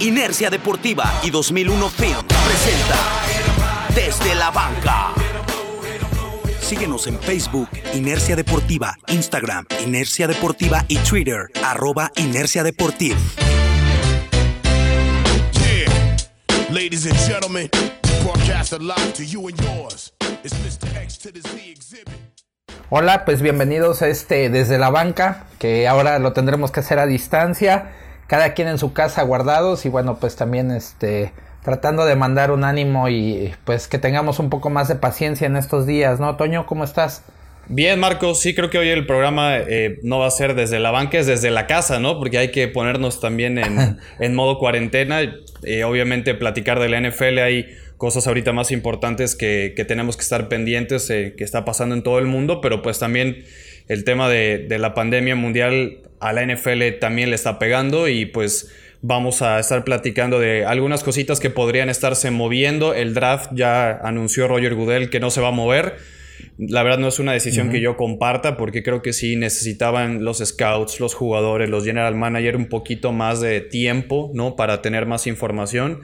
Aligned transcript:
Inercia 0.00 0.48
Deportiva 0.48 1.20
y 1.22 1.28
2001 1.28 1.90
Film 1.90 2.26
presenta 2.46 2.96
Desde 3.94 4.34
la 4.34 4.50
Banca. 4.50 5.08
Síguenos 6.58 7.06
en 7.06 7.20
Facebook, 7.20 7.68
Inercia 7.92 8.34
Deportiva, 8.34 8.96
Instagram, 9.08 9.66
Inercia 9.84 10.26
Deportiva 10.26 10.86
y 10.88 10.96
Twitter, 10.98 11.50
arroba 11.62 12.10
Inercia 12.16 12.62
Deportiva. 12.62 13.18
Ladies 16.70 17.04
and 17.04 17.18
gentlemen, 17.28 17.68
broadcast 18.22 18.72
live 18.80 19.12
to 19.12 19.22
you 19.22 19.48
and 19.48 19.60
yours. 19.60 20.14
It's 20.42 20.54
Mr. 20.64 20.96
X 20.96 21.18
to 21.18 21.30
the 21.30 21.42
Z 21.42 21.58
exhibit. 21.70 22.14
Hola, 22.88 23.26
pues 23.26 23.42
bienvenidos 23.42 24.00
a 24.00 24.08
este 24.08 24.48
desde 24.48 24.78
la 24.78 24.88
banca, 24.88 25.46
que 25.58 25.86
ahora 25.86 26.18
lo 26.18 26.32
tendremos 26.32 26.70
que 26.72 26.80
hacer 26.80 26.98
a 26.98 27.06
distancia, 27.06 27.92
cada 28.30 28.54
quien 28.54 28.68
en 28.68 28.78
su 28.78 28.92
casa 28.92 29.22
guardados 29.22 29.84
y 29.84 29.88
bueno, 29.88 30.18
pues 30.20 30.36
también 30.36 30.70
este 30.70 31.32
tratando 31.64 32.04
de 32.04 32.14
mandar 32.14 32.52
un 32.52 32.62
ánimo 32.62 33.08
y 33.08 33.52
pues 33.64 33.88
que 33.88 33.98
tengamos 33.98 34.38
un 34.38 34.50
poco 34.50 34.70
más 34.70 34.86
de 34.86 34.94
paciencia 34.94 35.48
en 35.48 35.56
estos 35.56 35.84
días, 35.84 36.20
¿no? 36.20 36.36
Toño, 36.36 36.64
¿cómo 36.64 36.84
estás? 36.84 37.24
Bien, 37.66 37.98
Marcos, 37.98 38.38
sí 38.38 38.54
creo 38.54 38.70
que 38.70 38.78
hoy 38.78 38.88
el 38.88 39.04
programa 39.04 39.56
eh, 39.58 39.98
no 40.04 40.20
va 40.20 40.28
a 40.28 40.30
ser 40.30 40.54
desde 40.54 40.78
la 40.78 40.92
banca, 40.92 41.18
es 41.18 41.26
desde 41.26 41.50
la 41.50 41.66
casa, 41.66 41.98
¿no? 41.98 42.20
Porque 42.20 42.38
hay 42.38 42.52
que 42.52 42.68
ponernos 42.68 43.20
también 43.20 43.58
en, 43.58 43.98
en 44.20 44.34
modo 44.36 44.58
cuarentena. 44.58 45.22
Eh, 45.64 45.82
obviamente 45.82 46.32
platicar 46.34 46.78
de 46.78 46.88
la 46.88 47.00
NFL 47.00 47.38
hay 47.38 47.66
cosas 47.96 48.28
ahorita 48.28 48.52
más 48.52 48.70
importantes 48.70 49.34
que, 49.34 49.74
que 49.74 49.84
tenemos 49.84 50.16
que 50.16 50.22
estar 50.22 50.48
pendientes, 50.48 51.10
eh, 51.10 51.34
que 51.36 51.42
está 51.42 51.64
pasando 51.64 51.96
en 51.96 52.04
todo 52.04 52.20
el 52.20 52.26
mundo, 52.26 52.60
pero 52.60 52.80
pues 52.80 53.00
también 53.00 53.44
el 53.90 54.04
tema 54.04 54.28
de, 54.28 54.66
de 54.68 54.78
la 54.78 54.94
pandemia 54.94 55.34
mundial 55.34 55.98
a 56.20 56.32
la 56.32 56.46
NFL 56.46 56.98
también 57.00 57.30
le 57.30 57.34
está 57.34 57.58
pegando 57.58 58.06
y 58.06 58.24
pues 58.24 58.70
vamos 59.02 59.42
a 59.42 59.58
estar 59.58 59.82
platicando 59.82 60.38
de 60.38 60.64
algunas 60.64 61.02
cositas 61.02 61.40
que 61.40 61.50
podrían 61.50 61.88
estarse 61.88 62.30
moviendo. 62.30 62.94
El 62.94 63.14
draft 63.14 63.50
ya 63.52 63.90
anunció 63.90 64.46
Roger 64.46 64.76
Goodell 64.76 65.10
que 65.10 65.18
no 65.18 65.30
se 65.30 65.40
va 65.40 65.48
a 65.48 65.52
mover. 65.52 65.96
La 66.56 66.84
verdad 66.84 66.98
no 66.98 67.08
es 67.08 67.18
una 67.18 67.32
decisión 67.32 67.70
que 67.70 67.80
yo 67.80 67.96
comparta 67.96 68.56
porque 68.56 68.84
creo 68.84 69.02
que 69.02 69.12
sí 69.12 69.34
necesitaban 69.34 70.22
los 70.22 70.38
scouts, 70.38 71.00
los 71.00 71.14
jugadores, 71.14 71.68
los 71.68 71.84
general 71.84 72.14
manager 72.14 72.56
un 72.56 72.66
poquito 72.66 73.12
más 73.12 73.40
de 73.40 73.60
tiempo, 73.60 74.30
¿no? 74.34 74.54
Para 74.54 74.82
tener 74.82 75.04
más 75.04 75.26
información. 75.26 76.02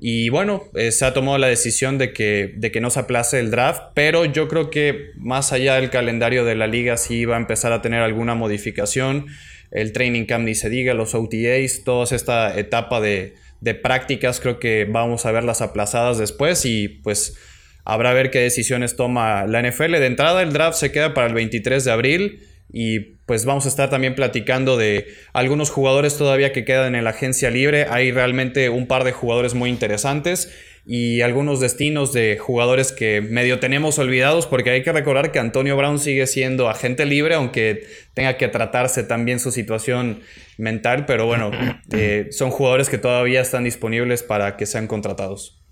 Y 0.00 0.28
bueno, 0.28 0.64
eh, 0.74 0.92
se 0.92 1.04
ha 1.04 1.12
tomado 1.12 1.38
la 1.38 1.48
decisión 1.48 1.98
de 1.98 2.12
que, 2.12 2.54
de 2.56 2.70
que 2.70 2.80
no 2.80 2.90
se 2.90 3.00
aplace 3.00 3.40
el 3.40 3.50
draft, 3.50 3.82
pero 3.94 4.24
yo 4.24 4.46
creo 4.46 4.70
que 4.70 5.10
más 5.16 5.52
allá 5.52 5.74
del 5.74 5.90
calendario 5.90 6.44
de 6.44 6.54
la 6.54 6.68
liga 6.68 6.96
sí 6.96 7.24
va 7.24 7.34
a 7.34 7.40
empezar 7.40 7.72
a 7.72 7.82
tener 7.82 8.00
alguna 8.02 8.34
modificación. 8.34 9.26
El 9.70 9.92
training 9.92 10.24
camp 10.24 10.44
ni 10.44 10.54
se 10.54 10.70
diga, 10.70 10.94
los 10.94 11.14
OTAs, 11.14 11.82
toda 11.84 12.04
esta 12.14 12.56
etapa 12.58 13.00
de, 13.00 13.34
de 13.60 13.74
prácticas 13.74 14.38
creo 14.40 14.60
que 14.60 14.84
vamos 14.84 15.26
a 15.26 15.32
verlas 15.32 15.62
aplazadas 15.62 16.16
después 16.16 16.64
y 16.64 16.88
pues 16.88 17.36
habrá 17.84 18.12
ver 18.12 18.30
qué 18.30 18.38
decisiones 18.38 18.94
toma 18.94 19.46
la 19.46 19.62
NFL. 19.62 19.92
De 19.92 20.06
entrada 20.06 20.42
el 20.42 20.52
draft 20.52 20.78
se 20.78 20.92
queda 20.92 21.12
para 21.12 21.26
el 21.26 21.34
23 21.34 21.84
de 21.84 21.90
abril 21.90 22.48
y 22.70 23.00
pues 23.26 23.44
vamos 23.44 23.66
a 23.66 23.68
estar 23.68 23.90
también 23.90 24.14
platicando 24.14 24.76
de 24.76 25.06
algunos 25.32 25.70
jugadores 25.70 26.16
todavía 26.16 26.52
que 26.52 26.64
quedan 26.64 26.94
en 26.94 27.04
la 27.04 27.10
agencia 27.10 27.50
libre. 27.50 27.86
Hay 27.90 28.10
realmente 28.10 28.68
un 28.68 28.86
par 28.86 29.04
de 29.04 29.12
jugadores 29.12 29.54
muy 29.54 29.70
interesantes 29.70 30.52
y 30.86 31.20
algunos 31.20 31.60
destinos 31.60 32.14
de 32.14 32.38
jugadores 32.38 32.92
que 32.92 33.20
medio 33.20 33.58
tenemos 33.58 33.98
olvidados 33.98 34.46
porque 34.46 34.70
hay 34.70 34.82
que 34.82 34.92
recordar 34.92 35.32
que 35.32 35.38
Antonio 35.38 35.76
Brown 35.76 35.98
sigue 35.98 36.26
siendo 36.26 36.70
agente 36.70 37.04
libre 37.04 37.34
aunque 37.34 37.86
tenga 38.14 38.38
que 38.38 38.48
tratarse 38.48 39.02
también 39.02 39.40
su 39.40 39.50
situación 39.50 40.20
mental, 40.56 41.04
pero 41.06 41.26
bueno, 41.26 41.50
eh, 41.92 42.28
son 42.30 42.50
jugadores 42.50 42.88
que 42.88 42.98
todavía 42.98 43.42
están 43.42 43.64
disponibles 43.64 44.22
para 44.22 44.56
que 44.56 44.64
sean 44.64 44.86
contratados. 44.86 45.62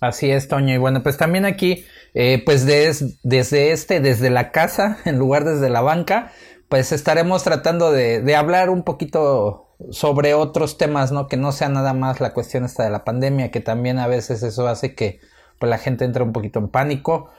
Así 0.00 0.30
es, 0.30 0.48
Toño. 0.48 0.74
Y 0.74 0.78
bueno, 0.78 1.02
pues 1.02 1.16
también 1.16 1.44
aquí, 1.44 1.84
eh, 2.14 2.42
pues 2.44 2.66
desde 2.66 3.72
este, 3.72 4.00
desde 4.00 4.30
la 4.30 4.50
casa, 4.52 4.98
en 5.04 5.18
lugar 5.18 5.44
desde 5.44 5.70
la 5.70 5.80
banca, 5.80 6.32
pues 6.68 6.92
estaremos 6.92 7.42
tratando 7.44 7.92
de, 7.92 8.20
de, 8.20 8.36
hablar 8.36 8.70
un 8.70 8.82
poquito 8.82 9.68
sobre 9.90 10.34
otros 10.34 10.76
temas, 10.76 11.12
¿no? 11.12 11.28
Que 11.28 11.36
no 11.36 11.52
sea 11.52 11.68
nada 11.68 11.94
más 11.94 12.20
la 12.20 12.34
cuestión 12.34 12.64
esta 12.64 12.84
de 12.84 12.90
la 12.90 13.04
pandemia, 13.04 13.50
que 13.50 13.60
también 13.60 13.98
a 13.98 14.06
veces 14.06 14.42
eso 14.42 14.66
hace 14.68 14.94
que 14.94 15.20
pues, 15.58 15.70
la 15.70 15.78
gente 15.78 16.04
entre 16.04 16.22
un 16.22 16.32
poquito 16.32 16.58
en 16.58 16.68
pánico. 16.68 17.30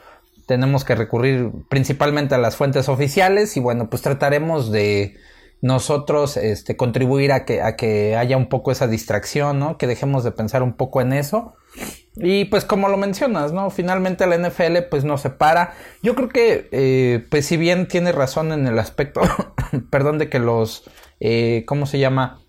Tenemos 0.48 0.84
que 0.84 0.96
recurrir 0.96 1.52
principalmente 1.70 2.34
a 2.36 2.40
las 2.40 2.56
fuentes 2.56 2.90
oficiales 2.90 3.56
y 3.56 3.60
bueno, 3.60 3.90
pues 3.90 4.02
trataremos 4.02 4.72
de 4.72 5.18
nosotros 5.62 6.38
este, 6.38 6.78
contribuir 6.78 7.32
a 7.32 7.46
que, 7.46 8.16
haya 8.16 8.38
un 8.38 8.48
poco 8.48 8.72
esa 8.72 8.88
distracción, 8.88 9.60
¿no? 9.60 9.78
Que 9.78 9.88
dejemos 9.88 10.24
de 10.24 10.32
pensar 10.32 10.64
un 10.64 10.74
poco 10.74 11.02
en 11.02 11.14
eso. 11.14 11.54
Y 12.16 12.46
pues 12.46 12.66
como 12.66 12.88
lo 12.88 12.98
mencionas, 12.98 13.52
¿no? 13.52 13.70
Finalmente 13.70 14.26
la 14.26 14.38
NFL 14.38 14.84
pues 14.90 15.04
no 15.04 15.18
se 15.18 15.30
para. 15.30 15.74
Yo 16.02 16.16
creo 16.16 16.30
que 16.30 16.70
eh, 16.72 17.26
pues 17.30 17.46
si 17.46 17.58
bien 17.58 17.88
tiene 17.88 18.12
razón 18.12 18.52
en 18.52 18.68
el 18.68 18.80
aspecto, 18.80 19.22
perdón, 19.92 20.18
de 20.18 20.30
que 20.30 20.40
los, 20.40 20.90
eh, 21.20 21.64
¿cómo 21.68 21.86
se 21.86 22.00
llama? 22.00 22.42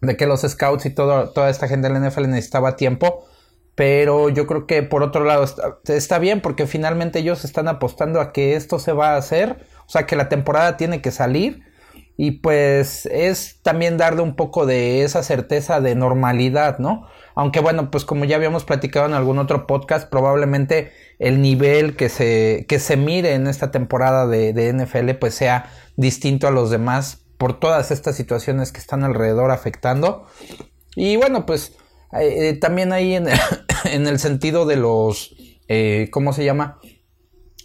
De 0.00 0.16
que 0.16 0.26
los 0.26 0.42
scouts 0.42 0.86
y 0.86 0.90
toda 0.90 1.50
esta 1.50 1.66
gente 1.66 1.88
de 1.88 1.98
la 1.98 2.08
NFL 2.08 2.28
necesitaba 2.28 2.76
tiempo. 2.76 3.24
Pero 3.74 4.28
yo 4.28 4.46
creo 4.48 4.66
que 4.66 4.82
por 4.82 5.04
otro 5.04 5.24
lado 5.24 5.44
está, 5.44 5.78
está 5.86 6.18
bien 6.18 6.40
porque 6.40 6.66
finalmente 6.66 7.20
ellos 7.20 7.44
están 7.44 7.68
apostando 7.68 8.20
a 8.20 8.32
que 8.32 8.56
esto 8.56 8.78
se 8.78 8.92
va 8.92 9.10
a 9.10 9.16
hacer. 9.16 9.64
O 9.86 9.90
sea 9.90 10.06
que 10.06 10.16
la 10.16 10.28
temporada 10.28 10.76
tiene 10.76 11.00
que 11.00 11.10
salir 11.10 11.67
y 12.20 12.32
pues 12.32 13.06
es 13.06 13.60
también 13.62 13.96
darle 13.96 14.22
un 14.22 14.34
poco 14.34 14.66
de 14.66 15.04
esa 15.04 15.22
certeza 15.22 15.80
de 15.80 15.94
normalidad, 15.94 16.80
¿no? 16.80 17.06
Aunque 17.36 17.60
bueno, 17.60 17.92
pues 17.92 18.04
como 18.04 18.24
ya 18.24 18.34
habíamos 18.34 18.64
platicado 18.64 19.06
en 19.06 19.14
algún 19.14 19.38
otro 19.38 19.68
podcast, 19.68 20.10
probablemente 20.10 20.92
el 21.20 21.40
nivel 21.40 21.94
que 21.94 22.08
se, 22.08 22.66
que 22.68 22.80
se 22.80 22.96
mire 22.96 23.34
en 23.34 23.46
esta 23.46 23.70
temporada 23.70 24.26
de, 24.26 24.52
de 24.52 24.72
NFL 24.72 25.10
pues 25.20 25.36
sea 25.36 25.70
distinto 25.94 26.48
a 26.48 26.50
los 26.50 26.70
demás 26.70 27.22
por 27.38 27.60
todas 27.60 27.92
estas 27.92 28.16
situaciones 28.16 28.72
que 28.72 28.80
están 28.80 29.04
alrededor 29.04 29.52
afectando. 29.52 30.26
Y 30.96 31.14
bueno, 31.16 31.46
pues 31.46 31.76
eh, 32.18 32.58
también 32.60 32.92
ahí 32.92 33.14
en, 33.14 33.28
en, 33.84 34.06
el 34.08 34.18
sentido 34.18 34.66
de 34.66 34.74
los, 34.74 35.36
eh, 35.68 36.08
¿cómo 36.10 36.32
se 36.32 36.44
llama? 36.44 36.80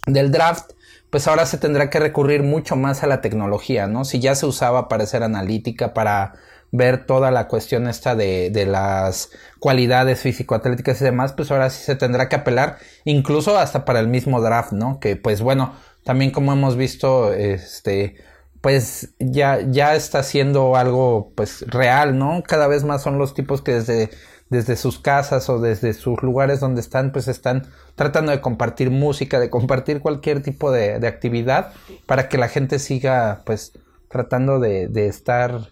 Del 0.06 0.30
draft 0.30 0.70
pues 1.14 1.28
ahora 1.28 1.46
se 1.46 1.58
tendrá 1.58 1.90
que 1.90 2.00
recurrir 2.00 2.42
mucho 2.42 2.74
más 2.74 3.04
a 3.04 3.06
la 3.06 3.20
tecnología, 3.20 3.86
¿no? 3.86 4.04
Si 4.04 4.18
ya 4.18 4.34
se 4.34 4.46
usaba 4.46 4.88
para 4.88 5.04
hacer 5.04 5.22
analítica, 5.22 5.94
para 5.94 6.34
ver 6.72 7.06
toda 7.06 7.30
la 7.30 7.46
cuestión 7.46 7.86
esta 7.86 8.16
de, 8.16 8.50
de 8.50 8.66
las 8.66 9.30
cualidades 9.60 10.22
físico-atléticas 10.22 11.00
y 11.00 11.04
demás, 11.04 11.32
pues 11.32 11.52
ahora 11.52 11.70
sí 11.70 11.84
se 11.84 11.94
tendrá 11.94 12.28
que 12.28 12.34
apelar 12.34 12.78
incluso 13.04 13.56
hasta 13.56 13.84
para 13.84 14.00
el 14.00 14.08
mismo 14.08 14.40
draft, 14.40 14.72
¿no? 14.72 14.98
Que 14.98 15.14
pues 15.14 15.40
bueno, 15.40 15.76
también 16.02 16.32
como 16.32 16.52
hemos 16.52 16.76
visto, 16.76 17.32
este, 17.32 18.16
pues 18.60 19.14
ya, 19.20 19.60
ya 19.60 19.94
está 19.94 20.24
siendo 20.24 20.74
algo 20.74 21.32
pues 21.36 21.64
real, 21.68 22.18
¿no? 22.18 22.42
Cada 22.44 22.66
vez 22.66 22.82
más 22.82 23.04
son 23.04 23.18
los 23.18 23.34
tipos 23.34 23.62
que 23.62 23.74
desde 23.74 24.10
desde 24.50 24.76
sus 24.76 24.98
casas 24.98 25.48
o 25.48 25.58
desde 25.58 25.94
sus 25.94 26.22
lugares 26.22 26.60
donde 26.60 26.80
están, 26.80 27.12
pues 27.12 27.28
están 27.28 27.66
tratando 27.94 28.30
de 28.32 28.40
compartir 28.40 28.90
música, 28.90 29.40
de 29.40 29.50
compartir 29.50 30.00
cualquier 30.00 30.42
tipo 30.42 30.70
de, 30.70 30.94
actividad 31.06 31.72
para 32.06 32.28
que 32.28 32.38
la 32.38 32.48
gente 32.48 32.78
siga 32.78 33.42
pues 33.46 33.72
tratando 34.10 34.60
de, 34.60 34.88
de, 34.88 35.08
estar 35.08 35.70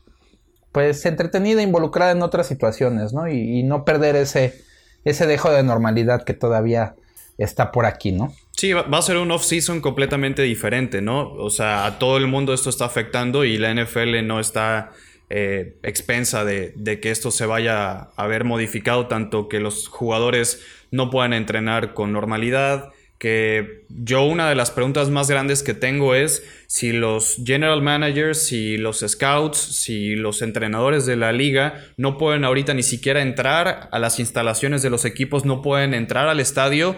pues 0.73 1.05
entretenida, 1.07 1.63
involucrada 1.63 2.13
en 2.13 2.23
otras 2.23 2.47
situaciones, 2.47 3.13
¿no? 3.13 3.29
Y, 3.29 3.59
y, 3.59 3.63
no 3.63 3.85
perder 3.85 4.17
ese, 4.17 4.63
ese 5.05 5.27
dejo 5.27 5.51
de 5.51 5.63
normalidad 5.63 6.25
que 6.25 6.35
todavía 6.35 6.97
está 7.39 7.71
por 7.71 7.87
aquí, 7.87 8.13
¿no? 8.13 8.35
Sí, 8.57 8.73
va 8.73 8.99
a 8.99 9.03
ser 9.03 9.17
un 9.17 9.31
off-season 9.31 9.81
completamente 9.81 10.43
diferente, 10.43 11.03
¿no? 11.03 11.33
O 11.33 11.51
sea, 11.51 11.85
a 11.85 11.99
todo 11.99 12.17
el 12.17 12.27
mundo 12.27 12.55
esto 12.55 12.71
está 12.71 12.85
afectando 12.85 13.45
y 13.45 13.59
la 13.59 13.75
NFL 13.75 14.27
no 14.27 14.41
está 14.41 14.91
eh, 15.35 15.79
expensa 15.83 16.45
de, 16.45 16.75
que 17.01 17.11
esto 17.11 17.31
se 17.31 17.47
vaya 17.47 18.11
a 18.17 18.27
ver 18.27 18.45
modificado, 18.45 19.07
tanto 19.07 19.49
que 19.49 19.61
los 19.61 19.89
jugadores 19.89 20.63
no 20.91 21.09
puedan 21.09 21.33
entrenar 21.33 21.95
con 21.95 22.13
normalidad, 22.13 22.91
que 23.17 23.87
yo 23.89 24.25
una 24.25 24.51
de 24.51 24.55
las 24.55 24.71
preguntas 24.71 25.09
más 25.09 25.31
grandes 25.31 25.63
que 25.63 25.73
tengo 25.73 26.15
es 26.15 26.45
si 26.67 26.93
los 26.93 27.41
general 27.47 27.81
managers, 27.81 28.43
si 28.43 28.77
los 28.77 29.01
scouts, 29.01 29.57
si 29.57 30.17
los 30.17 30.43
entrenadores 30.43 31.07
de 31.07 31.17
la 31.17 31.33
liga 31.33 31.83
no 31.97 32.19
pueden 32.19 32.45
ahorita 32.45 32.75
ni 32.75 32.83
siquiera 32.83 33.23
entrar 33.23 33.89
a 33.91 33.99
las 33.99 34.21
instalaciones 34.21 34.83
de 34.83 34.91
los 34.91 35.07
equipos, 35.07 35.47
no 35.47 35.63
pueden 35.63 35.95
entrar 35.95 36.29
al 36.29 36.41
estadio, 36.41 36.95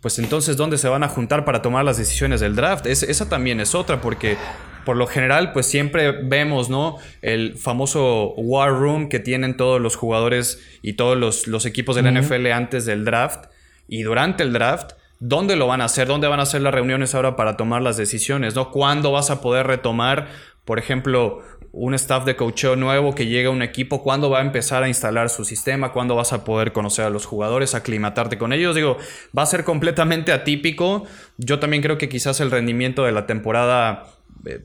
pues 0.00 0.18
entonces 0.18 0.56
¿dónde 0.56 0.78
se 0.78 0.88
van 0.88 1.04
a 1.04 1.08
juntar 1.08 1.44
para 1.44 1.62
tomar 1.62 1.84
las 1.84 1.98
decisiones 1.98 2.40
del 2.40 2.56
draft? 2.56 2.86
Es, 2.86 3.04
esa 3.04 3.28
también 3.28 3.60
es 3.60 3.76
otra, 3.76 4.00
porque 4.00 4.36
por 4.86 4.96
lo 4.96 5.06
general, 5.06 5.52
pues 5.52 5.66
siempre 5.66 6.12
vemos, 6.12 6.70
¿no? 6.70 6.96
El 7.20 7.58
famoso 7.58 8.32
War 8.36 8.70
Room 8.70 9.10
que 9.10 9.18
tienen 9.18 9.58
todos 9.58 9.80
los 9.80 9.96
jugadores 9.96 10.62
y 10.80 10.94
todos 10.94 11.18
los, 11.18 11.46
los 11.46 11.66
equipos 11.66 11.96
de 11.96 12.02
la 12.02 12.10
uh 12.10 12.14
-huh. 12.14 12.22
NFL 12.22 12.52
antes 12.52 12.86
del 12.86 13.04
draft 13.04 13.46
y 13.88 14.02
durante 14.02 14.42
el 14.42 14.54
draft. 14.54 14.92
¿Dónde 15.18 15.56
lo 15.56 15.66
van 15.66 15.80
a 15.80 15.86
hacer? 15.86 16.06
¿Dónde 16.06 16.28
van 16.28 16.40
a 16.40 16.44
hacer 16.44 16.60
las 16.60 16.72
reuniones 16.72 17.14
ahora 17.14 17.36
para 17.36 17.56
tomar 17.56 17.82
las 17.82 17.96
decisiones? 17.96 18.54
¿no? 18.54 18.70
¿Cuándo 18.70 19.12
vas 19.12 19.30
a 19.30 19.40
poder 19.40 19.66
retomar, 19.66 20.28
por 20.64 20.78
ejemplo, 20.78 21.42
un 21.72 21.94
staff 21.94 22.24
de 22.24 22.36
coacheo 22.36 22.76
nuevo 22.76 23.14
que 23.14 23.26
llega 23.26 23.48
a 23.48 23.52
un 23.52 23.62
equipo, 23.62 24.02
cuándo 24.02 24.30
va 24.30 24.38
a 24.38 24.42
empezar 24.42 24.82
a 24.82 24.88
instalar 24.88 25.28
su 25.30 25.44
sistema, 25.44 25.92
cuándo 25.92 26.14
vas 26.14 26.32
a 26.32 26.44
poder 26.44 26.72
conocer 26.72 27.04
a 27.04 27.10
los 27.10 27.26
jugadores, 27.26 27.74
aclimatarte 27.74 28.38
con 28.38 28.52
ellos. 28.52 28.74
Digo, 28.74 28.98
va 29.36 29.42
a 29.42 29.46
ser 29.46 29.64
completamente 29.64 30.32
atípico. 30.32 31.04
Yo 31.38 31.58
también 31.58 31.82
creo 31.82 31.98
que 31.98 32.08
quizás 32.08 32.40
el 32.40 32.50
rendimiento 32.50 33.04
de 33.04 33.12
la 33.12 33.26
temporada 33.26 34.15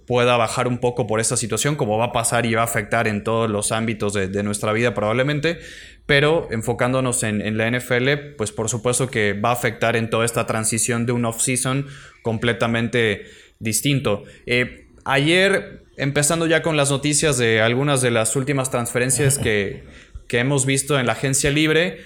pueda 0.05 0.37
bajar 0.37 0.67
un 0.67 0.79
poco 0.79 1.07
por 1.07 1.19
esta 1.19 1.37
situación, 1.37 1.75
como 1.75 1.97
va 1.97 2.05
a 2.05 2.11
pasar 2.11 2.45
y 2.45 2.53
va 2.53 2.61
a 2.61 2.65
afectar 2.65 3.07
en 3.07 3.23
todos 3.23 3.49
los 3.49 3.71
ámbitos 3.71 4.13
de, 4.13 4.43
nuestra 4.43 4.73
vida 4.73 4.93
probablemente, 4.93 5.59
pero 6.05 6.47
enfocándonos 6.51 7.23
en, 7.23 7.57
la 7.57 7.69
NFL, 7.69 8.35
pues 8.37 8.51
por 8.51 8.69
supuesto 8.69 9.09
que 9.09 9.33
va 9.33 9.49
a 9.49 9.53
afectar 9.53 9.95
en 9.95 10.09
toda 10.09 10.25
esta 10.25 10.45
transición 10.45 11.05
de 11.05 11.11
un 11.11 11.25
off-season 11.25 11.87
completamente 12.21 13.25
distinto. 13.59 14.23
Eh, 14.45 14.87
ayer, 15.05 15.83
empezando 15.97 16.47
ya 16.47 16.61
con 16.61 16.77
las 16.77 16.91
noticias 16.91 17.37
de 17.37 17.61
algunas 17.61 18.01
de 18.01 18.11
las 18.11 18.35
últimas 18.35 18.71
transferencias 18.71 19.37
que, 19.37 19.83
que 20.27 20.39
hemos 20.39 20.65
visto 20.65 20.99
en 20.99 21.05
la 21.05 21.13
agencia 21.13 21.49
libre, 21.51 21.99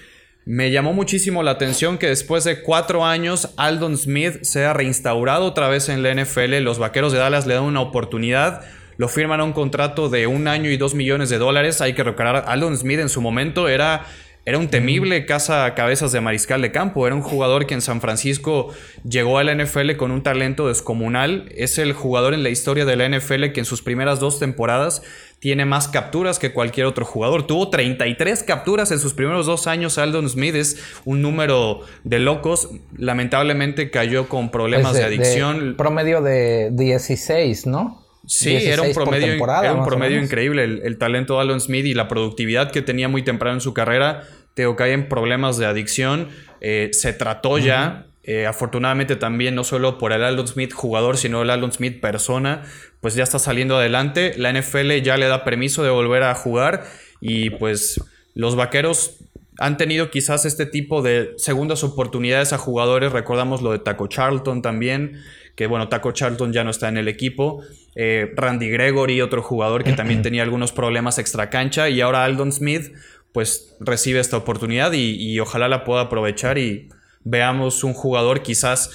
me 0.46 0.70
llamó 0.70 0.92
muchísimo 0.92 1.42
la 1.42 1.50
atención 1.50 1.98
que 1.98 2.06
después 2.06 2.44
de 2.44 2.62
cuatro 2.62 3.04
años 3.04 3.52
Aldon 3.56 3.96
Smith 3.96 4.42
sea 4.42 4.72
reinstaurado 4.72 5.44
otra 5.44 5.68
vez 5.68 5.88
en 5.88 6.04
la 6.04 6.14
NFL. 6.14 6.58
Los 6.60 6.78
Vaqueros 6.78 7.12
de 7.12 7.18
Dallas 7.18 7.48
le 7.48 7.54
dan 7.54 7.64
una 7.64 7.80
oportunidad. 7.80 8.64
Lo 8.96 9.08
firman 9.08 9.40
a 9.40 9.44
un 9.44 9.52
contrato 9.52 10.08
de 10.08 10.28
un 10.28 10.46
año 10.46 10.70
y 10.70 10.76
dos 10.76 10.94
millones 10.94 11.30
de 11.30 11.38
dólares. 11.38 11.80
Hay 11.80 11.94
que 11.94 12.04
recordar, 12.04 12.44
Aldon 12.46 12.78
Smith 12.78 13.00
en 13.00 13.08
su 13.08 13.20
momento 13.20 13.68
era 13.68 14.06
era 14.48 14.58
un 14.58 14.68
temible 14.68 15.26
caza 15.26 15.74
cabezas 15.74 16.12
de 16.12 16.20
mariscal 16.20 16.62
de 16.62 16.70
campo. 16.70 17.04
Era 17.04 17.16
un 17.16 17.22
jugador 17.22 17.66
que 17.66 17.74
en 17.74 17.82
San 17.82 18.00
Francisco 18.00 18.72
llegó 19.02 19.38
a 19.38 19.44
la 19.44 19.52
NFL 19.52 19.96
con 19.96 20.12
un 20.12 20.22
talento 20.22 20.68
descomunal. 20.68 21.50
Es 21.56 21.78
el 21.78 21.92
jugador 21.92 22.32
en 22.32 22.44
la 22.44 22.50
historia 22.50 22.84
de 22.84 22.94
la 22.94 23.08
NFL 23.08 23.46
que 23.46 23.58
en 23.58 23.64
sus 23.64 23.82
primeras 23.82 24.20
dos 24.20 24.38
temporadas 24.38 25.02
tiene 25.38 25.64
más 25.64 25.88
capturas 25.88 26.38
que 26.38 26.52
cualquier 26.52 26.86
otro 26.86 27.04
jugador. 27.04 27.46
Tuvo 27.46 27.68
33 27.68 28.42
capturas 28.42 28.90
en 28.90 28.98
sus 28.98 29.14
primeros 29.14 29.46
dos 29.46 29.66
años. 29.66 29.98
Aldon 29.98 30.28
Smith 30.28 30.54
es 30.54 30.82
un 31.04 31.22
número 31.22 31.80
de 32.04 32.18
locos. 32.18 32.70
Lamentablemente 32.96 33.90
cayó 33.90 34.28
con 34.28 34.50
problemas 34.50 34.94
de, 34.94 35.04
adicción. 35.04 35.74
promedio 35.76 36.22
de 36.22 36.70
16, 36.72 37.66
¿no? 37.66 38.06
Sí, 38.26 38.56
era 38.56 38.82
un 38.82 38.92
promedio, 38.92 39.34
era 39.34 39.72
un 39.72 39.84
promedio 39.84 40.20
increíble 40.20 40.64
el, 40.64 40.98
talento 40.98 41.34
de 41.34 41.42
Aldon 41.42 41.60
Smith 41.60 41.86
y 41.86 41.94
la 41.94 42.08
productividad 42.08 42.72
que 42.72 42.82
tenía 42.82 43.08
muy 43.08 43.22
temprano 43.22 43.54
en 43.54 43.60
su 43.60 43.72
carrera. 43.72 44.24
Teo 44.54 44.74
cae 44.74 44.92
en 44.94 45.08
problemas 45.08 45.58
de 45.58 45.66
adicción. 45.66 46.28
Eh, 46.60 46.90
se 46.92 47.12
trató 47.12 47.58
ya. 47.58 48.05
Eh, 48.26 48.46
afortunadamente 48.46 49.16
también, 49.16 49.54
no 49.54 49.64
solo 49.64 49.98
por 49.98 50.12
el 50.12 50.24
Aldon 50.24 50.48
Smith 50.48 50.72
jugador, 50.72 51.16
sino 51.16 51.42
el 51.42 51.50
Aldon 51.50 51.72
Smith 51.72 52.00
persona, 52.00 52.64
pues 53.00 53.14
ya 53.14 53.22
está 53.22 53.38
saliendo 53.38 53.76
adelante. 53.76 54.34
La 54.36 54.52
NFL 54.52 54.92
ya 55.02 55.16
le 55.16 55.26
da 55.26 55.44
permiso 55.44 55.84
de 55.84 55.90
volver 55.90 56.24
a 56.24 56.34
jugar 56.34 56.84
y 57.20 57.50
pues 57.50 58.00
los 58.34 58.56
vaqueros 58.56 59.18
han 59.58 59.76
tenido 59.76 60.10
quizás 60.10 60.44
este 60.44 60.66
tipo 60.66 61.02
de 61.02 61.34
segundas 61.36 61.84
oportunidades 61.84 62.52
a 62.52 62.58
jugadores. 62.58 63.12
Recordamos 63.12 63.62
lo 63.62 63.72
de 63.72 63.78
Taco 63.78 64.06
Charlton 64.06 64.60
también, 64.60 65.22
que 65.54 65.66
bueno, 65.66 65.88
Taco 65.88 66.12
Charlton 66.12 66.52
ya 66.52 66.64
no 66.64 66.70
está 66.70 66.88
en 66.88 66.98
el 66.98 67.08
equipo. 67.08 67.62
Eh, 67.94 68.32
Randy 68.36 68.68
Gregory, 68.68 69.22
otro 69.22 69.42
jugador 69.42 69.84
que 69.84 69.92
también 69.92 70.22
tenía 70.22 70.42
algunos 70.42 70.72
problemas 70.72 71.18
extra 71.18 71.48
cancha. 71.48 71.88
Y 71.88 72.00
ahora 72.00 72.24
Aldon 72.24 72.52
Smith, 72.52 72.92
pues 73.32 73.76
recibe 73.80 74.20
esta 74.20 74.36
oportunidad 74.36 74.92
y, 74.92 75.38
ojalá 75.40 75.68
la 75.68 75.84
pueda 75.84 76.02
aprovechar 76.02 76.58
y 76.58 76.88
veamos 77.26 77.84
un 77.84 77.92
jugador 77.92 78.42
quizás 78.42 78.90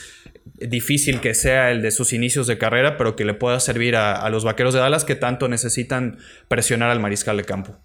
difícil 0.56 1.22
que 1.22 1.36
sea 1.36 1.69
el 1.69 1.83
de 1.83 1.92
sus 1.92 2.13
inicios 2.13 2.48
de 2.48 2.57
carrera, 2.57 2.98
pero 2.98 3.16
que 3.16 3.25
le 3.25 3.36
pueda 3.36 3.60
servir 3.60 3.95
a 3.95 4.28
los 4.30 4.44
vaqueros 4.44 4.74
de 4.74 4.80
Dallas 4.80 5.06
que 5.06 5.16
tanto 5.16 5.48
necesitan 5.48 6.18
presionar 6.48 6.89
al 6.89 7.00
mariscal 7.00 7.38
de 7.38 7.44
campo. 7.44 7.78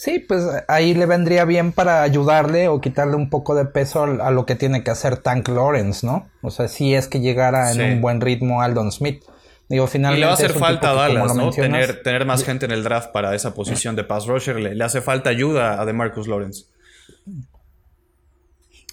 Sí, 0.00 0.18
pues 0.18 0.42
ahí 0.66 0.94
le 0.94 1.04
vendría 1.04 1.44
bien 1.44 1.72
para 1.72 2.00
ayudarle 2.00 2.68
o 2.68 2.80
quitarle 2.80 3.16
un 3.16 3.28
poco 3.28 3.54
de 3.54 3.66
peso 3.66 4.04
a 4.04 4.30
lo 4.30 4.46
que 4.46 4.54
tiene 4.54 4.82
que 4.82 4.90
hacer 4.90 5.18
Tank 5.18 5.48
Lawrence, 5.48 6.06
¿no? 6.06 6.26
O 6.40 6.50
sea, 6.50 6.68
si 6.68 6.94
es 6.94 7.06
que 7.06 7.20
llegara 7.20 7.70
en 7.70 7.82
un 7.82 8.00
buen 8.00 8.22
ritmo 8.22 8.62
Aldon 8.62 8.92
Smith. 8.92 9.22
Digo, 9.68 9.86
finalmente. 9.86 10.20
Y 10.20 10.20
le 10.20 10.24
va 10.24 10.32
a 10.32 10.36
hacer 10.36 10.54
falta 10.54 10.92
a 10.92 10.94
Dallas, 10.94 11.36
¿no? 11.36 11.50
Tener, 11.50 12.02
tener, 12.02 12.24
más 12.24 12.44
gente 12.44 12.64
en 12.64 12.72
el 12.72 12.82
draft 12.82 13.12
para 13.12 13.34
esa 13.34 13.52
posición 13.52 13.94
de 13.94 14.04
pass 14.04 14.26
rusher. 14.26 14.58
Le, 14.58 14.82
hace 14.82 15.02
falta 15.02 15.28
ayuda 15.28 15.78
a 15.78 15.84
DeMarcus 15.84 16.28
Lawrence. 16.28 16.64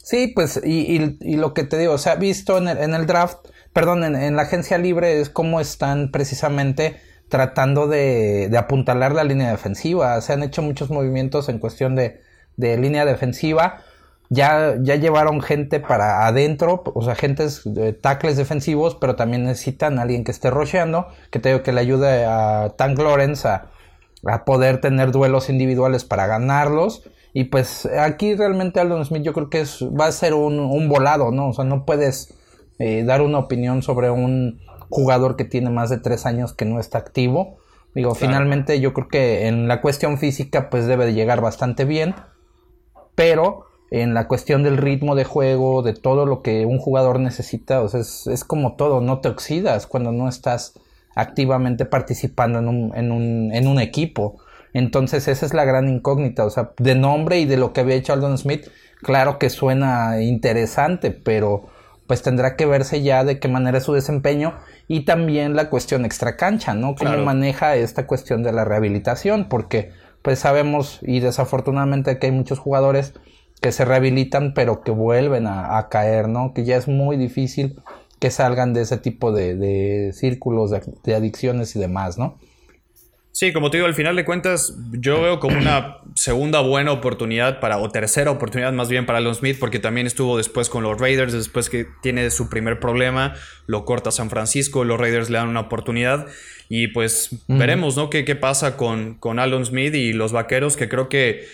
Sí, 0.08 0.32
pues, 0.34 0.62
y, 0.64 1.18
lo 1.36 1.54
que 1.54 1.66
te 1.66 1.78
digo, 1.78 1.98
se 1.98 2.10
ha 2.10 2.16
visto 2.16 2.58
en 2.58 2.70
el, 2.70 2.78
en 2.78 2.94
el 2.94 3.08
draft, 3.08 3.40
perdón, 3.74 4.06
en, 4.06 4.38
la 4.38 4.44
agencia 4.44 4.78
libre 4.78 5.20
es 5.20 5.30
cómo 5.30 5.60
están 5.60 6.12
precisamente 6.12 6.96
tratando 7.28 7.88
de, 7.88 8.48
de, 8.48 8.58
apuntalar 8.58 9.12
la 9.12 9.26
línea 9.26 9.52
defensiva. 9.52 10.22
Se 10.22 10.32
han 10.32 10.44
hecho 10.44 10.62
muchos 10.62 10.90
movimientos 10.92 11.50
en 11.50 11.60
cuestión 11.60 11.96
de, 11.98 12.22
de 12.56 12.78
línea 12.78 13.04
defensiva. 13.04 13.82
Ya, 14.30 14.76
ya 14.80 14.96
llevaron 14.96 15.42
gente 15.42 15.82
para 15.82 16.26
adentro, 16.26 16.84
o 16.86 17.04
sea, 17.04 17.16
gentes, 17.16 17.64
de 17.66 17.92
tackles 17.92 18.38
defensivos, 18.38 18.96
pero 18.96 19.18
también 19.18 19.44
necesitan 19.44 20.00
a 20.00 20.04
alguien 20.04 20.24
que 20.24 20.32
esté 20.32 20.50
rocheando, 20.50 21.10
que 21.32 21.40
tengo 21.40 21.64
que 21.64 21.74
le 21.74 21.82
ayude 21.82 22.24
a 22.24 22.76
Tank 22.78 22.98
Lawrence 22.98 23.46
a, 23.46 23.72
poder 24.46 24.80
tener 24.80 25.12
duelos 25.12 25.50
individuales 25.50 26.06
para 26.06 26.28
ganarlos. 26.28 27.04
Y 27.34 27.46
pues 27.46 27.86
aquí 27.86 28.36
realmente 28.36 28.80
Aldon 28.80 29.06
Smith 29.06 29.24
yo 29.24 29.34
creo 29.34 29.50
que 29.50 29.62
es, 29.62 29.84
va 29.84 30.08
a 30.08 30.12
ser 30.12 30.34
un, 30.34 30.60
un 30.60 30.90
volado, 30.90 31.32
¿no? 31.32 31.50
O 31.50 31.54
sea, 31.54 31.66
no 31.66 31.86
puedes 31.86 32.34
eh, 32.80 33.04
dar 33.04 33.22
una 33.22 33.40
opinión 33.40 33.84
sobre 33.84 34.10
un, 34.10 34.60
jugador 34.90 35.36
que 35.36 35.46
tiene 35.46 35.70
más 35.70 35.90
de 35.90 35.98
tres 35.98 36.26
años 36.26 36.54
que 36.54 36.66
no 36.66 36.80
está 36.80 36.98
activo. 36.98 37.58
Digo, 37.94 38.14
finalmente 38.14 38.80
yo 38.80 38.94
creo 38.94 39.08
que 39.08 39.48
en 39.48 39.68
la 39.68 39.82
cuestión 39.82 40.18
física 40.18 40.70
pues 40.70 40.86
debe 40.86 41.06
de 41.06 41.14
llegar 41.14 41.42
bastante 41.42 41.84
bien, 41.84 42.16
pero 43.16 43.66
en 43.90 44.14
la 44.14 44.28
cuestión 44.28 44.64
del 44.64 44.78
ritmo 44.78 45.16
de 45.16 45.24
juego, 45.24 45.82
de 45.82 45.94
todo 45.94 46.26
lo 46.26 46.42
que 46.42 46.66
un 46.66 46.78
jugador 46.78 47.20
necesita, 47.20 47.82
o 47.82 47.88
sea, 47.88 48.02
es, 48.02 48.44
como 48.46 48.76
todo, 48.76 49.02
no 49.02 49.20
te 49.20 49.30
oxidas 49.30 49.88
cuando 49.88 50.12
no 50.12 50.30
estás 50.30 50.74
activamente 51.16 51.86
participando 51.86 52.60
en 52.60 52.68
un, 52.68 52.96
en 52.96 53.12
un, 53.12 53.52
en 53.54 53.68
un 53.68 53.80
equipo. 53.80 54.38
Entonces 54.78 55.28
esa 55.28 55.44
es 55.44 55.56
la 55.56 55.66
gran 55.66 55.90
incógnita, 55.90 56.46
o 56.46 56.52
sea, 56.52 56.70
de 56.78 56.94
nombre 56.94 57.40
y 57.40 57.46
de 57.46 57.58
lo 57.58 57.74
que 57.74 57.82
había 57.82 57.96
hecho 57.96 58.14
Aldon 58.14 58.38
Smith, 58.38 58.68
claro 59.02 59.40
que 59.40 59.50
suena 59.50 60.22
interesante, 60.22 61.10
pero 61.10 61.66
pues 62.06 62.22
tendrá 62.22 62.56
que 62.56 62.68
verse 62.68 63.02
ya 63.02 63.24
de 63.24 63.40
qué 63.40 63.48
manera 63.48 63.80
es 63.80 63.86
su 63.86 63.94
desempeño 63.94 64.54
y 64.88 65.04
también 65.04 65.56
la 65.56 65.72
cuestión 65.72 66.06
extra 66.06 66.38
cancha, 66.38 66.76
¿no? 66.76 66.94
Cómo 66.94 67.18
maneja 67.18 67.76
esta 67.76 68.06
cuestión 68.06 68.44
de 68.44 68.54
la 68.54 68.66
rehabilitación, 68.66 69.50
porque 69.50 69.94
pues 70.22 70.38
sabemos 70.38 71.00
y 71.02 71.22
desafortunadamente 71.22 72.20
que 72.20 72.28
hay 72.28 72.34
muchos 72.34 72.60
jugadores 72.60 73.16
que 73.60 73.72
se 73.72 73.84
rehabilitan 73.84 74.54
pero 74.54 74.82
que 74.82 74.92
vuelven 74.92 75.48
a, 75.48 75.88
caer, 75.90 76.28
¿no? 76.28 76.54
Que 76.54 76.66
ya 76.66 76.78
es 76.78 76.88
muy 76.88 77.18
difícil 77.18 77.82
que 78.20 78.30
salgan 78.30 78.76
de 78.76 78.82
ese 78.82 78.98
tipo 78.98 79.32
de, 79.32 80.12
círculos 80.14 80.70
de 81.04 81.16
adicciones 81.16 81.76
y 81.76 81.80
demás, 81.80 82.20
¿no? 82.20 82.38
Sí, 83.38 83.54
como 83.54 83.70
te 83.70 83.78
digo, 83.78 83.86
al 83.86 83.94
final 83.94 84.16
de 84.16 84.26
cuentas, 84.26 84.74
yo 84.94 85.22
veo 85.22 85.40
como 85.40 85.60
una 85.60 85.98
segunda 86.16 86.60
buena 86.62 86.92
oportunidad 86.92 87.60
para, 87.60 87.78
o 87.78 87.92
tercera 87.92 88.32
oportunidad 88.32 88.74
más 88.74 88.90
bien 88.90 89.06
para 89.06 89.20
Alon 89.20 89.36
Smith, 89.36 89.58
porque 89.60 89.78
también 89.78 90.08
estuvo 90.08 90.38
después 90.38 90.70
con 90.70 90.82
los 90.82 91.00
Raiders, 91.00 91.34
después 91.34 91.70
que 91.70 91.86
tiene 92.02 92.32
su 92.32 92.50
primer 92.50 92.80
problema, 92.80 93.36
lo 93.68 93.86
corta 93.86 94.10
San 94.10 94.32
Francisco, 94.32 94.84
los 94.84 95.00
Raiders 95.00 95.30
le 95.30 95.38
dan 95.38 95.50
una 95.50 95.60
oportunidad 95.60 96.26
y 96.68 96.88
pues 96.88 97.30
veremos, 97.48 97.96
¿no? 97.96 98.10
¿Qué, 98.10 98.26
qué 98.26 98.36
pasa 98.36 98.76
con, 98.76 99.14
con 99.20 99.38
Alon 99.38 99.68
Smith 99.68 99.94
y 99.94 100.14
los 100.14 100.32
Vaqueros, 100.32 100.76
que 100.76 100.90
creo 100.90 101.08
que 101.08 101.46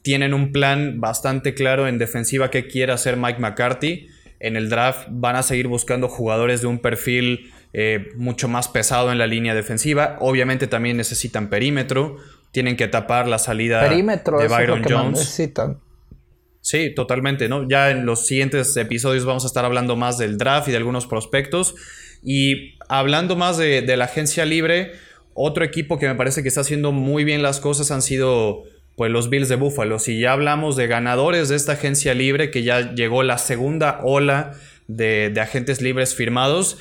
tienen 0.00 0.32
un 0.32 0.52
plan 0.52 1.02
bastante 1.02 1.52
claro 1.52 1.86
en 1.86 1.98
defensiva 1.98 2.50
que 2.50 2.66
quiere 2.66 2.92
hacer 2.92 3.18
Mike 3.18 3.40
McCarthy. 3.40 4.08
En 4.38 4.56
el 4.56 4.70
draft 4.70 5.08
van 5.10 5.36
a 5.36 5.42
seguir 5.42 5.68
buscando 5.68 6.08
jugadores 6.08 6.62
de 6.62 6.68
un 6.68 6.78
perfil 6.78 7.52
eh, 7.72 8.08
mucho 8.16 8.48
más 8.48 8.68
pesado 8.68 9.12
en 9.12 9.18
la 9.18 9.26
línea 9.26 9.54
defensiva. 9.54 10.16
Obviamente 10.20 10.66
también 10.66 10.96
necesitan 10.96 11.48
perímetro, 11.48 12.16
tienen 12.52 12.76
que 12.76 12.88
tapar 12.88 13.28
la 13.28 13.38
salida 13.38 13.82
de 13.88 14.02
Byron 14.02 14.84
Jones. 14.88 15.18
Necesitan. 15.18 15.80
Sí, 16.62 16.94
totalmente, 16.94 17.48
¿no? 17.48 17.66
Ya 17.68 17.90
en 17.90 18.04
los 18.04 18.26
siguientes 18.26 18.76
episodios 18.76 19.24
vamos 19.24 19.44
a 19.44 19.46
estar 19.46 19.64
hablando 19.64 19.96
más 19.96 20.18
del 20.18 20.36
draft 20.36 20.68
y 20.68 20.72
de 20.72 20.76
algunos 20.76 21.06
prospectos. 21.06 21.74
Y 22.22 22.74
hablando 22.88 23.34
más 23.34 23.56
de, 23.56 23.80
de 23.80 23.96
la 23.96 24.04
agencia 24.04 24.44
libre, 24.44 24.92
otro 25.32 25.64
equipo 25.64 25.98
que 25.98 26.06
me 26.06 26.14
parece 26.14 26.42
que 26.42 26.48
está 26.48 26.60
haciendo 26.60 26.92
muy 26.92 27.24
bien 27.24 27.40
las 27.40 27.60
cosas 27.60 27.90
han 27.90 28.02
sido 28.02 28.64
pues 28.96 29.10
los 29.10 29.30
Bills 29.30 29.48
de 29.48 29.56
Buffalo. 29.56 29.98
Si 29.98 30.20
ya 30.20 30.32
hablamos 30.32 30.76
de 30.76 30.86
ganadores 30.86 31.48
de 31.48 31.56
esta 31.56 31.72
agencia 31.72 32.12
libre, 32.12 32.50
que 32.50 32.62
ya 32.62 32.92
llegó 32.92 33.22
la 33.22 33.38
segunda 33.38 34.00
ola 34.02 34.52
de, 34.88 35.30
de 35.30 35.40
agentes 35.40 35.80
libres 35.80 36.14
firmados, 36.14 36.76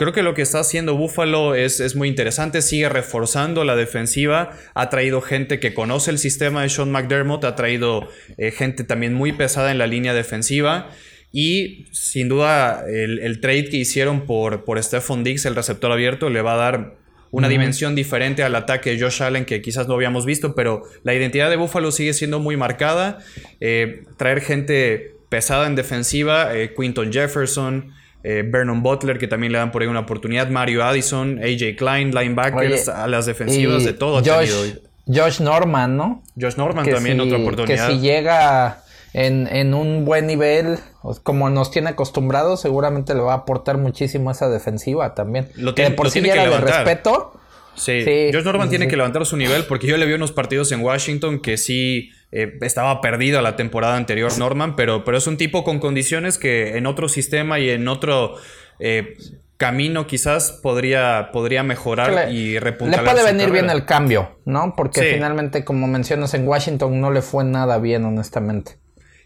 Creo 0.00 0.14
que 0.14 0.22
lo 0.22 0.32
que 0.32 0.40
está 0.40 0.60
haciendo 0.60 0.96
Buffalo 0.96 1.54
es, 1.54 1.78
es, 1.78 1.94
muy 1.94 2.08
interesante, 2.08 2.62
sigue 2.62 2.88
reforzando 2.88 3.64
la 3.64 3.76
defensiva, 3.76 4.56
ha 4.72 4.88
traído 4.88 5.20
gente 5.20 5.60
que 5.60 5.74
conoce 5.74 6.10
el 6.10 6.16
sistema 6.16 6.62
de 6.62 6.70
Sean 6.70 6.90
McDermott, 6.90 7.44
ha 7.44 7.54
traído 7.54 8.08
eh, 8.38 8.50
gente 8.50 8.82
también 8.82 9.12
muy 9.12 9.32
pesada 9.32 9.70
en 9.70 9.76
la 9.76 9.86
línea 9.86 10.14
defensiva 10.14 10.88
y 11.32 11.84
sin 11.92 12.30
duda 12.30 12.82
el, 12.88 13.40
trade 13.42 13.68
que 13.68 13.76
hicieron 13.76 14.24
por, 14.24 14.64
por 14.64 14.82
Stephon 14.82 15.22
Diggs, 15.22 15.44
el 15.44 15.54
receptor 15.54 15.92
abierto, 15.92 16.30
le 16.30 16.40
va 16.40 16.54
a 16.54 16.56
dar 16.56 16.96
una 17.30 17.50
dimensión 17.50 17.94
diferente 17.94 18.42
al 18.42 18.54
ataque 18.54 18.92
de 18.96 19.00
Josh 19.02 19.22
Allen 19.22 19.44
que 19.44 19.60
quizás 19.60 19.86
no 19.86 19.92
habíamos 19.92 20.24
visto, 20.24 20.54
pero 20.54 20.82
la 21.02 21.12
identidad 21.12 21.50
de 21.50 21.56
Buffalo 21.56 21.92
sigue 21.92 22.14
siendo 22.14 22.40
muy 22.40 22.56
marcada. 22.56 23.18
Eh, 23.60 24.04
traer 24.16 24.40
gente 24.40 25.16
pesada 25.28 25.66
en 25.66 25.74
defensiva, 25.74 26.56
eh, 26.56 26.72
Quinton 26.74 27.12
Jefferson, 27.12 27.92
eh, 28.22 28.44
Vernon 28.46 28.82
Butler, 28.82 29.18
que 29.18 29.26
también 29.26 29.52
le 29.52 29.58
dan 29.58 29.70
por 29.70 29.82
ahí 29.82 29.88
una 29.88 30.00
oportunidad, 30.00 30.48
Mario 30.48 30.84
Addison, 30.84 31.38
AJ 31.38 31.76
Klein, 31.76 32.12
linebackers, 32.12 32.88
a 32.88 33.06
las 33.06 33.26
defensivas 33.26 33.84
de 33.84 33.92
todo. 33.92 34.22
Josh, 34.24 34.74
Josh 35.06 35.40
Norman, 35.40 35.96
¿no? 35.96 36.22
Josh 36.38 36.56
Norman 36.56 36.88
también 36.88 37.20
otra 37.20 37.38
oportunidad. 37.38 37.88
Que 37.88 37.94
si 37.94 38.00
llega 38.00 38.82
en, 39.12 39.74
un 39.74 40.04
buen 40.04 40.26
nivel, 40.26 40.78
como 41.22 41.50
nos 41.50 41.70
tiene 41.70 41.90
acostumbrados, 41.90 42.60
seguramente 42.60 43.14
le 43.14 43.20
va 43.20 43.32
a 43.32 43.36
aportar 43.36 43.78
muchísimo 43.78 44.30
esa 44.30 44.48
defensiva 44.48 45.14
también. 45.14 45.48
Lo 45.56 45.74
tiene, 45.74 45.90
que 45.90 45.96
por 45.96 46.10
sí 46.10 46.20
de 46.20 46.58
respeto. 46.58 47.39
Sí. 47.74 48.04
Josh 48.32 48.44
Norman 48.44 48.68
tiene 48.68 48.88
que 48.88 48.96
levantar 48.96 49.24
su 49.24 49.36
nivel 49.36 49.64
porque 49.64 49.86
yo 49.86 49.96
le 49.96 50.06
vi 50.06 50.12
unos 50.12 50.32
partidos 50.32 50.70
en 50.72 50.80
Washington 50.80 51.40
que 51.40 51.56
sí 51.56 52.10
eh, 52.32 52.58
estaba 52.60 53.00
perdido 53.00 53.40
la 53.42 53.56
temporada 53.56 53.96
anterior 53.96 54.36
Norman, 54.38 54.76
pero, 54.76 55.04
pero 55.04 55.18
es 55.18 55.26
un 55.26 55.36
tipo 55.36 55.64
con 55.64 55.78
condiciones 55.78 56.38
que 56.38 56.76
en 56.76 56.86
otro 56.86 57.08
sistema 57.08 57.58
y 57.58 57.70
en 57.70 57.88
otro 57.88 58.36
eh, 58.78 59.16
camino 59.56 60.06
quizás 60.06 60.52
podría, 60.62 61.28
podría 61.32 61.62
mejorar 61.62 62.32
y 62.32 62.58
repuntar. 62.58 63.04
Le 63.04 63.10
puede 63.10 63.24
venir 63.24 63.50
bien 63.50 63.68
el 63.68 63.84
cambio, 63.84 64.40
¿no? 64.46 64.74
Porque 64.74 65.02
finalmente, 65.14 65.64
como 65.64 65.86
mencionas, 65.86 66.32
en 66.34 66.48
Washington 66.48 66.98
no 67.00 67.10
le 67.10 67.20
fue 67.20 67.44
nada 67.44 67.78
bien, 67.78 68.04
honestamente. 68.04 68.78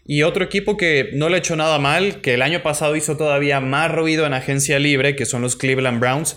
Y 0.03 0.23
otro 0.23 0.43
equipo 0.43 0.75
que 0.75 1.11
no 1.13 1.29
le 1.29 1.35
ha 1.35 1.39
hecho 1.39 1.55
nada 1.55 1.79
mal, 1.79 2.21
que 2.21 2.33
el 2.33 2.41
año 2.41 2.61
pasado 2.61 2.95
hizo 2.97 3.15
todavía 3.15 3.59
más 3.61 3.91
ruido 3.91 4.25
en 4.25 4.33
agencia 4.33 4.77
libre, 4.77 5.15
que 5.15 5.25
son 5.25 5.41
los 5.41 5.55
Cleveland 5.55 5.99
Browns, 5.99 6.35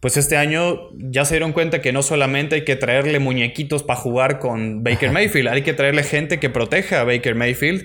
pues 0.00 0.16
este 0.16 0.38
año 0.38 0.88
ya 0.94 1.26
se 1.26 1.34
dieron 1.34 1.52
cuenta 1.52 1.82
que 1.82 1.92
no 1.92 2.02
solamente 2.02 2.56
hay 2.56 2.64
que 2.64 2.74
traerle 2.74 3.18
muñequitos 3.18 3.82
para 3.82 4.00
jugar 4.00 4.38
con 4.38 4.82
Baker 4.82 5.12
Mayfield, 5.12 5.48
hay 5.48 5.62
que 5.62 5.74
traerle 5.74 6.02
gente 6.02 6.40
que 6.40 6.48
proteja 6.48 7.02
a 7.02 7.04
Baker 7.04 7.34
Mayfield 7.34 7.84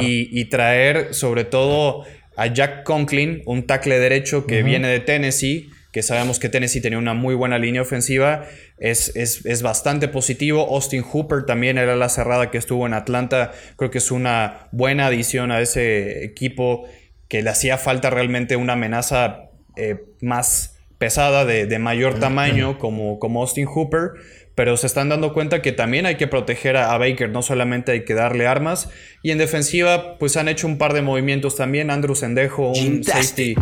y, 0.00 0.44
traer 0.46 1.14
sobre 1.14 1.44
todo 1.44 2.04
a 2.36 2.46
Jack 2.46 2.84
Conklin, 2.84 3.42
un 3.46 3.66
tackle 3.66 3.98
derecho 3.98 4.46
que 4.46 4.62
viene 4.62 4.86
de 4.86 5.00
Tennessee, 5.00 5.70
que 5.92 6.02
sabemos 6.02 6.38
que 6.38 6.48
Tennessee 6.48 6.80
tenía 6.80 6.98
una 6.98 7.14
muy 7.14 7.34
buena 7.34 7.58
línea 7.58 7.82
ofensiva, 7.82 8.46
es, 8.78 9.16
es, 9.16 9.62
bastante 9.62 10.06
positivo. 10.06 10.68
Austin 10.70 11.02
Hooper 11.02 11.44
también 11.44 11.78
era 11.78 11.96
la 11.96 12.08
cerrada 12.08 12.50
que 12.50 12.58
estuvo 12.58 12.86
en 12.86 12.94
Atlanta, 12.94 13.52
creo 13.76 13.90
que 13.90 13.98
es 13.98 14.10
una 14.10 14.68
buena 14.70 15.06
adición 15.06 15.50
a 15.50 15.60
ese 15.60 16.24
equipo 16.24 16.86
que 17.28 17.42
le 17.42 17.50
hacía 17.50 17.78
falta 17.78 18.10
realmente 18.10 18.56
una 18.56 18.74
amenaza 18.74 19.50
eh, 19.76 19.96
más 20.20 20.77
pesada 20.98 21.44
de, 21.44 21.78
mayor 21.78 22.18
tamaño 22.18 22.78
como, 22.78 23.18
como 23.18 23.40
Austin 23.40 23.66
Hooper, 23.66 24.12
pero 24.58 24.76
se 24.76 24.88
están 24.88 25.08
dando 25.08 25.32
cuenta 25.32 25.62
que 25.62 25.70
también 25.70 26.04
hay 26.04 26.16
que 26.16 26.26
proteger 26.26 26.76
a, 26.76 26.98
Baker, 26.98 27.30
no 27.30 27.42
solamente 27.42 27.92
hay 27.92 28.04
que 28.04 28.14
darle 28.14 28.48
armas. 28.48 28.88
Y 29.22 29.30
en 29.30 29.38
defensiva, 29.38 30.18
pues 30.18 30.36
han 30.36 30.48
hecho 30.48 30.66
un 30.66 30.78
par 30.78 30.94
de 30.94 31.02
movimientos 31.02 31.54
también. 31.54 31.92
Andrew 31.92 32.16
Sendejo, 32.16 32.72
un 32.72 33.04
safety 33.04 33.54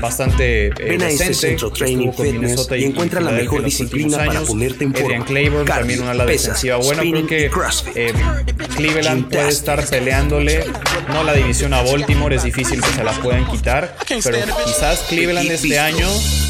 bastante 0.00 0.66
eh, 0.66 0.72
Ven 0.76 1.02
a 1.02 1.08
ese 1.08 1.34
centro 1.34 1.72
training 1.72 2.12
fitness 2.12 2.68
y, 2.70 2.84
encuentra 2.84 3.20
la 3.20 3.32
mejor 3.32 3.64
disciplina 3.64 4.18
para 4.18 4.42
ponerte 4.42 4.84
en 4.84 4.94
forma. 4.94 5.24
Claiborne 5.24 5.66
también 5.66 6.02
una 6.02 6.12
ala 6.12 6.24
defensiva 6.24 6.76
buena. 6.76 7.02
Creo 7.02 7.26
que 7.26 7.50
eh, 7.96 8.12
Cleveland 8.76 9.28
puede 9.30 9.48
estar 9.48 9.84
peleándole, 9.84 10.64
no 11.08 11.24
la 11.24 11.32
división 11.32 11.74
a 11.74 11.82
Baltimore, 11.82 12.36
es 12.36 12.44
difícil 12.44 12.80
que 12.80 12.90
se 12.90 13.02
la 13.02 13.10
puedan 13.10 13.44
quitar, 13.48 13.96
pero 14.06 14.38
quizás 14.64 15.00
Cleveland 15.08 15.50
este 15.50 15.80
año 15.80 16.06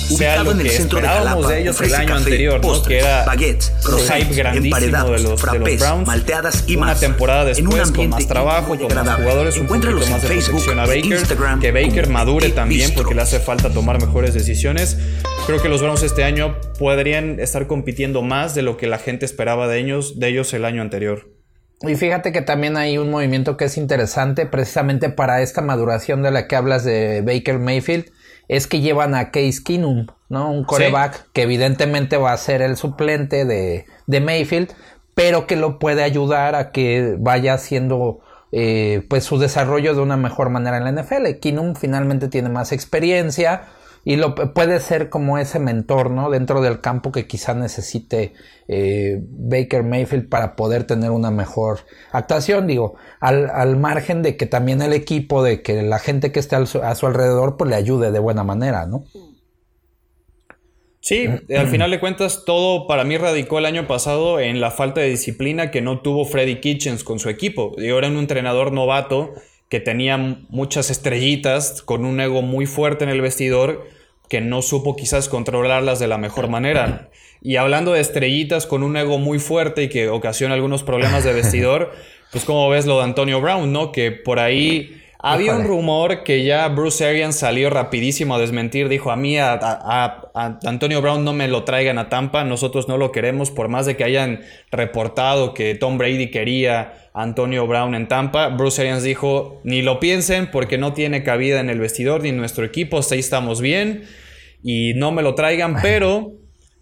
sea 0.08 0.42
lo 0.42 0.56
que 0.56 0.68
esperábamos 0.68 1.49
de, 1.49 1.61
ellos 1.61 1.80
el 1.80 1.94
año 1.94 2.14
anterior, 2.16 2.64
¿no? 2.64 2.82
Que 2.82 2.99
era 2.99 3.25
un 3.25 3.99
hype 3.99 4.34
grandísimo 4.34 5.04
de 5.11 5.18
los, 5.20 5.42
de 5.42 5.58
los 5.58 5.78
Browns. 5.78 6.06
Malteadas 6.06 6.64
y 6.66 6.76
Una 6.76 6.94
temporada 6.94 7.44
después 7.44 7.90
con 7.90 8.08
más 8.11 8.26
trabajo, 8.26 8.76
con 8.76 8.94
más 8.94 9.16
jugadores, 9.16 9.56
un 9.58 9.66
poquito 9.66 9.90
más 9.92 10.23
de 10.23 10.28
protección 10.28 10.78
a 10.78 10.87
Baker. 10.87 11.61
que 11.61 11.73
Baker 11.73 12.08
madure 12.08 12.50
también 12.50 12.92
porque 12.94 13.14
le 13.14 13.23
hace 13.23 13.40
falta 13.40 13.70
tomar 13.70 14.00
mejores 14.00 14.34
decisiones. 14.34 14.99
Creo 15.46 15.61
que 15.61 15.68
los 15.68 15.82
Browns 15.82 16.02
este 16.02 16.25
año 16.25 16.56
podrían 16.78 17.38
estar 17.40 17.66
compitiendo 17.66 18.23
más 18.23 18.54
de 18.54 18.62
lo 18.62 18.76
que 18.76 18.87
la 18.87 18.99
gente 18.99 19.25
esperaba 19.25 19.68
de 19.68 19.78
ellos, 19.78 20.18
de 20.18 20.28
ellos 20.28 20.52
el 20.54 20.64
año 20.64 20.82
anterior. 20.82 21.28
Y 21.82 21.96
fíjate 21.96 22.32
que 22.32 22.40
también 22.40 22.76
hay 22.76 22.99
un 22.99 23.11
movimiento 23.11 23.56
que 23.56 23.66
es 23.66 23.76
interesante 23.76 24.46
precisamente 24.46 25.11
para 25.11 25.42
esta 25.42 25.61
maduración 25.61 26.23
de 26.23 26.30
la 26.30 26.46
que 26.46 26.56
hablas 26.56 26.84
de 26.84 27.20
Baker 27.20 27.58
Mayfield 27.58 28.06
es 28.49 28.67
que 28.67 28.81
llevan 28.81 29.15
a 29.15 29.31
Case 29.31 29.63
Keenum, 29.65 30.07
¿no? 30.29 30.51
Un 30.51 30.65
coreback 30.65 31.29
que 31.33 31.43
evidentemente 31.43 32.17
va 32.17 32.33
a 32.33 32.37
ser 32.37 32.63
el 32.63 32.77
suplente 32.77 33.45
de, 33.45 33.87
de, 34.07 34.21
Mayfield, 34.21 34.73
pero 35.15 35.47
que 35.47 35.57
lo 35.57 35.79
puede 35.79 36.03
ayudar 36.03 36.55
a 36.55 36.73
que 36.73 37.17
vaya 37.19 37.55
haciendo 37.55 38.21
eh, 38.53 39.05
pues 39.09 39.25
su 39.25 39.39
desarrollo 39.39 39.95
de 39.95 40.01
una 40.01 40.17
mejor 40.17 40.51
manera 40.51 40.77
en 40.77 40.85
la 40.85 41.03
NFL. 41.03 41.41
Keenum 41.41 41.75
finalmente 41.75 42.29
tiene 42.29 42.49
más 42.49 42.73
experiencia, 42.73 43.63
y 44.04 44.16
lo 44.16 44.34
puede 44.34 44.80
ser 44.80 45.08
como 45.08 45.38
ese 45.38 45.58
mentor, 45.58 46.11
¿no? 46.11 46.30
Dentro 46.30 46.61
del 46.61 46.80
campo 46.80 47.11
que 47.11 47.26
quizá 47.26 47.54
necesite 47.54 48.34
eh, 48.68 49.18
Baker 49.20 49.82
Mayfield 49.82 50.28
para 50.28 50.56
poder 50.56 50.84
tener 50.84 51.11
una 51.11 51.30
mejor 51.30 51.80
actuación, 52.12 52.66
digo, 52.66 52.96
al, 53.20 53.76
margen 53.76 54.23
de 54.23 54.37
que 54.37 54.46
también 54.46 54.82
el 54.82 54.92
equipo, 54.92 55.42
de 55.42 55.62
que 55.62 55.82
la 55.82 55.99
gente 55.99 56.32
que 56.32 56.40
esté 56.40 56.56
a 56.56 56.66
su 56.66 57.06
alrededor, 57.06 57.56
pues 57.56 57.70
le 57.70 57.76
ayude 57.76 58.11
de 58.11 58.18
buena 58.18 58.44
manera, 58.44 58.87
¿no? 58.87 59.04
Sí, 61.04 61.26
al 61.54 61.68
final 61.68 61.90
de 61.90 62.00
cuentas 62.00 62.44
todo 62.46 62.87
para 62.87 63.04
mí 63.04 63.18
radicó 63.18 63.58
el 63.58 63.66
año 63.66 63.87
pasado 63.87 64.40
en 64.40 64.62
la 64.62 64.70
falta 64.70 65.02
de 65.02 65.11
disciplina 65.11 65.70
que 65.70 65.82
no 65.82 66.00
tuvo 66.00 66.25
Freddy 66.25 66.61
Kitchens 66.61 67.04
con 67.04 67.18
su 67.18 67.28
equipo. 67.28 67.75
Y 67.76 67.90
ahora 67.90 68.06
en 68.06 68.14
un 68.14 68.20
entrenador 68.20 68.73
novato 68.73 69.34
que 69.75 69.81
tenía 69.81 70.16
muchas 70.50 70.88
estrellitas, 70.88 71.83
con 71.83 72.04
un 72.04 72.21
ego 72.21 72.43
muy 72.43 72.64
fuerte 72.64 73.02
en 73.02 73.11
el 73.11 73.21
vestidor, 73.21 73.88
que 74.28 74.40
no 74.40 74.62
supo 74.62 74.95
quizás 74.95 75.28
controlarlas 75.28 75.99
de 75.99 76.07
la 76.07 76.16
mejor 76.16 76.47
manera. 76.47 77.11
Y 77.43 77.57
hablando 77.57 77.93
de 77.93 77.99
estrellitas 77.99 78.66
con 78.66 78.85
un 78.85 78.97
ego 78.97 79.19
muy 79.19 79.40
fuerte 79.40 79.83
y 79.83 79.88
que 79.88 80.11
ocasiona 80.11 80.54
algunos 80.54 80.85
problemas 80.85 81.25
de 81.25 81.33
vestidor, 81.33 81.90
pues 82.31 82.45
como 82.45 82.69
ves 82.69 82.87
lo 82.87 82.99
de 82.99 83.02
Antonio 83.02 83.40
Brown, 83.40 83.73
¿no? 83.73 83.90
Que 83.90 84.12
por 84.12 84.38
ahí 84.38 85.02
había 85.25 85.57
un 85.57 85.64
rumor 85.64 86.23
que 86.23 86.45
ya 86.45 86.69
Bruce 86.69 87.04
Arians 87.04 87.37
salió 87.37 87.71
rapidísimo 87.71 88.35
a 88.35 88.38
desmentir, 88.38 88.88
dijo 88.88 89.11
a 89.11 89.16
mí, 89.16 89.38
a, 89.38 89.54
a, 89.54 90.31
Antonio 90.64 91.00
Brown 91.00 91.25
no 91.25 91.33
me 91.33 91.49
lo 91.49 91.64
traigan 91.64 91.99
a 91.99 92.11
Tampa, 92.11 92.45
nosotros 92.45 92.88
no 92.88 92.99
lo 92.99 93.11
queremos, 93.11 93.50
por 93.50 93.69
más 93.69 93.87
de 93.87 93.97
que 93.97 94.04
hayan 94.04 94.43
reportado 94.71 95.54
que 95.54 95.75
Tom 95.75 95.97
Brady 95.97 96.31
quería 96.31 97.09
Antonio 97.14 97.66
Brown 97.66 97.95
en 97.95 98.07
Tampa. 98.07 98.49
Bruce 98.49 98.83
Arians 98.83 99.02
dijo, 99.02 99.61
ni 99.64 99.81
lo 99.81 99.99
piensen 99.99 100.50
porque 100.50 100.76
no 100.76 100.93
tiene 100.93 101.23
cabida 101.23 101.61
en 101.61 101.71
el 101.71 101.81
vestidor 101.81 102.23
ni 102.23 102.28
en 102.28 102.37
nuestro 102.37 102.64
equipo, 102.64 103.00
ahí 103.11 103.19
estamos 103.19 103.61
bien 103.61 104.04
y 104.62 104.93
no 104.95 105.11
me 105.11 105.23
lo 105.23 105.35
traigan, 105.35 105.76
pero 105.81 106.33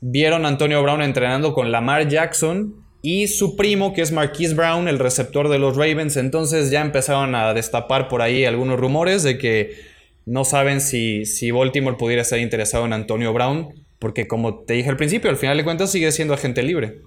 vieron 0.01 0.45
a 0.47 0.49
Antonio 0.49 0.83
Brown 0.83 1.03
entrenando 1.03 1.55
con 1.55 1.71
Lamar 1.71 2.09
Jackson 2.09 2.82
y 3.03 3.27
su 3.27 3.57
primo, 3.57 3.93
que 3.93 4.01
es 4.01 4.13
Marquise 4.13 4.55
Brown, 4.55 4.87
el 4.87 5.01
receptor 5.01 5.49
de 5.49 5.59
los 5.59 5.77
Ravens. 5.77 6.17
Entonces 6.17 6.71
ya 6.71 6.81
empezaron 6.81 7.35
a 7.35 7.53
destapar 7.53 8.09
por 8.09 8.23
ahí 8.23 8.45
algunos 8.45 8.79
rumores 8.79 9.25
de 9.25 9.39
que 9.39 9.77
no 10.25 10.45
saben 10.45 10.81
si, 10.81 11.27
si 11.27 11.51
Baltimore 11.51 11.97
pudiera 11.97 12.23
estar 12.23 12.39
interesado 12.39 12.87
en 12.87 12.93
Antonio 12.93 13.33
Brown, 13.33 13.75
porque 13.99 14.29
como 14.29 14.61
te 14.61 14.75
dije 14.75 14.89
al 14.89 14.97
principio, 14.97 15.31
al 15.31 15.37
final 15.37 15.57
de 15.57 15.65
cuentas 15.65 15.91
sigue 15.91 16.13
siendo 16.13 16.33
agente 16.33 16.63
libre. 16.63 17.01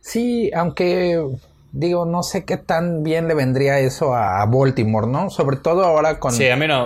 Sí, 0.00 0.50
aunque 0.54 1.20
digo, 1.72 2.06
no 2.06 2.22
sé 2.22 2.46
qué 2.46 2.56
tan 2.56 3.02
bien 3.02 3.28
le 3.28 3.34
vendría 3.34 3.78
eso 3.80 4.14
a, 4.14 4.46
Baltimore, 4.46 5.06
¿no? 5.06 5.28
Sobre 5.28 5.58
todo 5.58 5.84
ahora 5.84 6.18
con, 6.18 6.32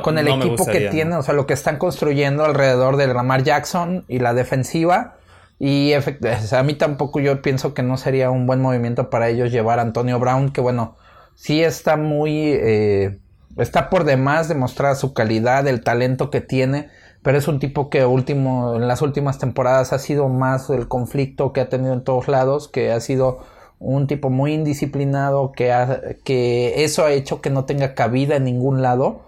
con 0.03 0.19
el 0.19 0.27
equipo 0.27 0.67
que 0.67 0.89
tiene, 0.89 1.15
o 1.15 1.23
sea, 1.23 1.35
lo 1.35 1.47
que 1.47 1.55
están 1.55 1.79
construyendo 1.79 2.45
alrededor 2.45 2.97
de 2.97 3.07
Lamar 3.07 3.45
Jackson 3.45 4.05
y 4.09 4.19
la 4.19 4.35
defensiva. 4.35 5.17
Y 5.63 5.93
a 5.93 6.63
mí 6.63 6.75
tampoco 6.75 7.21
yo 7.21 7.43
pienso 7.43 7.75
que 7.75 7.83
no 7.83 7.99
sería 7.99 8.31
un 8.31 8.47
buen 8.47 8.63
movimiento 8.63 9.11
para 9.11 9.29
ellos 9.29 9.53
llevar 9.53 9.79
a 9.79 9.83
Antonio 9.83 10.19
Brown, 10.19 10.53
que 10.53 10.63
bueno, 10.63 10.97
sí 11.35 11.63
está 11.63 11.99
muy... 11.99 12.33
Eh, 12.55 13.19
está 13.59 13.91
por 13.91 14.05
demás 14.05 14.49
demostrar 14.49 14.97
su 14.97 15.13
calidad, 15.13 15.69
el 15.69 15.85
talento 15.85 16.31
que 16.31 16.41
tiene, 16.41 16.89
pero 17.23 17.37
es 17.37 17.47
un 17.47 17.59
tipo 17.59 17.91
que 17.91 18.07
último, 18.07 18.77
en 18.77 18.89
las 18.89 19.03
últimas 19.03 19.39
temporadas 19.39 19.93
ha 19.93 19.99
sido 19.99 20.31
más 20.31 20.71
el 20.71 20.89
conflicto 20.89 21.53
que 21.53 21.61
ha 21.61 21.69
tenido 21.69 21.93
en 21.93 22.05
todos 22.05 22.27
lados, 22.27 22.69
que 22.69 22.91
ha 22.91 23.01
sido 23.01 23.41
un 23.79 24.07
tipo 24.07 24.31
muy 24.31 24.55
indisciplinado, 24.55 25.53
que, 25.53 26.19
que 26.25 26.85
eso 26.85 27.05
ha 27.05 27.13
hecho 27.13 27.43
que 27.43 27.51
no 27.51 27.67
tenga 27.67 27.95
cabida 27.95 28.37
en 28.37 28.45
ningún 28.45 28.81
lado. 28.81 29.27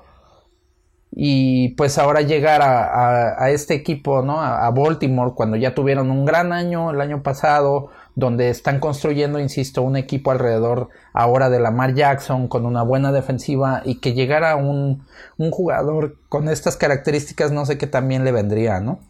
Y 1.14 1.71
pues 1.71 1.99
ahora 1.99 2.23
llegar 2.23 2.62
a, 2.62 3.50
este 3.50 3.75
equipo, 3.75 4.23
¿no? 4.23 4.40
A, 4.40 4.71
Baltimore, 4.71 5.33
cuando 5.35 5.57
ya 5.57 5.75
tuvieron 5.75 6.11
un 6.11 6.25
gran 6.25 6.52
año 6.52 6.90
el 6.90 7.00
año 7.00 7.23
pasado, 7.23 7.90
donde 8.14 8.49
están 8.49 8.81
construyendo, 8.81 9.38
insisto, 9.38 9.83
un 9.83 9.97
equipo 9.97 10.31
alrededor 10.31 10.88
ahora 11.12 11.50
de 11.50 11.61
Lamar 11.61 11.95
Jackson 11.95 12.49
con 12.49 12.64
una 12.64 12.83
buena 12.83 13.12
defensiva 13.12 13.83
y 13.85 14.00
que 14.00 14.14
llegara 14.14 14.57
un, 14.57 15.04
un 15.37 15.50
jugador 15.50 16.16
con 16.31 16.49
estas 16.49 16.76
características, 16.76 17.52
no 17.52 17.66
sé 17.66 17.76
qué 17.76 17.87
también 17.87 18.25
le 18.25 18.33
vendría, 18.33 18.81
¿no? 18.81 19.00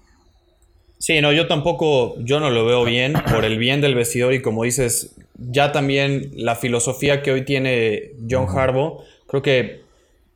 Sí, 0.99 1.21
no, 1.21 1.33
yo 1.33 1.49
tampoco, 1.49 2.15
yo 2.21 2.39
no 2.39 2.51
lo 2.51 2.65
veo 2.65 2.85
bien 2.85 3.15
por 3.29 3.45
el 3.45 3.59
bien 3.59 3.81
del 3.81 3.97
vestidor 3.97 4.35
y 4.35 4.43
como 4.43 4.63
dices, 4.63 5.17
ya 5.37 5.73
también 5.73 6.31
la 6.35 6.55
filosofía 6.55 7.23
que 7.23 7.33
hoy 7.33 7.45
tiene 7.45 8.13
John 8.31 8.47
Harbaugh, 8.49 9.03
creo 9.27 9.43
que 9.43 9.82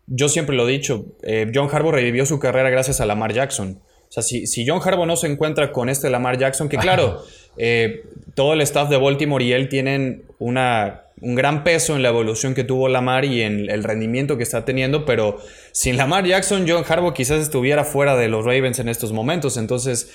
yo 0.07 0.29
siempre 0.29 0.57
lo 0.57 0.69
he 0.69 0.73
dicho, 0.73 1.07
eh, 1.23 1.51
John 1.55 1.69
Harbaugh 1.71 1.93
revivió 1.93 2.27
su 2.27 2.39
carrera 2.39 2.71
gracias 2.71 3.01
a 3.01 3.07
Lamar 3.07 3.33
Jackson. 3.33 3.81
O 4.09 4.13
sea, 4.13 4.23
si, 4.23 4.47
si 4.47 4.67
John 4.67 4.81
Harbaugh 4.85 5.07
no 5.07 5.17
se 5.17 5.27
encuentra 5.27 5.73
con 5.73 5.89
este 5.89 6.11
Lamar 6.11 6.39
Jackson, 6.39 6.69
que 6.69 6.77
claro, 6.77 7.23
eh, 7.59 8.05
todo 8.35 8.53
el 8.53 8.61
staff 8.61 8.89
de 8.89 8.97
Baltimore 8.97 9.45
y 9.45 9.53
él 9.53 9.69
tienen 9.69 10.25
una, 10.39 11.03
un 11.21 11.35
gran 11.35 11.65
peso 11.65 11.97
en 11.97 12.03
la 12.03 12.11
evolución 12.11 12.55
que 12.55 12.63
tuvo 12.63 12.89
Lamar 12.89 13.25
y 13.25 13.43
en 13.43 13.69
el 13.69 13.83
rendimiento 13.83 14.37
que 14.37 14.45
está 14.45 14.65
teniendo, 14.65 15.05
pero 15.05 15.39
sin 15.73 15.97
Lamar 15.97 16.25
Jackson, 16.25 16.67
John 16.69 16.85
Harbaugh 16.87 17.15
quizás 17.15 17.43
estuviera 17.43 17.85
fuera 17.85 18.17
de 18.17 18.29
los 18.29 18.45
Ravens 18.45 18.79
en 18.79 18.89
estos 18.89 19.13
momentos. 19.13 19.57
Entonces, 19.57 20.13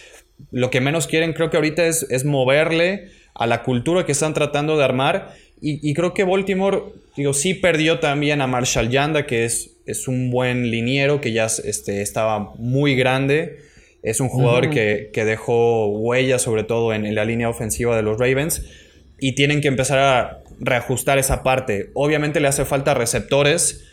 lo 0.51 0.69
que 0.69 0.79
menos 0.81 1.07
quieren 1.07 1.33
creo 1.33 1.50
que 1.50 1.57
ahorita 1.57 1.86
es, 1.86 2.07
es 2.10 2.24
moverle 2.24 3.10
a 3.33 3.48
la 3.48 3.63
cultura 3.63 4.05
que 4.05 4.12
están 4.12 4.33
tratando 4.33 4.77
de 4.77 4.83
armar. 4.83 5.33
Y, 5.63 5.93
creo 5.93 6.15
que 6.15 6.24
Baltimore, 6.24 6.86
digo, 7.15 7.33
sí 7.33 7.53
perdió 7.53 8.00
también 8.00 8.41
a 8.41 8.48
Marshall 8.48 8.89
Yanda, 8.89 9.27
que 9.27 9.45
es, 9.45 9.77
es 9.85 10.07
un 10.07 10.29
buen 10.29 10.69
liniero, 10.71 11.21
que 11.21 11.31
ya 11.31 11.45
este, 11.45 12.01
estaba 12.01 12.53
muy 12.57 12.95
grande. 12.95 13.59
Es 14.03 14.19
un 14.19 14.29
jugador 14.29 14.69
que, 14.69 15.11
dejó 15.13 15.88
huellas, 15.88 16.41
sobre 16.41 16.63
todo 16.63 16.93
en, 16.93 17.13
la 17.13 17.25
línea 17.25 17.50
ofensiva 17.50 17.95
de 17.95 18.01
los 18.01 18.17
Ravens. 18.19 18.65
Y 19.19 19.33
tienen 19.33 19.61
que 19.61 19.67
empezar 19.67 20.00
a 20.00 20.41
reajustar 20.59 21.17
esa 21.17 21.43
parte. 21.43 21.91
Obviamente 21.93 22.39
le 22.39 22.47
hace 22.47 22.65
falta 22.65 22.93
receptores. 22.93 23.88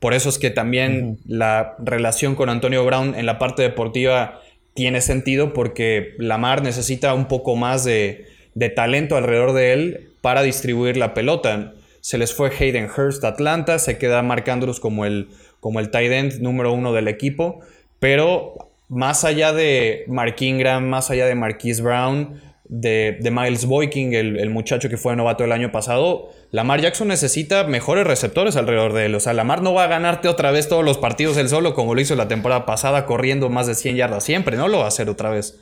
Por 0.00 0.14
eso 0.14 0.28
es 0.28 0.38
que 0.38 0.50
también 0.50 1.18
la 1.26 1.76
relación 1.78 2.34
con 2.34 2.48
Antonio 2.48 2.84
Brown 2.84 3.14
en 3.14 3.26
la 3.26 3.38
parte 3.38 3.62
deportiva 3.62 4.40
tiene 4.74 5.00
sentido 5.00 5.52
porque 5.52 6.14
Lamar 6.18 6.62
necesita 6.62 7.14
un 7.14 7.26
poco 7.26 7.56
más 7.56 7.84
de, 7.84 8.26
talento 8.74 9.16
alrededor 9.16 9.52
de 9.52 9.72
él 9.72 10.10
para 10.20 10.42
distribuir 10.42 10.96
la 10.96 11.14
pelota. 11.14 11.74
Se 12.04 12.18
les 12.18 12.34
fue 12.34 12.50
Hayden 12.50 12.90
Hurst 12.94 13.24
Atlanta, 13.24 13.78
se 13.78 13.96
queda 13.96 14.22
marcándolos 14.22 14.78
como 14.78 15.06
el, 15.06 15.30
como 15.58 15.80
el 15.80 15.90
tight 15.90 16.12
end 16.12 16.42
número 16.42 16.70
uno 16.70 16.92
del 16.92 17.08
equipo, 17.08 17.60
pero 17.98 18.72
más 18.90 19.24
allá 19.24 19.54
de 19.54 20.04
Mark 20.06 20.36
Ingram, 20.40 20.84
más 20.84 21.10
allá 21.10 21.24
de 21.24 21.34
Marquise 21.34 21.80
Brown, 21.80 22.42
de, 22.64 23.16
Miles 23.32 23.64
Boyking, 23.64 24.12
el, 24.12 24.50
muchacho 24.50 24.90
que 24.90 24.98
fue 24.98 25.16
novato 25.16 25.44
el 25.44 25.52
año 25.52 25.72
pasado, 25.72 26.28
Lamar 26.50 26.82
Jackson 26.82 27.08
necesita 27.08 27.64
mejores 27.64 28.06
receptores 28.06 28.56
alrededor 28.56 28.92
de 28.92 29.06
él. 29.06 29.14
O 29.14 29.20
sea, 29.20 29.32
Lamar 29.32 29.62
no 29.62 29.72
va 29.72 29.84
a 29.84 29.88
ganarte 29.88 30.28
otra 30.28 30.50
vez 30.50 30.68
todos 30.68 30.84
los 30.84 30.98
partidos 30.98 31.38
él 31.38 31.48
solo 31.48 31.72
como 31.72 31.94
lo 31.94 32.02
hizo 32.02 32.14
la 32.16 32.28
temporada 32.28 32.66
pasada 32.66 33.06
corriendo 33.06 33.48
más 33.48 33.66
de 33.66 33.76
100 33.76 33.96
yardas 33.96 34.24
siempre. 34.24 34.58
No 34.58 34.68
lo 34.68 34.80
va 34.80 34.84
a 34.84 34.88
hacer 34.88 35.08
otra 35.08 35.30
vez. 35.30 35.58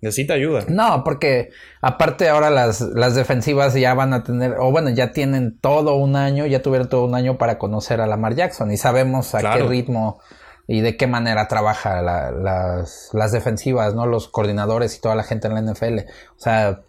Necesita 0.00 0.34
ayuda. 0.34 0.64
No, 0.68 1.04
porque 1.04 1.50
aparte 1.82 2.28
ahora 2.28 2.50
las, 2.50 2.80
las 2.80 3.14
defensivas 3.14 3.74
ya 3.74 3.92
van 3.94 4.14
a 4.14 4.24
tener, 4.24 4.56
o 4.58 4.70
bueno, 4.70 4.88
ya 4.90 5.12
tienen 5.12 5.58
todo 5.58 5.94
un 5.96 6.16
año, 6.16 6.46
ya 6.46 6.62
tuvieron 6.62 6.88
todo 6.88 7.04
un 7.04 7.14
año 7.14 7.36
para 7.36 7.58
conocer 7.58 8.00
a 8.00 8.06
Lamar 8.06 8.34
Jackson 8.34 8.70
y 8.70 8.78
sabemos 8.78 9.34
a 9.34 9.40
qué 9.56 9.62
ritmo 9.62 10.20
y 10.66 10.80
de 10.80 10.96
qué 10.96 11.06
manera 11.06 11.48
trabaja 11.48 12.00
las, 12.00 13.10
las, 13.12 13.32
defensivas, 13.32 13.94
¿no? 13.94 14.06
Los 14.06 14.28
coordinadores 14.28 14.96
y 14.96 15.00
toda 15.00 15.14
la 15.14 15.24
gente 15.24 15.48
en 15.48 15.54
la 15.54 15.72
NFL. 15.72 15.98
O 16.36 16.40
sea, 16.40 16.80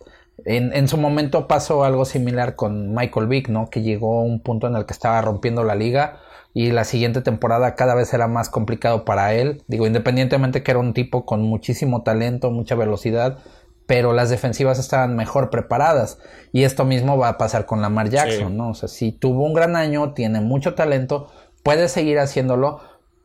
en, 0.46 0.74
en, 0.74 0.88
su 0.88 0.98
momento 0.98 1.48
pasó 1.48 1.84
algo 1.84 2.06
similar 2.06 2.56
con 2.56 2.94
Michael 2.94 3.28
Vick, 3.28 3.50
¿no? 3.50 3.70
Que 3.70 3.82
llegó 3.82 4.20
a 4.20 4.24
un 4.24 4.42
punto 4.42 4.68
en 4.68 4.76
el 4.76 4.86
que 4.86 4.94
estaba 4.94 5.22
rompiendo 5.22 5.64
la 5.64 5.76
liga 5.76 6.20
y 6.54 6.72
la 6.72 6.84
siguiente 6.84 7.22
temporada 7.22 7.76
cada 7.76 7.96
vez 7.96 8.14
era 8.14 8.28
más 8.28 8.50
complicado 8.50 9.06
para 9.06 9.34
él. 9.34 9.64
Digo, 9.68 9.88
independientemente 9.88 10.64
que 10.64 10.72
era 10.72 10.80
un 10.80 10.94
tipo 10.94 11.26
con 11.26 11.42
muchísimo 11.42 12.04
talento, 12.04 12.52
mucha 12.52 12.76
velocidad, 12.76 13.40
pero 13.88 14.14
las 14.14 14.30
defensivas 14.30 14.80
estaban 14.80 15.16
mejor 15.16 15.50
preparadas. 15.50 16.20
Y 16.52 16.64
esto 16.64 16.86
mismo 16.86 17.18
va 17.18 17.30
a 17.30 17.38
pasar 17.38 17.66
con 17.66 17.82
Lamar 17.82 18.10
Jackson, 18.10 18.58
¿no? 18.58 18.70
O 18.70 18.74
sea, 18.74 18.90
si 18.90 19.12
tuvo 19.12 19.46
un 19.46 19.54
gran 19.54 19.76
año, 19.76 20.14
tiene 20.14 20.42
mucho 20.42 20.76
talento, 20.76 21.30
puede 21.64 21.88
seguir 21.88 22.20
haciéndolo, 22.20 22.82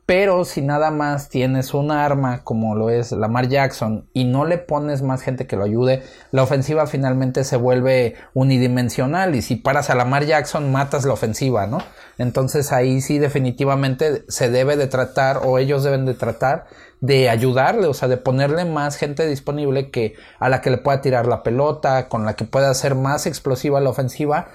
pero 0.07 0.45
si 0.45 0.63
nada 0.63 0.93
más 0.93 1.29
tienes 1.29 1.75
un 1.75 1.91
arma 1.91 2.45
como 2.45 2.77
lo 2.77 2.91
es 2.91 3.11
Lamar 3.11 3.49
Jackson 3.49 4.09
y 4.13 4.25
no 4.25 4.45
le 4.45 4.57
pones 4.57 5.03
más 5.03 5.21
gente 5.21 5.49
que 5.49 5.57
lo 5.57 5.65
ayude, 5.65 6.05
la 6.31 6.45
ofensiva 6.45 6.87
finalmente 6.87 7.43
se 7.43 7.57
vuelve 7.57 8.15
unidimensional 8.33 9.35
y 9.35 9.43
si 9.43 9.57
paras 9.57 9.91
a 9.91 9.97
Lamar 9.97 10.25
Jackson 10.25 10.71
matas 10.71 11.05
la 11.05 11.13
ofensiva, 11.13 11.67
¿no? 11.67 11.79
Entonces 12.19 12.73
ahí 12.73 13.01
sí 13.01 13.19
definitivamente 13.19 14.25
se 14.29 14.49
debe 14.49 14.77
de 14.77 14.87
tratar 14.87 15.41
o 15.43 15.59
ellos 15.59 15.83
deben 15.83 16.07
de 16.07 16.15
tratar 16.15 16.67
de 17.01 17.29
ayudarle, 17.29 17.89
o 17.89 17.95
sea, 17.95 18.07
de 18.07 18.17
ponerle 18.17 18.65
más 18.65 18.97
gente 18.97 19.27
disponible 19.27 19.91
que 19.91 20.15
a 20.39 20.49
la 20.49 20.61
que 20.61 20.71
le 20.71 20.79
pueda 20.79 21.01
tirar 21.01 21.27
la 21.27 21.43
pelota, 21.43 22.09
con 22.09 22.25
la 22.25 22.37
que 22.37 22.45
pueda 22.45 22.73
ser 22.75 22.95
más 22.95 23.27
explosiva 23.27 23.81
la 23.81 23.91
ofensiva 23.91 24.47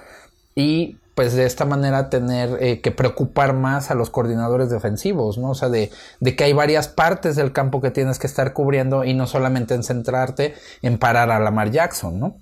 y 0.54 0.96
pues 1.14 1.34
de 1.34 1.44
esta 1.44 1.64
manera 1.64 2.08
tener 2.08 2.56
eh, 2.60 2.80
que 2.80 2.90
preocupar 2.90 3.52
más 3.52 3.90
a 3.90 3.94
los 3.94 4.10
coordinadores 4.10 4.70
defensivos, 4.70 5.38
¿no? 5.38 5.50
O 5.50 5.54
sea, 5.54 5.68
de, 5.68 5.90
de, 6.20 6.36
que 6.36 6.44
hay 6.44 6.52
varias 6.52 6.88
partes 6.88 7.36
del 7.36 7.52
campo 7.52 7.80
que 7.80 7.90
tienes 7.90 8.18
que 8.18 8.26
estar 8.26 8.52
cubriendo 8.52 9.04
y 9.04 9.14
no 9.14 9.26
solamente 9.26 9.74
en 9.74 9.82
centrarte 9.82 10.54
en 10.80 10.98
parar 10.98 11.30
a 11.30 11.38
Lamar 11.38 11.70
Jackson, 11.70 12.18
¿no? 12.18 12.36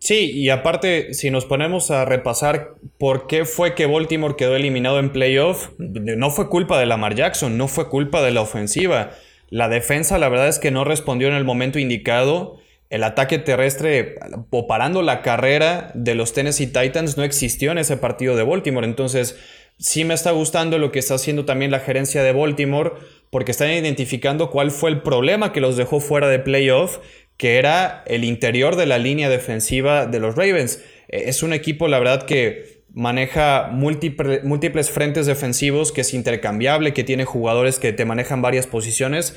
Sí, 0.00 0.30
y 0.30 0.50
aparte, 0.50 1.12
si 1.12 1.30
nos 1.30 1.44
ponemos 1.44 1.90
a 1.90 2.04
repasar 2.04 2.74
por 2.98 3.26
qué 3.26 3.44
fue 3.44 3.74
que 3.74 3.86
Baltimore 3.86 4.36
quedó 4.36 4.54
eliminado 4.54 5.00
en 5.00 5.10
playoff, 5.10 5.70
no 5.78 6.30
fue 6.30 6.48
culpa 6.48 6.78
de 6.78 6.86
Lamar 6.86 7.16
Jackson, 7.16 7.58
no 7.58 7.66
fue 7.66 7.88
culpa 7.88 8.22
de 8.22 8.30
la 8.30 8.40
ofensiva. 8.40 9.10
La 9.50 9.68
defensa, 9.68 10.18
la 10.18 10.28
verdad 10.28 10.48
es 10.48 10.60
que 10.60 10.70
no 10.70 10.84
respondió 10.84 11.26
en 11.26 11.34
el 11.34 11.44
momento 11.44 11.80
indicado 11.80 12.57
el 12.90 13.04
ataque 13.04 13.38
terrestre 13.38 14.16
o 14.50 14.66
parando 14.66 15.02
la 15.02 15.20
carrera 15.22 15.90
de 15.94 16.14
los 16.14 16.32
Tennessee 16.32 16.68
Titans 16.68 17.16
no 17.16 17.24
existió 17.24 17.72
en 17.72 17.78
ese 17.78 17.96
partido 17.96 18.34
de 18.34 18.44
Baltimore. 18.44 18.86
Entonces, 18.86 19.36
sí 19.78 20.04
me 20.04 20.14
está 20.14 20.30
gustando 20.30 20.78
lo 20.78 20.90
que 20.90 20.98
está 20.98 21.14
haciendo 21.14 21.44
también 21.44 21.70
la 21.70 21.80
gerencia 21.80 22.22
de 22.22 22.32
Baltimore 22.32 22.92
porque 23.30 23.52
están 23.52 23.70
identificando 23.70 24.50
cuál 24.50 24.70
fue 24.70 24.90
el 24.90 25.02
problema 25.02 25.52
que 25.52 25.60
los 25.60 25.76
dejó 25.76 26.00
fuera 26.00 26.28
de 26.28 26.38
playoff, 26.38 26.98
que 27.36 27.58
era 27.58 28.02
el 28.06 28.24
interior 28.24 28.76
de 28.76 28.86
la 28.86 28.98
línea 28.98 29.28
defensiva 29.28 30.06
de 30.06 30.18
los 30.20 30.34
Ravens. 30.34 30.82
Eh, 31.08 31.24
es 31.26 31.42
un 31.42 31.52
equipo, 31.52 31.88
la 31.88 31.98
verdad, 31.98 32.24
que 32.24 32.78
maneja 32.94 33.68
múltiples 33.70 34.90
frentes 34.90 35.26
defensivos, 35.26 35.92
que 35.92 36.00
es 36.00 36.14
intercambiable, 36.14 36.94
que 36.94 37.04
tiene 37.04 37.26
jugadores 37.26 37.78
que 37.78 37.92
te 37.92 38.06
manejan 38.06 38.40
varias 38.40 38.66
posiciones, 38.66 39.36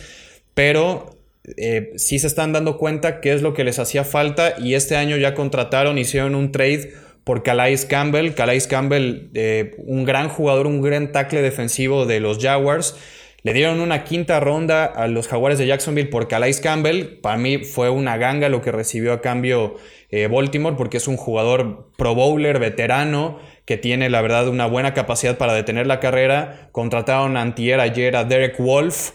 pero 0.54 1.21
eh, 1.44 1.94
sí 1.96 2.20
se 2.20 2.28
están 2.28 2.54
dando 2.54 2.78
cuenta 2.78 3.20
qué 3.20 3.34
es 3.34 3.42
lo 3.42 3.54
que 3.54 3.64
les 3.64 3.80
hacía 3.80 4.04
falta 4.04 4.56
y 4.60 4.76
este 4.76 4.96
año 4.96 5.18
ya 5.18 5.34
contrataron, 5.34 5.98
hicieron 5.98 6.36
un 6.36 6.52
trade 6.52 6.94
por 7.24 7.44
Calais 7.44 7.86
Campbell. 7.86 8.34
Calais 8.34 8.68
Campbell, 8.68 9.30
eh, 9.34 9.76
un 9.78 10.06
gran 10.06 10.30
jugador, 10.30 10.68
un 10.68 10.82
gran 10.82 11.12
tackle 11.12 11.42
defensivo 11.42 12.06
de 12.06 12.20
los 12.20 12.40
Jaguars. 12.40 12.96
Le 13.44 13.54
dieron 13.54 13.80
una 13.80 14.04
quinta 14.04 14.40
ronda 14.40 14.86
a 14.86 15.08
los 15.08 15.28
Jaguares 15.28 15.58
de 15.58 15.66
Jacksonville 15.66 16.10
por 16.10 16.28
Calais 16.28 16.62
Campbell. 16.62 17.20
Para 17.22 17.38
mí 17.38 17.60
fue 17.60 17.90
una 17.90 18.18
ganga 18.18 18.50
lo 18.50 18.62
que 18.62 18.72
recibió 18.72 19.14
a 19.14 19.22
cambio 19.22 19.78
eh, 20.12 20.28
Baltimore 20.28 20.76
porque 20.78 20.98
es 20.98 21.08
un 21.08 21.18
jugador 21.18 21.88
pro 21.98 22.14
bowler, 22.14 22.60
veterano, 22.60 23.40
que 23.66 23.78
tiene 23.78 24.12
la 24.12 24.22
verdad 24.22 24.48
una 24.48 24.68
buena 24.68 24.94
capacidad 24.94 25.40
para 25.40 25.54
detener 25.54 25.88
la 25.88 26.00
carrera. 26.00 26.70
Contrataron 26.72 27.36
antier 27.36 27.80
ayer 27.80 28.16
a 28.16 28.26
Derek 28.26 28.60
Wolf 28.60 29.14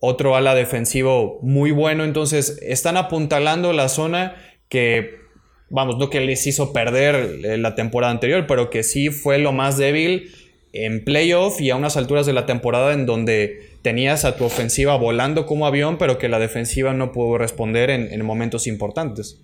otro 0.00 0.36
ala 0.36 0.54
defensivo 0.54 1.38
muy 1.42 1.70
bueno. 1.70 2.04
Entonces 2.04 2.58
están 2.62 2.96
apuntalando 2.96 3.72
la 3.72 3.88
zona 3.88 4.36
que, 4.68 5.16
vamos, 5.70 5.96
no 5.98 6.10
que 6.10 6.20
les 6.20 6.46
hizo 6.46 6.72
perder 6.72 7.44
eh, 7.44 7.58
la 7.58 7.74
temporada 7.74 8.12
anterior, 8.12 8.46
pero 8.46 8.70
que 8.70 8.82
sí 8.82 9.10
fue 9.10 9.38
lo 9.38 9.52
más 9.52 9.78
débil 9.78 10.32
en 10.72 11.04
playoff 11.04 11.60
y 11.60 11.70
a 11.70 11.76
unas 11.76 11.96
alturas 11.96 12.26
de 12.26 12.32
la 12.32 12.44
temporada 12.46 12.92
en 12.92 13.06
donde 13.06 13.76
tenías 13.82 14.24
a 14.24 14.36
tu 14.36 14.44
ofensiva 14.44 14.96
volando 14.96 15.46
como 15.46 15.66
avión, 15.66 15.96
pero 15.96 16.18
que 16.18 16.28
la 16.28 16.38
defensiva 16.38 16.92
no 16.92 17.12
pudo 17.12 17.38
responder 17.38 17.90
en, 17.90 18.12
en 18.12 18.24
momentos 18.24 18.66
importantes. 18.66 19.40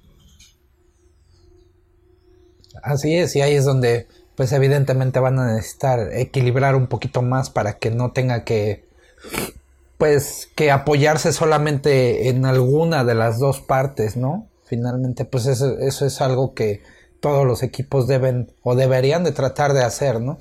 Así 2.82 3.14
es, 3.14 3.36
y 3.36 3.40
ahí 3.40 3.54
es 3.54 3.64
donde, 3.64 4.08
pues 4.34 4.52
evidentemente 4.52 5.20
van 5.20 5.38
a 5.38 5.54
necesitar 5.54 6.08
equilibrar 6.12 6.74
un 6.74 6.88
poquito 6.88 7.22
más 7.22 7.48
para 7.48 7.78
que 7.78 7.90
no 7.90 8.10
tenga 8.10 8.44
que 8.44 8.84
pues 10.02 10.50
que 10.56 10.72
apoyarse 10.72 11.32
solamente 11.32 12.28
en 12.28 12.44
alguna 12.44 13.04
de 13.04 13.14
las 13.14 13.38
dos 13.38 13.60
partes, 13.60 14.16
¿no? 14.16 14.50
Finalmente, 14.64 15.24
pues 15.24 15.46
eso, 15.46 15.78
es 15.78 16.20
algo 16.20 16.54
que 16.54 16.82
todos 17.20 17.46
los 17.46 17.62
equipos 17.62 18.08
deben 18.08 18.52
o 18.64 18.74
deberían 18.74 19.22
de 19.22 19.30
tratar 19.30 19.74
de 19.74 19.84
hacer, 19.84 20.20
¿no? 20.20 20.40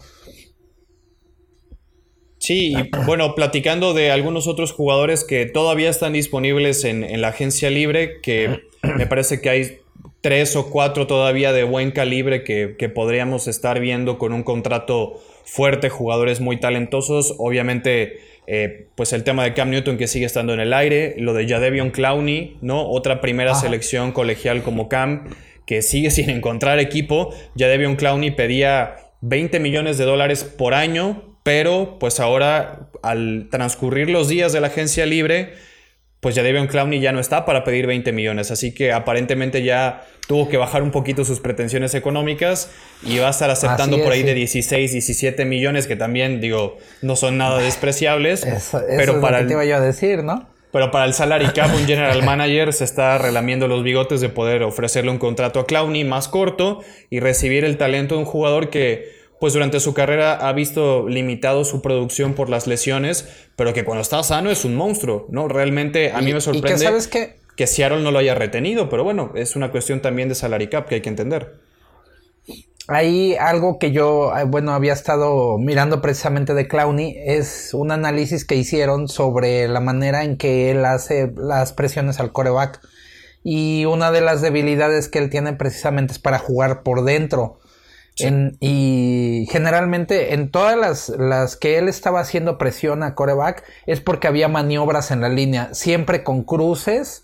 Sí, 2.40 2.74
bueno, 3.06 3.36
platicando 3.36 3.94
de 3.94 4.10
algunos 4.10 4.48
otros 4.48 4.72
jugadores 4.72 5.24
que 5.24 5.46
todavía 5.46 5.92
están 5.92 6.14
disponibles 6.14 6.84
en, 6.84 7.22
la 7.22 7.28
agencia 7.28 7.70
libre, 7.70 8.20
que 8.24 8.62
me 8.98 9.06
parece 9.06 9.42
que 9.42 9.50
hay 9.52 9.78
tres 10.22 10.56
o 10.56 10.72
cuatro 10.72 11.06
todavía 11.06 11.54
de 11.54 11.66
buen 11.66 11.92
calibre 11.92 12.44
que, 12.44 12.78
que 12.80 12.90
podríamos 12.90 13.48
estar 13.48 13.80
viendo 13.80 14.18
con 14.18 14.34
un 14.34 14.42
contrato 14.42 15.22
fuerte, 15.46 15.90
jugadores 15.90 16.42
muy 16.42 16.60
talentosos. 16.60 17.36
Obviamente 17.38 18.31
eh, 18.48 18.88
pues 18.96 19.14
el 19.14 19.24
tema 19.24 19.44
de 19.44 19.54
Cam 19.54 19.70
Newton 19.70 19.98
que 19.98 20.08
sigue 20.08 20.26
estando 20.26 20.54
en 20.54 20.60
el 20.60 20.74
aire, 20.74 21.16
lo 21.18 21.34
de 21.34 21.48
Jadevion 21.48 21.92
Clowney, 21.92 22.58
¿no? 22.62 22.90
Otra 22.90 23.22
primera 23.22 23.56
selección 23.56 24.12
colegial 24.12 24.64
como 24.64 24.90
Cam, 24.90 25.30
que 25.66 25.82
sigue 25.82 26.12
sin 26.12 26.30
encontrar 26.30 26.80
equipo. 26.80 27.34
Jadevion 27.58 27.96
Clowney 27.96 28.32
pedía 28.32 28.96
20 29.22 29.60
millones 29.60 29.98
de 29.98 30.06
dólares 30.06 30.44
por 30.44 30.74
año, 30.74 31.38
pero 31.44 31.98
pues 32.00 32.20
ahora 32.20 32.90
al 33.04 33.48
transcurrir 33.50 34.10
los 34.10 34.28
días 34.28 34.54
de 34.54 34.62
la 34.62 34.68
agencia 34.68 35.06
libre, 35.06 35.54
pues 36.22 36.36
ya 36.36 36.44
Davion 36.44 36.68
Clowney 36.68 37.02
ya 37.02 37.12
no 37.12 37.20
está 37.20 37.46
para 37.46 37.64
pedir 37.64 37.88
20 37.88 38.12
millones, 38.12 38.52
así 38.52 38.74
que 38.74 38.94
aparentemente 38.94 39.64
ya 39.64 40.04
tuvo 40.28 40.48
que 40.48 40.56
bajar 40.56 40.84
un 40.84 40.92
poquito 40.92 41.26
sus 41.26 41.40
pretensiones 41.40 41.96
económicas 41.96 42.70
y 43.04 43.18
va 43.18 43.28
a 43.28 43.32
estar 43.32 43.50
aceptando 43.50 44.02
por 44.02 44.14
ahí 44.14 44.22
de 44.22 44.36
16, 44.36 44.92
17 44.92 45.46
millones, 45.46 45.88
que 45.88 45.96
también, 45.96 46.40
digo, 46.40 46.78
no 47.02 47.16
son 47.16 47.40
nada 47.40 47.60
despreciables. 47.60 48.48
pero 48.88 49.20
para 49.20 49.46
te 49.46 49.54
iba 49.54 49.66
yo 49.66 49.76
a 49.76 49.82
decir, 49.82 50.24
¿no? 50.24 50.48
Pero 50.72 50.90
para 50.92 51.06
el 51.06 51.14
salary 51.14 51.48
cap, 51.48 51.74
un 51.76 51.86
general 51.88 52.24
manager 52.24 52.72
se 52.72 52.84
está 52.84 53.18
relamiendo 53.18 53.68
los 53.68 53.84
bigotes 53.84 54.22
de 54.22 54.30
poder 54.30 54.64
ofrecerle 54.64 55.12
un 55.12 55.18
contrato 55.18 55.60
a 55.60 55.66
Clowney 55.66 56.04
más 56.04 56.28
corto 56.28 56.82
y 57.10 57.20
recibir 57.20 57.66
el 57.66 57.78
talento 57.78 58.16
de 58.16 58.20
un 58.20 58.26
jugador 58.26 58.70
que 58.70 59.21
pues 59.42 59.54
durante 59.54 59.80
su 59.80 59.96
carrera 59.96 60.36
ha 60.36 60.54
visto 60.54 61.10
limitado 61.10 61.66
su 61.66 61.82
producción 61.82 62.36
por 62.36 62.48
las 62.48 62.68
lesiones, 62.68 63.28
pero 63.56 63.74
que 63.74 63.84
cuando 63.84 64.04
está 64.04 64.22
sano 64.22 64.52
es 64.52 64.66
un 64.66 64.76
monstruo, 64.76 65.26
¿no? 65.32 65.48
Realmente 65.48 66.12
a 66.12 66.22
mí 66.22 66.32
me 66.32 66.40
sorprende 66.40 66.74
que, 66.74 66.78
¿sabes 66.78 67.08
que 67.08 67.68
Seattle 67.68 68.04
no 68.04 68.12
lo 68.12 68.20
haya 68.20 68.36
retenido, 68.36 68.88
pero 68.88 69.04
bueno, 69.04 69.32
es 69.34 69.56
una 69.56 69.72
cuestión 69.72 70.00
también 70.00 70.30
de 70.30 70.36
salary 70.36 70.68
cap 70.68 70.88
que 70.88 70.96
hay 70.96 71.02
que 71.02 71.10
entender. 71.10 71.56
Hay 72.88 73.34
algo 73.34 73.80
que 73.80 73.92
yo, 73.92 74.32
eh, 74.38 74.44
bueno, 74.44 74.74
había 74.74 74.94
estado 74.94 75.58
mirando 75.58 76.04
precisamente 76.04 76.54
de 76.54 76.68
Clowney, 76.68 77.16
es 77.26 77.74
un 77.74 77.90
análisis 77.90 78.46
que 78.46 78.54
hicieron 78.54 79.08
sobre 79.08 79.68
la 79.68 79.80
manera 79.80 80.24
en 80.24 80.38
que 80.38 80.70
él 80.70 80.86
hace 80.86 81.34
las 81.36 81.74
presiones 81.74 82.20
al 82.20 82.32
coreback. 82.32 82.80
Y 83.44 83.86
una 83.86 84.12
de 84.12 84.22
las 84.22 84.44
debilidades 84.44 85.10
que 85.10 85.18
él 85.18 85.32
tiene 85.32 85.54
precisamente 85.54 86.14
es 86.14 86.20
para 86.20 86.38
jugar 86.38 86.84
por 86.84 87.04
dentro 87.04 87.58
y 88.18 89.48
generalmente 89.50 90.34
en 90.34 90.52
todas 90.52 90.78
las, 90.78 91.10
las, 91.10 91.56
que 91.56 91.78
él 91.78 91.88
estaba 91.88 92.20
haciendo 92.20 92.58
presión 92.58 93.04
a 93.04 93.16
coreback 93.16 93.64
es 93.88 94.00
porque 94.00 94.28
había 94.28 94.48
maniobras 94.48 95.12
en 95.12 95.22
la 95.22 95.30
línea, 95.30 95.74
siempre 95.74 96.24
con 96.24 96.44
cruces 96.44 97.24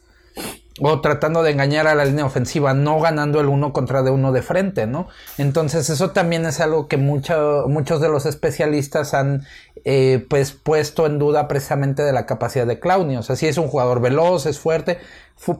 o 0.79 1.01
tratando 1.01 1.43
de 1.43 1.51
engañar 1.51 1.87
a 1.87 1.95
la 1.95 2.05
línea 2.05 2.25
ofensiva, 2.25 2.73
no 2.73 2.99
ganando 2.99 3.39
el 3.39 3.47
uno 3.47 3.73
contra 3.73 4.03
de 4.03 4.11
uno 4.11 4.31
de 4.31 4.41
frente, 4.41 4.85
¿no? 4.85 5.07
Entonces 5.37 5.89
eso 5.89 6.11
también 6.11 6.45
es 6.45 6.59
algo 6.59 6.87
que 6.87 6.97
muchos 6.97 8.01
de 8.01 8.09
los 8.09 8.25
especialistas 8.25 9.13
han 9.13 9.45
eh, 9.89 10.25
pues 10.29 10.51
puesto 10.51 11.05
en 11.05 11.17
duda 11.17 11.47
precisamente 11.47 12.03
de 12.03 12.11
la 12.11 12.25
capacidad 12.25 12.67
de 12.67 12.77
Clowney. 12.77 13.15
O 13.15 13.23
sea, 13.23 13.37
si 13.37 13.47
es 13.47 13.57
un 13.57 13.69
jugador 13.69 14.01
veloz, 14.01 14.45
es 14.45 14.59
fuerte, 14.59 14.97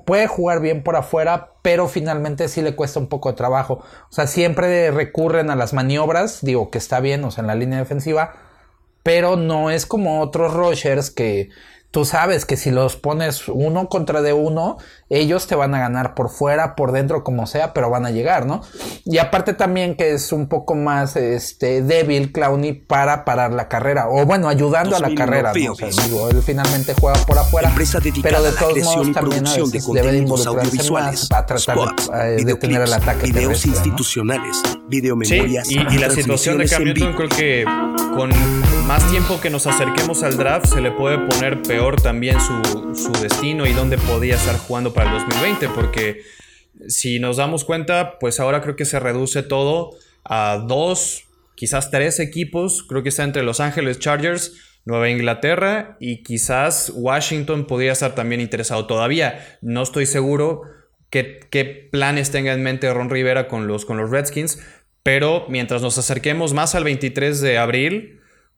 puede 0.04 0.28
jugar 0.28 0.60
bien 0.60 0.84
por 0.84 0.98
afuera, 0.98 1.54
pero 1.62 1.88
finalmente 1.88 2.50
sí 2.50 2.62
le 2.62 2.76
cuesta 2.76 3.00
un 3.00 3.08
poco 3.08 3.30
de 3.30 3.38
trabajo. 3.38 3.76
O 4.10 4.12
sea, 4.14 4.28
siempre 4.28 4.92
recurren 4.92 5.50
a 5.50 5.56
las 5.56 5.72
maniobras, 5.72 6.40
digo 6.42 6.72
que 6.72 6.78
está 6.78 7.00
bien, 7.00 7.24
o 7.24 7.32
sea, 7.32 7.44
en 7.44 7.48
la 7.48 7.56
línea 7.56 7.80
defensiva, 7.80 8.34
pero 9.02 9.38
no 9.38 9.72
es 9.72 9.86
como 9.86 10.20
otros 10.20 10.54
rushers 10.54 11.10
que 11.10 11.50
tú 11.92 12.06
sabes 12.06 12.46
que 12.46 12.58
si 12.58 12.70
los 12.70 12.96
pones 12.96 13.48
uno 13.48 13.88
contra 13.90 14.22
de 14.22 14.34
uno, 14.34 14.78
ellos 15.10 15.48
te 15.48 15.56
van 15.56 15.74
a 15.74 15.80
ganar 15.80 16.16
por 16.16 16.30
fuera, 16.30 16.76
por 16.76 16.92
dentro, 16.92 17.24
como 17.24 17.48
sea, 17.48 17.74
pero 17.74 17.90
van 17.90 18.06
a 18.06 18.12
llegar, 18.12 18.46
¿no? 18.46 18.62
Y 19.06 19.20
aparte 19.20 19.54
también 19.54 19.96
que 19.96 20.14
es 20.14 20.32
un 20.32 20.48
poco 20.48 20.76
más 20.76 21.16
este, 21.16 21.82
débil 21.82 22.32
Clowney 22.32 22.74
para 22.74 23.24
parar 23.24 23.54
la 23.54 23.70
carrera, 23.70 24.10
o 24.10 24.26
bueno, 24.26 24.50
ayudando 24.50 24.96
a 24.96 25.00
la 25.00 25.16
carrera, 25.16 25.54
¿no? 25.54 25.72
O 25.72 25.76
sea, 25.76 25.90
digo, 26.06 26.30
él 26.30 26.42
finalmente 26.44 26.94
juega 27.00 27.20
por 27.26 27.38
afuera, 27.38 27.74
pero 28.22 28.44
de 28.44 28.52
todos 28.52 28.78
modos 28.84 29.12
también 29.14 29.48
a 29.48 29.56
veces 29.56 29.88
debe 29.92 30.18
involucrarse 30.18 30.92
más 30.92 31.28
para 31.28 31.46
tratar 31.46 31.78
de, 31.78 32.42
eh, 32.42 32.46
detener 32.46 32.82
el 32.82 32.94
ataque 32.94 33.32
videos 33.32 33.66
institucionales, 33.66 34.62
videomemorias. 34.88 35.68
Sí, 35.68 35.80
y, 35.90 35.96
y 35.96 35.98
la 35.98 36.10
situación 36.10 36.58
de 36.58 36.68
Cam 36.68 36.84
creo 36.84 37.30
que 37.30 37.66
con 38.14 38.32
más 38.88 39.12
tiempo 39.12 39.42
que 39.42 39.50
nos 39.50 39.68
acerquemos 39.68 40.24
al 40.24 40.38
draft 40.38 40.68
se 40.68 40.80
le 40.80 40.92
puede 40.92 41.18
poner 41.18 41.62
peor 41.62 42.00
también 42.00 42.38
su, 42.40 43.12
destino 43.22 43.68
y 43.68 43.74
dónde 43.74 43.98
podía 43.98 44.36
estar 44.36 44.58
jugando 44.58 44.94
para 44.94 45.12
el 45.12 45.20
2020, 45.26 45.68
porque 45.76 46.22
si 46.88 47.20
nos 47.20 47.36
damos 47.36 47.66
cuenta, 47.66 48.18
pues 48.18 48.40
ahora 48.40 48.62
creo 48.62 48.78
que 48.78 48.86
se 48.86 49.02
reduce 49.02 49.44
todo 49.44 49.92
a 50.24 50.64
dos, 50.66 51.26
quizás 51.56 51.92
tres 51.92 52.22
equipos, 52.22 52.82
creo 52.88 53.04
que 53.04 53.10
está 53.10 53.26
entre 53.26 53.44
Los 53.44 53.60
Ángeles 53.60 54.00
Chargers, 54.00 54.54
Nueva 54.86 55.10
Inglaterra 55.10 55.98
y 56.00 56.24
quizás 56.24 56.94
Washington 56.96 57.68
podría 57.68 57.92
estar 57.92 58.16
también 58.16 58.40
interesado. 58.40 58.88
Todavía 58.88 59.58
no 59.62 59.84
estoy 59.84 60.06
seguro 60.06 60.62
qué, 61.10 61.42
qué 61.50 61.90
planes 61.92 62.32
tenga 62.32 62.54
en 62.54 62.64
mente 62.64 62.94
Ron 62.94 63.10
Rivera 63.10 63.50
con 63.50 63.68
los, 63.68 63.84
con 63.84 63.98
los 63.98 64.12
Redskins, 64.12 64.60
pero 65.04 65.46
mientras 65.50 65.82
nos 65.82 65.98
acerquemos 65.98 66.54
más 66.54 66.74
al 66.74 66.86
23 66.86 67.42
de 67.42 67.58
abril, 67.58 68.17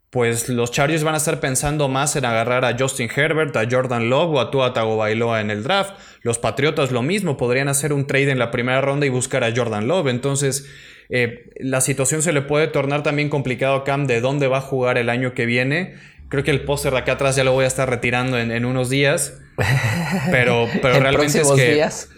pues 0.09 0.49
los 0.49 0.71
Chargers 0.71 1.03
van 1.03 1.13
a 1.13 1.17
estar 1.17 1.39
pensando 1.39 1.87
más 1.87 2.15
en 2.15 2.25
agarrar 2.25 2.65
a 2.65 2.75
Justin 2.77 3.09
Herbert, 3.15 3.55
a 3.55 3.67
Jordan 3.69 4.09
Love 4.09 4.35
o 4.35 4.39
a 4.39 4.49
Tua 4.49 4.73
Tagovailoa 4.73 5.41
en 5.41 5.51
el 5.51 5.63
draft. 5.63 5.93
Los 6.23 6.39
Patriotas 6.39 6.91
lo 6.91 7.03
mismo, 7.03 7.37
podrían 7.37 7.67
hacer 7.67 7.93
un 7.93 8.07
trade 8.07 8.31
en 8.31 8.39
la 8.39 8.49
primera 8.49 8.81
ronda 8.81 9.05
y 9.05 9.09
buscar 9.09 9.43
a 9.43 9.53
Jordan 9.55 9.87
Love. 9.87 10.07
Entonces, 10.07 10.67
eh, 11.09 11.51
la 11.59 11.81
situación 11.81 12.23
se 12.23 12.33
le 12.33 12.41
puede 12.41 12.67
tornar 12.67 13.03
también 13.03 13.29
complicado 13.29 13.75
a 13.75 13.83
Cam 13.83 14.07
de 14.07 14.19
dónde 14.19 14.47
va 14.47 14.57
a 14.57 14.61
jugar 14.61 14.97
el 14.97 15.09
año 15.09 15.33
que 15.33 15.45
viene. 15.45 15.95
Creo 16.27 16.43
que 16.43 16.51
el 16.51 16.61
póster 16.61 16.91
de 16.91 16.99
acá 16.99 17.13
atrás 17.13 17.35
ya 17.35 17.43
lo 17.43 17.53
voy 17.53 17.65
a 17.65 17.67
estar 17.67 17.87
retirando 17.87 18.39
en, 18.39 18.65
unos 18.65 18.89
días. 18.89 19.39
Pero, 20.31 20.69
pero 20.81 21.01
realmente 21.01 21.41
es 21.41 21.51
que... 21.51 21.73
Días? 21.73 22.09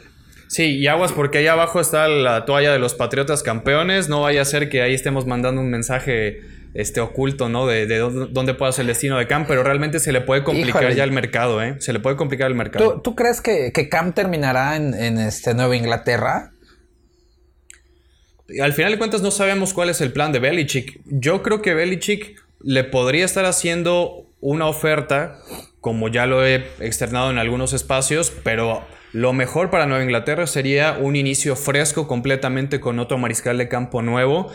Sí, 0.47 0.77
y 0.77 0.87
aguas 0.87 1.11
porque 1.11 1.39
ahí 1.39 1.47
abajo 1.47 1.79
está 1.79 2.07
la 2.07 2.45
toalla 2.45 2.71
de 2.71 2.77
los 2.77 2.93
Patriotas 2.93 3.41
campeones. 3.41 4.09
No 4.09 4.21
vaya 4.21 4.41
a 4.41 4.45
ser 4.45 4.69
que 4.69 4.81
ahí 4.81 4.93
estemos 4.93 5.25
mandando 5.25 5.61
un 5.61 5.71
mensaje 5.71 6.41
este, 6.73 7.01
oculto, 7.01 7.49
¿no? 7.49 7.67
De, 7.67 7.85
dónde 7.97 8.53
puede 8.53 8.71
ser 8.71 8.83
el 8.83 8.87
destino 8.87 9.17
de 9.17 9.27
Cam, 9.27 9.45
pero 9.47 9.63
realmente 9.63 9.99
se 9.99 10.11
le 10.11 10.21
puede 10.21 10.43
complicar 10.43 10.93
ya 10.93 11.03
el 11.03 11.11
mercado, 11.11 11.61
¿eh? 11.61 11.75
Se 11.79 11.93
le 11.93 11.99
puede 11.99 12.15
complicar 12.15 12.47
el 12.47 12.55
mercado. 12.55 13.01
¿Tú, 13.01 13.15
crees 13.15 13.41
que, 13.41 13.71
Cam 13.89 14.13
terminará 14.13 14.75
en, 14.75 15.17
este 15.17 15.53
Nueva 15.53 15.75
Inglaterra? 15.75 16.51
Al 18.61 18.73
final 18.73 18.91
de 18.91 18.97
cuentas 18.97 19.21
no 19.21 19.31
sabemos 19.31 19.73
cuál 19.73 19.89
es 19.89 20.01
el 20.01 20.11
plan 20.11 20.31
de 20.31 20.39
Belichick. 20.39 21.01
Yo 21.05 21.41
creo 21.41 21.61
que 21.61 21.73
Belichick 21.73 22.41
le 22.61 22.83
podría 22.83 23.25
estar 23.25 23.45
haciendo 23.45 24.27
una 24.39 24.67
oferta, 24.67 25.39
como 25.79 26.09
ya 26.09 26.25
lo 26.25 26.45
he 26.45 26.67
externado 26.79 27.31
en 27.31 27.37
algunos 27.37 27.73
espacios, 27.73 28.31
pero 28.43 28.83
lo 29.13 29.33
mejor 29.33 29.69
para 29.69 29.85
Nueva 29.85 30.03
Inglaterra 30.03 30.47
sería 30.47 30.97
un 30.99 31.15
inicio 31.15 31.55
fresco 31.55 32.07
completamente 32.07 32.79
con 32.79 32.99
otro 32.99 33.17
mariscal 33.17 33.57
de 33.57 33.67
campo 33.67 34.01
nuevo 34.01 34.51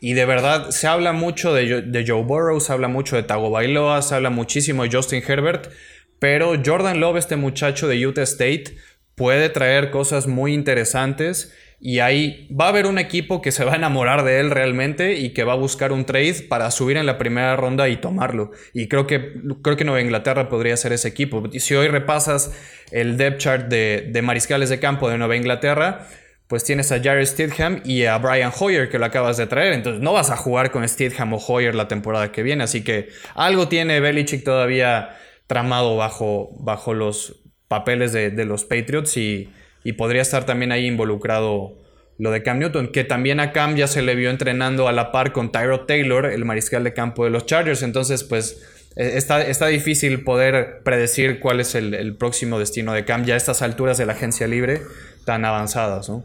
y 0.00 0.12
de 0.12 0.24
verdad, 0.24 0.70
se 0.70 0.86
habla 0.86 1.12
mucho 1.12 1.52
de, 1.52 2.04
Joe 2.06 2.22
Burrow, 2.22 2.60
se 2.60 2.72
habla 2.72 2.88
mucho 2.88 3.16
de 3.16 3.24
Tago 3.24 3.50
Bailoa, 3.50 4.02
se 4.02 4.14
habla 4.14 4.30
muchísimo 4.30 4.84
de 4.84 4.90
Justin 4.92 5.22
Herbert, 5.26 5.70
pero 6.18 6.52
Jordan 6.64 7.00
Love, 7.00 7.16
este 7.16 7.36
muchacho 7.36 7.88
de 7.88 8.06
Utah 8.06 8.22
State, 8.22 8.76
puede 9.16 9.48
traer 9.48 9.90
cosas 9.90 10.28
muy 10.28 10.54
interesantes 10.54 11.52
y 11.80 11.98
ahí 11.98 12.48
va 12.48 12.66
a 12.66 12.68
haber 12.68 12.86
un 12.86 12.98
equipo 12.98 13.42
que 13.42 13.52
se 13.52 13.64
va 13.64 13.72
a 13.72 13.76
enamorar 13.76 14.24
de 14.24 14.38
él 14.40 14.50
realmente 14.50 15.14
y 15.14 15.30
que 15.30 15.44
va 15.44 15.52
a 15.52 15.56
buscar 15.56 15.92
un 15.92 16.04
trade 16.04 16.46
para 16.48 16.70
subir 16.70 16.96
en 16.96 17.06
la 17.06 17.18
primera 17.18 17.54
ronda 17.56 17.88
y 17.88 17.96
tomarlo. 17.96 18.50
Y 18.74 18.88
creo 18.88 19.06
que, 19.06 19.34
creo 19.62 19.76
que 19.76 19.84
Nueva 19.84 20.00
Inglaterra 20.00 20.48
podría 20.48 20.76
ser 20.76 20.92
ese 20.92 21.08
equipo. 21.08 21.42
Si 21.52 21.74
hoy 21.74 21.88
repasas 21.88 22.52
el 22.90 23.16
depth 23.16 23.38
chart 23.38 23.68
de 23.68 24.22
mariscales 24.22 24.70
de 24.70 24.80
campo 24.80 25.08
de 25.08 25.18
Nueva 25.18 25.36
Inglaterra, 25.36 26.08
pues 26.48 26.64
tienes 26.64 26.90
a 26.92 27.00
Jared 27.00 27.26
Stidham 27.26 27.82
y 27.84 28.04
a 28.04 28.16
Brian 28.16 28.50
Hoyer 28.58 28.88
que 28.88 28.98
lo 28.98 29.04
acabas 29.04 29.36
de 29.36 29.46
traer. 29.46 29.74
Entonces 29.74 30.00
no 30.00 30.14
vas 30.14 30.30
a 30.30 30.36
jugar 30.36 30.70
con 30.70 30.86
Stidham 30.88 31.34
o 31.34 31.36
Hoyer 31.36 31.74
la 31.74 31.88
temporada 31.88 32.32
que 32.32 32.42
viene. 32.42 32.64
Así 32.64 32.82
que 32.82 33.10
algo 33.34 33.68
tiene 33.68 34.00
Belichick 34.00 34.44
todavía 34.44 35.10
tramado 35.46 35.96
bajo, 35.96 36.56
bajo 36.58 36.94
los 36.94 37.42
papeles 37.68 38.12
de, 38.14 38.44
los 38.46 38.64
Patriots 38.64 39.16
y, 39.16 39.50
podría 39.96 40.20
estar 40.20 40.44
también 40.44 40.70
ahí 40.70 40.86
involucrado 40.86 41.78
lo 42.18 42.30
de 42.30 42.42
Cam 42.42 42.58
Newton, 42.58 42.88
que 42.88 43.04
también 43.04 43.40
a 43.40 43.52
Cam 43.52 43.74
ya 43.76 43.86
se 43.86 44.02
le 44.02 44.14
vio 44.14 44.28
entrenando 44.28 44.86
a 44.86 44.92
la 44.92 45.12
par 45.12 45.32
con 45.32 45.50
Tyrod 45.50 45.86
Taylor, 45.86 46.26
el 46.26 46.44
mariscal 46.44 46.84
de 46.84 46.92
campo 46.92 47.24
de 47.24 47.30
los 47.30 47.46
Chargers. 47.46 47.82
Entonces, 47.82 48.22
pues 48.22 48.66
e, 48.96 49.16
está, 49.16 49.40
está 49.46 49.68
difícil 49.68 50.24
poder 50.24 50.82
predecir 50.84 51.40
cuál 51.40 51.60
es 51.60 51.74
el, 51.74 51.94
el 51.94 52.16
próximo 52.16 52.58
destino 52.58 52.92
de 52.92 53.06
Cam 53.06 53.24
ya 53.24 53.32
a 53.32 53.36
estas 53.38 53.62
alturas 53.62 53.96
de 53.96 54.04
la 54.04 54.12
agencia 54.12 54.46
libre 54.46 54.82
tan 55.24 55.46
avanzadas, 55.46 56.10
¿no? 56.10 56.22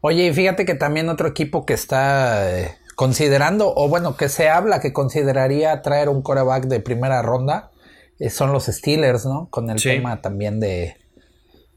Oye, 0.00 0.26
y 0.26 0.32
fíjate 0.32 0.64
que 0.64 0.74
también 0.74 1.08
otro 1.08 1.28
equipo 1.28 1.64
que 1.64 1.74
está 1.74 2.58
eh, 2.58 2.76
considerando, 2.94 3.72
o 3.74 3.88
bueno, 3.88 4.16
que 4.16 4.28
se 4.28 4.48
habla 4.48 4.80
que 4.80 4.92
consideraría 4.92 5.82
traer 5.82 6.08
un 6.08 6.22
coreback 6.22 6.66
de 6.66 6.80
primera 6.80 7.22
ronda, 7.22 7.70
eh, 8.18 8.30
son 8.30 8.52
los 8.52 8.66
Steelers, 8.66 9.26
¿no? 9.26 9.48
Con 9.50 9.70
el 9.70 9.82
tema 9.82 10.20
también 10.20 10.60
de, 10.60 10.96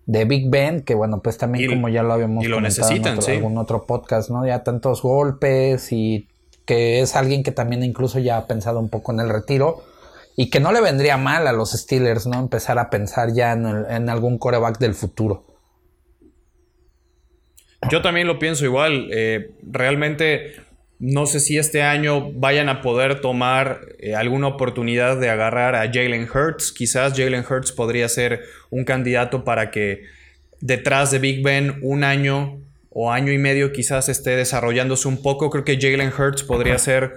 de 0.05 0.25
Big 0.25 0.49
Ben, 0.49 0.81
que 0.81 0.93
bueno, 0.93 1.21
pues 1.21 1.38
también 1.38 1.69
como 1.69 1.89
ya 1.89 2.03
lo 2.03 2.13
habíamos 2.13 2.43
y 2.43 2.47
lo 2.47 2.62
necesitan, 2.62 3.19
en 3.21 3.31
algún 3.31 3.58
otro 3.58 3.86
podcast, 3.86 4.29
¿no? 4.29 4.45
Ya 4.45 4.63
tantos 4.63 5.01
golpes 5.01 5.91
y 5.91 6.27
que 6.65 7.01
es 7.01 7.15
alguien 7.15 7.43
que 7.43 7.51
también 7.51 7.84
incluso 7.84 8.19
ya 8.19 8.38
ha 8.38 8.47
pensado 8.47 8.79
un 8.79 8.89
poco 8.89 9.12
en 9.12 9.19
el 9.19 9.29
retiro. 9.29 9.84
y 10.38 10.49
que 10.49 10.60
no 10.60 10.73
le 10.73 10.81
vendría 10.81 11.15
mal 11.15 11.47
a 11.47 11.53
los 11.53 11.71
Steelers, 11.71 12.27
¿no? 12.27 12.38
Empezar 12.38 12.77
a 12.77 12.89
pensar 12.89 13.31
ya 13.34 13.53
en, 13.53 14.10
algún 14.10 14.38
coreback 14.38 14.79
del 14.79 14.93
futuro. 14.93 15.45
Yo 17.91 18.01
también 18.01 18.27
lo 18.27 18.39
pienso 18.39 18.65
igual. 18.65 19.09
Eh, 19.11 19.51
realmente 19.69 20.55
no 20.99 21.25
sé 21.25 21.39
si 21.39 21.57
este 21.57 21.81
año 21.81 22.31
vayan 22.31 22.69
a 22.69 22.81
poder 22.81 23.19
tomar 23.19 23.81
eh, 23.99 24.15
alguna 24.15 24.47
oportunidad 24.47 25.19
de 25.19 25.29
agarrar 25.29 25.75
a 25.75 25.91
Jalen 25.91 26.27
Hurts. 26.33 26.71
Quizás 26.71 27.13
Jalen 27.15 27.43
Hurts 27.47 27.71
podría 27.71 28.07
ser 28.07 28.43
un 28.69 28.85
candidato 28.85 29.43
para 29.43 29.71
que 29.71 30.03
detrás 30.61 31.11
de 31.11 31.19
Big 31.19 31.43
Ben 31.43 31.79
un 31.81 32.03
año 32.03 32.59
o 32.89 33.11
año 33.11 33.33
y 33.33 33.38
medio 33.38 33.73
quizás 33.73 34.07
esté 34.07 34.38
desarrollándose 34.38 35.07
un 35.07 35.21
poco. 35.21 35.49
Creo 35.49 35.65
que 35.65 35.77
Jalen 35.79 36.13
Hurts 36.17 36.43
podría 36.43 36.77
ser 36.77 37.15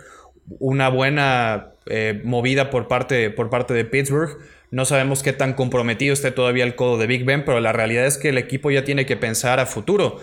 una 0.58 0.88
buena 0.88 1.68
eh, 1.86 2.20
movida 2.24 2.70
por 2.70 2.88
parte, 2.88 3.30
por 3.30 3.48
parte 3.48 3.74
de 3.74 3.84
Pittsburgh. 3.84 4.38
No 4.70 4.84
sabemos 4.84 5.22
qué 5.22 5.32
tan 5.32 5.54
comprometido 5.54 6.12
esté 6.12 6.32
todavía 6.32 6.64
el 6.64 6.74
codo 6.74 6.98
de 6.98 7.06
Big 7.06 7.24
Ben, 7.24 7.44
pero 7.44 7.60
la 7.60 7.72
realidad 7.72 8.06
es 8.06 8.18
que 8.18 8.30
el 8.30 8.38
equipo 8.38 8.70
ya 8.70 8.84
tiene 8.84 9.06
que 9.06 9.16
pensar 9.16 9.60
a 9.60 9.66
futuro. 9.66 10.20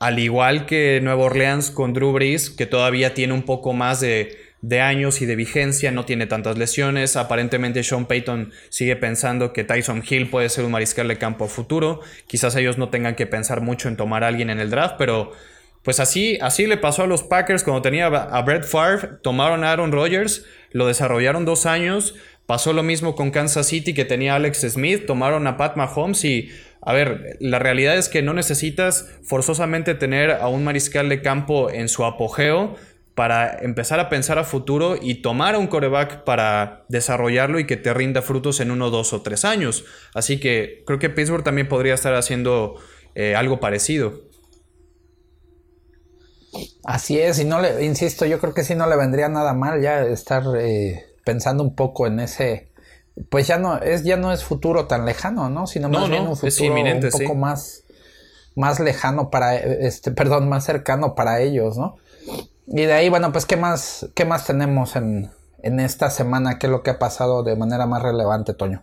Al 0.00 0.18
igual 0.18 0.66
que 0.66 1.00
Nueva 1.02 1.24
Orleans 1.24 1.70
con 1.70 1.92
Drew 1.92 2.12
Brees, 2.12 2.50
que 2.50 2.66
todavía 2.66 3.14
tiene 3.14 3.32
un 3.32 3.42
poco 3.42 3.72
más 3.72 4.00
de, 4.00 4.36
de 4.62 4.80
años 4.80 5.22
y 5.22 5.26
de 5.26 5.36
vigencia, 5.36 5.90
no 5.92 6.04
tiene 6.04 6.26
tantas 6.26 6.58
lesiones. 6.58 7.16
Aparentemente 7.16 7.82
Sean 7.82 8.06
Payton 8.06 8.52
sigue 8.68 8.96
pensando 8.96 9.52
que 9.52 9.64
Tyson 9.64 10.02
Hill 10.08 10.28
puede 10.28 10.48
ser 10.48 10.64
un 10.64 10.72
mariscal 10.72 11.08
de 11.08 11.18
campo 11.18 11.46
futuro. 11.46 12.00
Quizás 12.26 12.56
ellos 12.56 12.78
no 12.78 12.88
tengan 12.88 13.14
que 13.14 13.26
pensar 13.26 13.60
mucho 13.60 13.88
en 13.88 13.96
tomar 13.96 14.24
a 14.24 14.28
alguien 14.28 14.50
en 14.50 14.60
el 14.60 14.70
draft, 14.70 14.96
pero 14.98 15.32
pues 15.86 16.00
así, 16.00 16.36
así 16.42 16.66
le 16.66 16.78
pasó 16.78 17.04
a 17.04 17.06
los 17.06 17.22
Packers 17.22 17.62
cuando 17.62 17.80
tenía 17.80 18.06
a 18.06 18.42
Brett 18.42 18.64
Favre, 18.64 19.08
tomaron 19.22 19.62
a 19.62 19.70
Aaron 19.70 19.92
Rodgers, 19.92 20.44
lo 20.72 20.88
desarrollaron 20.88 21.44
dos 21.44 21.64
años, 21.64 22.16
pasó 22.46 22.72
lo 22.72 22.82
mismo 22.82 23.14
con 23.14 23.30
Kansas 23.30 23.66
City 23.66 23.92
que 23.92 24.04
tenía 24.04 24.34
Alex 24.34 24.60
Smith, 24.68 25.06
tomaron 25.06 25.46
a 25.46 25.56
Pat 25.56 25.76
Mahomes 25.76 26.24
y, 26.24 26.48
a 26.80 26.92
ver, 26.92 27.36
la 27.40 27.58
realidad 27.58 27.96
es 27.96 28.08
que 28.08 28.22
no 28.22 28.32
necesitas 28.32 29.08
forzosamente 29.22 29.94
tener 29.94 30.30
a 30.30 30.48
un 30.48 30.64
mariscal 30.64 31.08
de 31.08 31.22
campo 31.22 31.70
en 31.70 31.88
su 31.88 32.04
apogeo 32.04 32.76
para 33.16 33.60
empezar 33.60 33.98
a 33.98 34.10
pensar 34.10 34.38
a 34.38 34.44
futuro 34.44 34.96
y 35.00 35.22
tomar 35.22 35.54
a 35.54 35.58
un 35.58 35.68
coreback 35.68 36.24
para 36.24 36.84
desarrollarlo 36.88 37.58
y 37.58 37.66
que 37.66 37.78
te 37.78 37.94
rinda 37.94 38.20
frutos 38.20 38.60
en 38.60 38.70
uno, 38.70 38.90
dos 38.90 39.14
o 39.14 39.22
tres 39.22 39.46
años. 39.46 39.86
Así 40.12 40.38
que 40.38 40.84
creo 40.86 40.98
que 40.98 41.08
Pittsburgh 41.08 41.42
también 41.42 41.66
podría 41.66 41.94
estar 41.94 42.14
haciendo 42.14 42.74
eh, 43.14 43.34
algo 43.34 43.58
parecido. 43.58 44.20
Así 46.84 47.18
es, 47.18 47.38
y 47.38 47.44
no 47.44 47.60
le, 47.60 47.84
insisto, 47.84 48.26
yo 48.26 48.38
creo 48.38 48.52
que 48.52 48.64
sí 48.64 48.74
no 48.74 48.86
le 48.86 48.96
vendría 48.96 49.28
nada 49.28 49.54
mal 49.54 49.80
ya 49.80 50.04
estar 50.04 50.42
eh, 50.58 51.04
pensando 51.26 51.64
un 51.64 51.74
poco 51.74 52.06
en 52.06 52.20
ese, 52.20 52.68
pues 53.30 53.48
ya 53.48 53.58
no 53.58 53.78
es, 53.78 54.04
ya 54.04 54.16
no 54.16 54.32
es 54.32 54.44
futuro 54.44 54.86
tan 54.86 55.04
lejano, 55.04 55.50
¿no? 55.50 55.66
Sino 55.66 55.88
más 55.88 56.08
bien 56.08 56.22
un 56.22 56.36
futuro 56.36 56.74
un 56.74 57.10
poco 57.10 57.34
más, 57.34 57.82
más 58.54 58.78
lejano 58.78 59.28
para, 59.28 59.56
este, 59.56 60.12
perdón, 60.12 60.48
más 60.48 60.64
cercano 60.64 61.16
para 61.16 61.40
ellos, 61.40 61.76
¿no? 61.76 61.96
Y 62.68 62.82
de 62.82 62.92
ahí, 62.92 63.08
bueno, 63.08 63.32
pues 63.32 63.44
qué 63.44 63.56
más, 63.56 64.08
qué 64.14 64.24
más 64.24 64.46
tenemos 64.46 64.94
en, 64.94 65.28
en 65.64 65.80
esta 65.80 66.10
semana, 66.10 66.60
qué 66.60 66.68
es 66.68 66.70
lo 66.70 66.84
que 66.84 66.90
ha 66.90 66.98
pasado 67.00 67.42
de 67.42 67.56
manera 67.56 67.86
más 67.86 68.02
relevante, 68.02 68.54
Toño. 68.54 68.82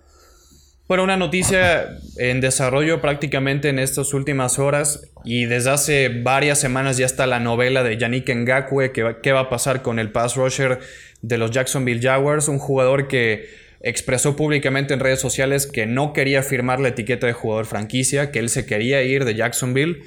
Bueno, 0.89 1.05
una 1.05 1.15
noticia 1.15 1.97
en 2.17 2.41
desarrollo 2.41 2.99
prácticamente 2.99 3.69
en 3.69 3.79
estas 3.79 4.13
últimas 4.13 4.59
horas 4.59 5.07
y 5.23 5.45
desde 5.45 5.69
hace 5.69 6.09
varias 6.09 6.59
semanas 6.59 6.97
ya 6.97 7.05
está 7.05 7.25
la 7.25 7.39
novela 7.39 7.83
de 7.83 7.97
Yannick 7.97 8.29
Ngakwe, 8.29 8.91
que 8.91 9.15
qué 9.23 9.31
va 9.31 9.39
a 9.39 9.49
pasar 9.49 9.81
con 9.81 9.97
el 9.97 10.11
pass 10.11 10.35
rusher 10.35 10.81
de 11.23 11.37
los 11.37 11.51
Jacksonville 11.51 12.01
Jaguars, 12.01 12.49
un 12.49 12.59
jugador 12.59 13.07
que 13.07 13.49
expresó 13.79 14.35
públicamente 14.35 14.93
en 14.93 14.99
redes 14.99 15.19
sociales 15.19 15.65
que 15.65 15.85
no 15.85 16.13
quería 16.13 16.43
firmar 16.43 16.79
la 16.79 16.89
etiqueta 16.89 17.25
de 17.25 17.33
jugador 17.33 17.65
franquicia, 17.65 18.29
que 18.29 18.39
él 18.39 18.49
se 18.49 18.65
quería 18.65 19.01
ir 19.03 19.25
de 19.25 19.33
Jacksonville 19.33 20.03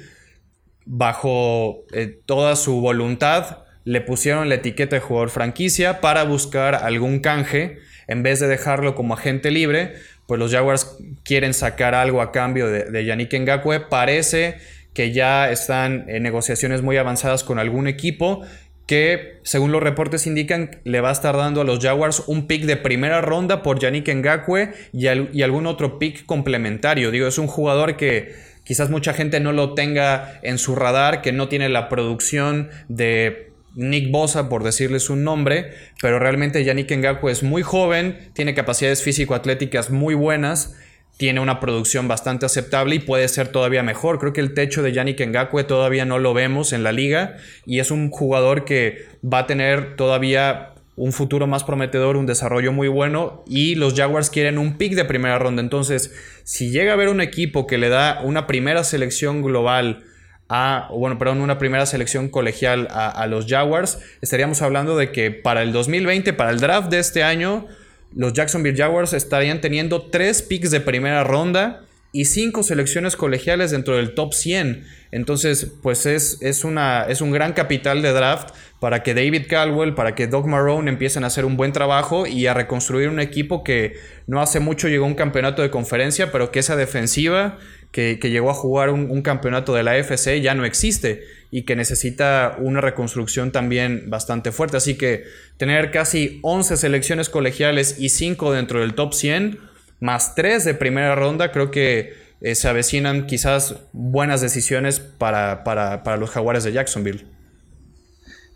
bajo 0.85 1.85
eh, 1.91 2.19
toda 2.25 2.55
su 2.55 2.81
voluntad. 2.81 3.65
Le 3.83 4.01
pusieron 4.01 4.47
la 4.47 4.55
etiqueta 4.55 4.95
de 4.95 4.99
jugador 5.01 5.31
franquicia 5.31 6.01
para 6.01 6.23
buscar 6.23 6.75
algún 6.75 7.19
canje 7.19 7.79
en 8.07 8.23
vez 8.23 8.39
de 8.39 8.47
dejarlo 8.47 8.95
como 8.95 9.15
agente 9.15 9.51
libre, 9.51 9.95
pues 10.27 10.39
los 10.39 10.51
Jaguars 10.51 10.97
quieren 11.23 11.53
sacar 11.53 11.95
algo 11.95 12.21
a 12.21 12.31
cambio 12.31 12.67
de, 12.67 12.85
de 12.85 13.05
Yannick 13.05 13.33
Ngakwe. 13.33 13.81
Parece 13.81 14.57
que 14.93 15.11
ya 15.11 15.51
están 15.51 16.05
en 16.09 16.23
negociaciones 16.23 16.81
muy 16.81 16.97
avanzadas 16.97 17.43
con 17.43 17.59
algún 17.59 17.87
equipo 17.87 18.43
que, 18.87 19.41
según 19.43 19.73
los 19.73 19.83
reportes 19.83 20.25
indican, 20.27 20.79
le 20.85 21.01
va 21.01 21.09
a 21.09 21.11
estar 21.11 21.35
dando 21.35 21.61
a 21.61 21.65
los 21.65 21.79
Jaguars 21.79 22.23
un 22.25 22.47
pick 22.47 22.63
de 22.63 22.77
primera 22.77 23.21
ronda 23.21 23.61
por 23.61 23.79
Yannick 23.79 24.07
Ngakwe 24.07 24.73
y, 24.93 25.07
algún 25.07 25.67
otro 25.67 25.99
pick 25.99 26.25
complementario. 26.25 27.11
Digo, 27.11 27.27
es 27.27 27.37
un 27.37 27.47
jugador 27.47 27.97
que 27.97 28.33
quizás 28.63 28.89
mucha 28.89 29.13
gente 29.13 29.41
no 29.41 29.51
lo 29.51 29.73
tenga 29.73 30.39
en 30.41 30.57
su 30.57 30.73
radar, 30.73 31.21
que 31.21 31.33
no 31.33 31.49
tiene 31.49 31.67
la 31.67 31.89
producción 31.89 32.69
de 32.87 33.51
Nick 33.75 34.09
Bosa, 34.09 34.47
por 34.47 34.63
decirles 34.63 35.09
un 35.09 35.25
nombre, 35.25 35.73
pero 36.01 36.17
realmente 36.17 36.63
Yannick 36.63 36.89
Ngakwe 36.89 37.31
es 37.33 37.43
muy 37.43 37.63
joven, 37.63 38.17
tiene 38.33 38.55
capacidades 38.55 39.03
físico-atléticas 39.03 39.89
muy 39.89 40.15
buenas, 40.15 40.77
tiene 41.17 41.39
una 41.39 41.59
producción 41.59 42.07
bastante 42.07 42.45
aceptable 42.45 42.95
y 42.95 42.99
puede 42.99 43.27
ser 43.27 43.47
todavía 43.47 43.83
mejor. 43.83 44.19
Creo 44.19 44.33
que 44.33 44.41
el 44.41 44.53
techo 44.53 44.83
de 44.83 44.93
Yannick 44.93 45.19
Ngakwe 45.19 45.63
todavía 45.63 46.05
no 46.05 46.19
lo 46.19 46.33
vemos 46.33 46.73
en 46.73 46.83
la 46.83 46.91
liga 46.91 47.37
y 47.65 47.79
es 47.79 47.89
un 47.91 48.11
jugador 48.11 48.65
que 48.65 49.05
va 49.21 49.39
a 49.39 49.47
tener 49.47 49.95
todavía 49.95 50.73
un 50.95 51.13
futuro 51.13 51.45
más 51.45 51.63
prometedor, 51.63 52.17
un 52.17 52.25
desarrollo 52.25 52.71
muy 52.71 52.87
bueno 52.87 53.43
y 53.47 53.75
los 53.75 53.93
Jaguars 53.93 54.29
quieren 54.29 54.57
un 54.57 54.77
pick 54.77 54.93
de 54.93 55.05
primera 55.05 55.39
ronda. 55.39 55.61
Entonces, 55.61 56.13
si 56.43 56.69
llega 56.69 56.91
a 56.91 56.93
haber 56.93 57.09
un 57.09 57.21
equipo 57.21 57.67
que 57.67 57.77
le 57.77 57.89
da 57.89 58.19
una 58.23 58.45
primera 58.47 58.83
selección 58.83 59.41
global 59.41 60.03
a, 60.49 60.89
bueno, 60.91 61.17
perdón, 61.17 61.41
una 61.41 61.57
primera 61.57 61.85
selección 61.85 62.29
colegial 62.29 62.87
a, 62.91 63.27
los 63.27 63.47
Jaguars, 63.47 63.99
estaríamos 64.21 64.61
hablando 64.61 64.95
de 64.95 65.11
que 65.11 65.29
para 65.31 65.61
el 65.61 65.71
2020, 65.71 66.33
para 66.33 66.51
el 66.51 66.59
draft 66.59 66.89
de 66.89 66.99
este 66.99 67.21
año, 67.21 67.67
los 68.15 68.33
Jacksonville 68.33 68.77
Jaguars 68.77 69.13
estarían 69.13 69.61
teniendo 69.61 70.03
tres 70.03 70.41
picks 70.41 70.71
de 70.71 70.81
primera 70.81 71.23
ronda 71.23 71.86
y 72.11 72.25
cinco 72.25 72.63
selecciones 72.63 73.15
colegiales 73.15 73.71
dentro 73.71 73.97
del 73.97 74.13
top 74.13 74.33
100. 74.33 74.85
Entonces, 75.11 75.71
pues 75.81 76.05
es, 76.05 76.37
es, 76.41 76.63
una, 76.63 77.03
es 77.03 77.21
un 77.21 77.31
gran 77.31 77.53
capital 77.53 78.01
de 78.01 78.11
draft 78.11 78.49
para 78.79 79.03
que 79.03 79.13
David 79.13 79.43
Caldwell, 79.49 79.93
para 79.93 80.15
que 80.15 80.27
Doug 80.27 80.47
Marrone 80.47 80.89
empiecen 80.89 81.23
a 81.23 81.27
hacer 81.27 81.45
un 81.45 81.57
buen 81.57 81.73
trabajo 81.73 82.27
y 82.27 82.47
a 82.47 82.53
reconstruir 82.53 83.09
un 83.09 83.19
equipo 83.19 83.63
que 83.63 83.95
no 84.27 84.41
hace 84.41 84.59
mucho 84.59 84.87
llegó 84.87 85.05
a 85.05 85.07
un 85.07 85.15
campeonato 85.15 85.61
de 85.61 85.69
conferencia, 85.69 86.31
pero 86.31 86.51
que 86.51 86.59
esa 86.59 86.75
defensiva 86.75 87.57
que, 87.91 88.19
llegó 88.21 88.49
a 88.49 88.53
jugar 88.53 88.89
un, 88.89 89.21
campeonato 89.21 89.73
de 89.73 89.83
la 89.83 89.91
AFC 89.91 90.39
ya 90.41 90.53
no 90.53 90.65
existe 90.65 91.23
y 91.49 91.63
que 91.63 91.75
necesita 91.75 92.55
una 92.59 92.81
reconstrucción 92.81 93.51
también 93.51 94.09
bastante 94.09 94.51
fuerte. 94.51 94.77
Así 94.77 94.95
que 94.97 95.23
tener 95.57 95.91
casi 95.91 96.39
11 96.43 96.77
selecciones 96.77 97.29
colegiales 97.29 97.95
y 97.99 98.09
5 98.09 98.53
dentro 98.53 98.81
del 98.81 98.93
top 98.93 99.13
100, 99.13 99.59
más 99.99 100.35
3 100.35 100.63
de 100.63 100.73
primera 100.73 101.15
ronda, 101.15 101.51
creo 101.51 101.71
que 101.71 102.13
eh, 102.41 102.55
se 102.55 102.67
avecinan 102.67 103.25
quizás 103.25 103.75
buenas 103.93 104.41
decisiones 104.41 104.99
para, 104.99 105.63
para, 105.63 106.17
los 106.17 106.29
jaguares 106.29 106.63
de 106.63 106.71
Jacksonville. 106.71 107.27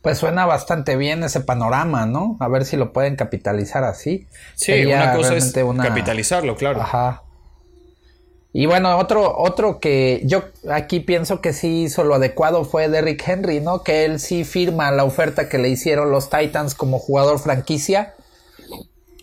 Pues 0.01 0.17
suena 0.17 0.45
bastante 0.45 0.95
bien 0.95 1.23
ese 1.23 1.41
panorama, 1.41 2.05
¿no? 2.05 2.37
A 2.39 2.47
ver 2.47 2.65
si 2.65 2.75
lo 2.77 2.91
pueden 2.91 3.15
capitalizar 3.15 3.83
así. 3.83 4.27
Sí, 4.55 4.85
una 4.85 5.13
cosa 5.13 5.35
es 5.35 5.53
capitalizarlo, 5.53 6.55
claro. 6.55 6.81
Ajá. 6.81 7.23
Y 8.53 8.65
bueno, 8.65 8.97
otro, 8.97 9.37
otro 9.37 9.79
que 9.79 10.21
yo 10.25 10.43
aquí 10.69 10.99
pienso 10.99 11.39
que 11.39 11.53
sí 11.53 11.83
hizo 11.83 12.03
lo 12.03 12.15
adecuado 12.15 12.65
fue 12.65 12.89
Derrick 12.89 13.25
Henry, 13.25 13.61
¿no? 13.61 13.83
Que 13.83 14.03
él 14.03 14.19
sí 14.19 14.43
firma 14.43 14.91
la 14.91 15.05
oferta 15.05 15.47
que 15.47 15.57
le 15.57 15.69
hicieron 15.69 16.11
los 16.11 16.29
Titans 16.29 16.75
como 16.75 16.99
jugador 16.99 17.39
franquicia. 17.39 18.15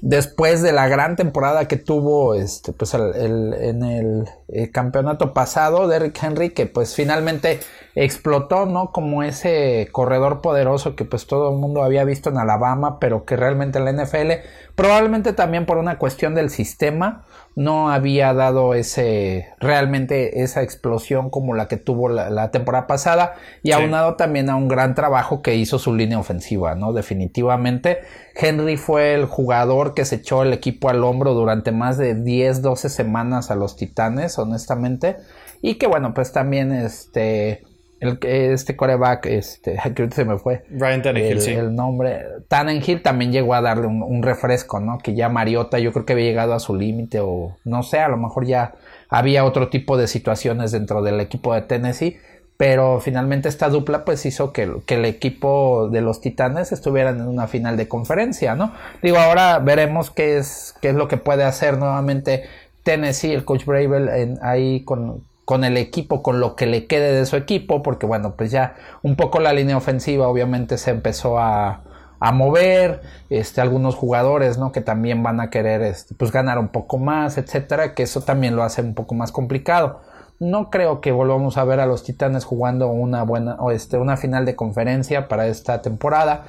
Después 0.01 0.63
de 0.63 0.73
la 0.73 0.87
gran 0.87 1.17
temporada 1.17 1.67
que 1.67 1.77
tuvo 1.77 2.35
este, 2.35 2.73
pues 2.73 2.95
el, 2.95 3.55
en 3.55 3.83
el, 3.83 4.25
el, 4.49 4.71
campeonato 4.71 5.35
pasado, 5.35 5.89
Derrick 5.89 6.23
Henry, 6.23 6.51
que 6.51 6.67
pues 6.67 6.95
finalmente 6.95 7.61
explotó, 8.05 8.65
¿no? 8.65 8.93
Como 8.93 9.25
ese 9.25 9.89
corredor 9.91 10.41
poderoso 10.41 10.95
que 10.95 11.05
pues 11.05 11.27
todo 11.27 11.51
el 11.51 11.59
mundo 11.59 11.83
había 11.83 12.05
visto 12.05 12.31
en 12.31 12.39
Alabama, 12.39 13.01
pero 13.01 13.25
que 13.25 13.37
realmente 13.37 13.79
en 13.79 13.85
la 13.87 13.93
NFL, 13.93 14.47
probablemente 14.77 15.33
también 15.33 15.67
por 15.67 15.79
una 15.79 15.99
cuestión 15.99 16.37
del 16.37 16.51
sistema, 16.51 17.25
no 17.57 17.91
había 17.91 18.33
dado 18.35 18.75
ese 18.75 19.49
realmente 19.59 20.45
esa 20.45 20.63
explosión 20.63 21.29
como 21.29 21.55
la 21.55 21.67
que 21.67 21.77
tuvo 21.77 22.09
la, 22.09 22.53
temporada 22.53 22.87
pasada 22.87 23.35
y 23.65 23.73
aunado 23.73 24.15
también 24.15 24.49
a 24.49 24.55
un 24.55 24.69
gran 24.69 24.95
trabajo 24.95 25.43
que 25.43 25.57
hizo 25.57 25.81
su 25.81 25.93
línea 25.93 26.21
ofensiva, 26.21 26.77
¿no? 26.77 26.93
Definitivamente 26.93 27.99
Henry 28.37 28.77
fue 28.77 29.15
el 29.15 29.25
jugador 29.25 29.95
que 29.95 30.05
se 30.05 30.17
echó 30.17 30.45
el 30.45 30.53
equipo 30.53 30.89
al 30.89 31.03
hombro 31.03 31.35
durante 31.35 31.73
más 31.73 31.99
de 31.99 32.15
10, 32.15 32.63
12 32.63 32.91
semanas 32.91 33.51
a 33.51 33.57
los 33.57 33.75
Titanes, 33.75 34.39
honestamente, 34.39 35.17
y 35.61 35.75
que 35.75 35.89
bueno, 35.89 36.15
pues 36.15 36.31
también 36.31 36.71
este 36.71 37.65
el, 38.01 38.19
este 38.23 38.77
coreback, 38.77 39.27
este, 39.27 39.79
que 39.95 40.11
se 40.11 40.25
me 40.25 40.39
fue. 40.39 40.65
Ryan 40.71 41.03
Tannehill, 41.03 41.33
el, 41.33 41.41
sí. 41.41 41.53
el 41.53 41.75
nombre. 41.75 42.25
Tannehill 42.49 43.03
también 43.03 43.33
llegó 43.33 43.55
a 43.55 43.61
darle 43.61 43.87
un, 43.87 44.03
un, 44.03 44.23
refresco, 44.23 44.81
¿no? 44.81 44.99
Que 44.99 45.15
ya 45.15 45.29
Mariota 45.29 45.79
yo 45.79 45.93
creo 45.93 46.05
que 46.05 46.13
había 46.13 46.27
llegado 46.27 46.55
a 46.55 46.61
su 46.61 46.75
límite 46.75 47.21
o 47.21 47.57
no 47.65 47.83
sé, 47.83 47.99
a 47.99 48.09
lo 48.09 48.17
mejor 48.17 48.47
ya 48.47 48.75
había 49.09 49.45
otro 49.45 49.69
tipo 49.69 49.97
de 49.97 50.07
situaciones 50.07 50.73
dentro 50.73 51.03
del 51.03 51.21
equipo 51.21 51.55
de 51.55 51.63
Tennessee. 51.63 52.19
Pero 52.57 52.99
finalmente 52.99 53.49
esta 53.49 53.69
dupla 53.69 54.05
pues 54.05 54.27
hizo 54.27 54.53
que, 54.53 54.69
que 54.85 54.97
el 54.97 55.05
equipo 55.05 55.89
de 55.93 56.01
los 56.01 56.21
Titanes 56.21 56.73
estuvieran 56.73 57.21
en 57.21 57.29
una 57.29 57.47
final 57.47 57.77
de 57.77 57.87
conferencia, 57.87 58.57
¿no? 58.57 58.75
Digo, 59.01 59.17
ahora 59.17 59.61
veremos 59.61 60.11
qué 60.11 60.39
es, 60.39 60.75
qué 60.83 60.89
es 60.89 60.97
lo 60.97 61.07
que 61.07 61.19
puede 61.19 61.45
hacer 61.45 61.79
nuevamente 61.79 62.43
Tennessee, 62.83 63.33
el 63.33 63.45
coach 63.45 63.65
Bravel, 63.65 64.09
en, 64.09 64.39
ahí 64.43 64.81
con, 64.81 65.23
con 65.49 65.65
el 65.65 65.79
equipo, 65.79 66.23
con 66.23 66.41
lo 66.41 66.57
que 66.57 66.67
le 66.67 66.87
quede 66.87 67.11
de 67.11 67.25
su 67.25 67.35
equipo, 67.35 67.83
porque 67.83 68.05
bueno, 68.05 68.35
pues 68.37 68.51
ya 68.51 68.75
un 69.01 69.17
poco 69.17 69.41
la 69.41 69.55
línea 69.55 69.79
ofensiva 69.79 70.29
obviamente 70.29 70.77
se 70.77 70.91
empezó 70.91 71.39
a, 71.39 71.81
a 72.21 72.33
mover, 72.33 73.01
este, 73.31 73.63
algunos 73.63 73.95
jugadores, 73.95 74.59
¿no? 74.59 74.73
Que 74.73 74.83
también 74.83 75.23
van 75.23 75.41
a 75.41 75.49
querer, 75.49 75.81
este, 75.81 76.15
pues 76.15 76.33
ganar 76.33 76.59
un 76.59 76.69
poco 76.69 76.99
más, 76.99 77.39
etcétera, 77.39 77.95
que 77.95 78.03
eso 78.03 78.21
también 78.21 78.57
lo 78.57 78.63
hace 78.63 78.83
un 78.83 78.93
poco 78.93 79.15
más 79.15 79.33
complicado. 79.33 80.03
No 80.39 80.69
creo 80.69 81.01
que 81.01 81.13
volvamos 81.13 81.57
a 81.57 81.65
ver 81.65 81.81
a 81.81 81.87
los 81.87 82.05
Titanes 82.05 82.45
jugando 82.45 82.89
una 82.89 83.23
buena, 83.23 83.55
o 83.55 83.71
este, 83.71 83.97
una 83.97 84.19
final 84.19 84.45
de 84.45 84.55
conferencia 84.55 85.29
para 85.29 85.47
esta 85.47 85.81
temporada 85.81 86.43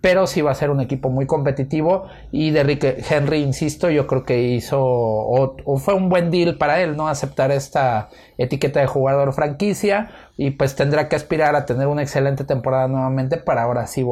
pero 0.00 0.26
sí 0.26 0.40
va 0.40 0.52
a 0.52 0.54
ser 0.54 0.70
un 0.70 0.80
equipo 0.80 1.10
muy 1.10 1.26
competitivo 1.26 2.06
y 2.32 2.50
de 2.50 3.04
Henry, 3.08 3.42
insisto, 3.42 3.90
yo 3.90 4.06
creo 4.06 4.22
que 4.22 4.42
hizo 4.42 4.80
o, 4.80 5.78
fue 5.78 5.94
un 5.94 6.08
buen 6.08 6.30
deal 6.30 6.56
para 6.56 6.80
él, 6.80 6.96
¿no? 6.96 7.08
Aceptar 7.08 7.50
esta 7.50 8.08
etiqueta 8.38 8.80
de 8.80 8.86
jugador 8.86 9.32
franquicia 9.34 10.10
y 10.36 10.52
pues 10.52 10.74
tendrá 10.74 11.08
que 11.08 11.16
aspirar 11.16 11.54
a 11.54 11.66
tener 11.66 11.86
una 11.86 12.02
excelente 12.02 12.44
temporada 12.44 12.88
nuevamente 12.88 13.36
para 13.36 13.62
ahora 13.62 13.86
sí 13.86 14.06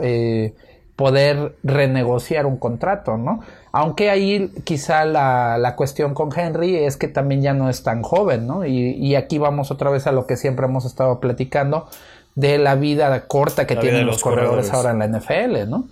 eh, 0.00 0.54
poder 0.96 1.56
renegociar 1.62 2.46
un 2.46 2.56
contrato, 2.56 3.18
¿no? 3.18 3.40
Aunque 3.72 4.08
ahí 4.08 4.50
quizá 4.64 5.04
la, 5.04 5.58
la, 5.58 5.76
cuestión 5.76 6.14
con 6.14 6.30
Henry 6.36 6.76
es 6.76 6.96
que 6.96 7.08
también 7.08 7.42
ya 7.42 7.52
no 7.52 7.68
es 7.68 7.82
tan 7.82 8.02
joven, 8.02 8.46
¿no? 8.46 8.64
Y 8.64 9.14
aquí 9.14 9.38
vamos 9.38 9.70
otra 9.70 9.90
vez 9.90 10.06
a 10.06 10.12
lo 10.12 10.26
que 10.26 10.36
siempre 10.36 10.66
hemos 10.66 10.86
estado 10.86 11.20
platicando 11.20 11.88
de 12.34 12.58
la 12.58 12.74
vida 12.76 13.26
corta 13.26 13.66
que 13.66 13.74
La 13.74 13.80
tienen 13.80 14.06
los, 14.06 14.16
los 14.16 14.22
corredores, 14.22 14.68
corredores. 14.68 14.72
ahora 14.72 15.04
en 15.04 15.12
la 15.12 15.18
NFL, 15.18 15.68
¿no? 15.70 15.88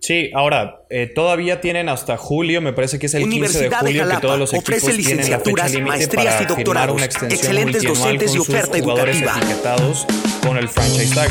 Sí, 0.00 0.32
ahora, 0.34 0.80
eh, 0.90 1.06
todavía 1.06 1.60
tienen 1.60 1.88
hasta 1.88 2.16
julio, 2.16 2.60
me 2.60 2.72
parece 2.72 2.98
que 2.98 3.06
es 3.06 3.14
el 3.14 3.22
15 3.22 3.30
de 3.30 3.36
Universidad 3.38 3.80
de 3.82 3.86
julio 3.86 4.08
que 4.08 4.16
todos 4.20 4.36
los 4.38 4.52
equipos 4.52 4.82
ofrece 4.82 5.00
tienen 5.00 5.30
la 5.30 5.38
fecha 5.38 5.78
maestrías 5.78 6.08
para 6.08 6.34
y 6.34 6.38
firmar 6.38 6.48
doctorados, 6.48 6.96
una 6.96 7.04
extensión 7.04 7.38
excelentes 7.38 7.84
multianual 7.84 8.18
docentes 8.18 8.30
con 8.30 8.34
y 8.34 8.44
sus 8.44 8.48
oferta 8.48 8.78
jugadores 8.80 9.16
educativa. 9.16 9.46
etiquetados 9.46 10.06
con 10.44 10.58
el 10.58 10.68
franchise 10.68 11.14
tag. 11.14 11.30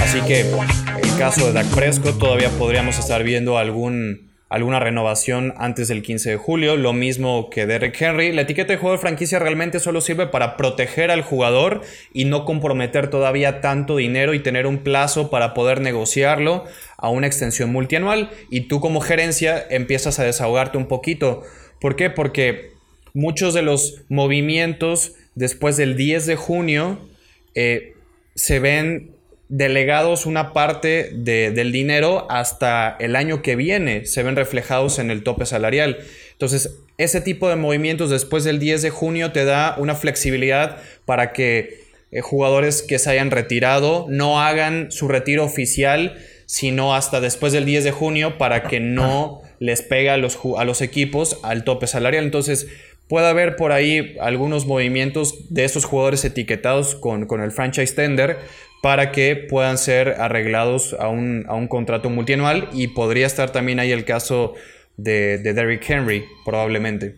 Así 0.00 0.20
que 0.20 0.40
el 0.40 1.18
caso 1.18 1.46
de 1.46 1.54
Dak 1.54 1.66
Prescott 1.68 2.18
todavía 2.18 2.50
podríamos 2.50 2.98
estar 2.98 3.22
viendo 3.22 3.56
algún 3.56 4.29
alguna 4.50 4.80
renovación 4.80 5.54
antes 5.56 5.86
del 5.86 6.02
15 6.02 6.30
de 6.30 6.36
julio, 6.36 6.76
lo 6.76 6.92
mismo 6.92 7.48
que 7.50 7.66
Derek 7.66 7.98
Henry. 7.98 8.32
La 8.32 8.42
etiqueta 8.42 8.72
de 8.72 8.78
jugador 8.78 8.98
franquicia 8.98 9.38
realmente 9.38 9.78
solo 9.78 10.00
sirve 10.00 10.26
para 10.26 10.56
proteger 10.56 11.12
al 11.12 11.22
jugador 11.22 11.82
y 12.12 12.24
no 12.24 12.44
comprometer 12.44 13.08
todavía 13.08 13.60
tanto 13.60 13.96
dinero 13.96 14.34
y 14.34 14.40
tener 14.40 14.66
un 14.66 14.78
plazo 14.78 15.30
para 15.30 15.54
poder 15.54 15.80
negociarlo 15.80 16.64
a 16.98 17.08
una 17.10 17.28
extensión 17.28 17.70
multianual 17.70 18.30
y 18.50 18.62
tú 18.62 18.80
como 18.80 19.00
gerencia 19.00 19.64
empiezas 19.70 20.18
a 20.18 20.24
desahogarte 20.24 20.76
un 20.76 20.88
poquito. 20.88 21.42
¿Por 21.80 21.94
qué? 21.94 22.10
Porque 22.10 22.72
muchos 23.14 23.54
de 23.54 23.62
los 23.62 24.02
movimientos 24.08 25.12
después 25.36 25.76
del 25.76 25.96
10 25.96 26.26
de 26.26 26.34
junio 26.34 27.08
eh, 27.54 27.94
se 28.34 28.58
ven 28.58 29.12
delegados 29.50 30.26
una 30.26 30.52
parte 30.52 31.10
de, 31.12 31.50
del 31.50 31.72
dinero 31.72 32.26
hasta 32.30 32.96
el 33.00 33.16
año 33.16 33.42
que 33.42 33.56
viene, 33.56 34.06
se 34.06 34.22
ven 34.22 34.36
reflejados 34.36 34.98
en 35.00 35.10
el 35.10 35.24
tope 35.24 35.44
salarial. 35.44 35.98
Entonces, 36.32 36.78
ese 36.98 37.20
tipo 37.20 37.48
de 37.48 37.56
movimientos 37.56 38.10
después 38.10 38.44
del 38.44 38.60
10 38.60 38.82
de 38.82 38.90
junio 38.90 39.32
te 39.32 39.44
da 39.44 39.74
una 39.76 39.96
flexibilidad 39.96 40.78
para 41.04 41.32
que 41.32 41.82
eh, 42.12 42.20
jugadores 42.20 42.82
que 42.82 42.98
se 43.00 43.10
hayan 43.10 43.32
retirado 43.32 44.06
no 44.08 44.40
hagan 44.40 44.92
su 44.92 45.08
retiro 45.08 45.44
oficial, 45.44 46.16
sino 46.46 46.94
hasta 46.94 47.20
después 47.20 47.52
del 47.52 47.64
10 47.64 47.84
de 47.84 47.90
junio 47.90 48.38
para 48.38 48.62
que 48.62 48.78
no 48.78 49.42
les 49.58 49.82
pegue 49.82 50.10
a 50.10 50.16
los, 50.16 50.38
a 50.56 50.64
los 50.64 50.80
equipos 50.80 51.40
al 51.42 51.64
tope 51.64 51.88
salarial. 51.88 52.24
Entonces, 52.24 52.68
puede 53.08 53.26
haber 53.26 53.56
por 53.56 53.72
ahí 53.72 54.16
algunos 54.20 54.66
movimientos 54.66 55.52
de 55.52 55.64
esos 55.64 55.84
jugadores 55.84 56.24
etiquetados 56.24 56.94
con, 56.94 57.26
con 57.26 57.42
el 57.42 57.50
franchise 57.50 57.94
tender 57.94 58.38
para 58.82 59.12
que 59.12 59.36
puedan 59.36 59.78
ser 59.78 60.20
arreglados 60.20 60.96
a 60.98 61.08
un, 61.08 61.44
a 61.48 61.54
un, 61.54 61.68
contrato 61.68 62.08
multianual 62.08 62.68
y 62.72 62.88
podría 62.88 63.26
estar 63.26 63.50
también 63.50 63.78
ahí 63.78 63.92
el 63.92 64.04
caso 64.04 64.54
de, 64.96 65.38
de 65.38 65.52
Derrick 65.52 65.88
Henry, 65.88 66.24
probablemente. 66.44 67.16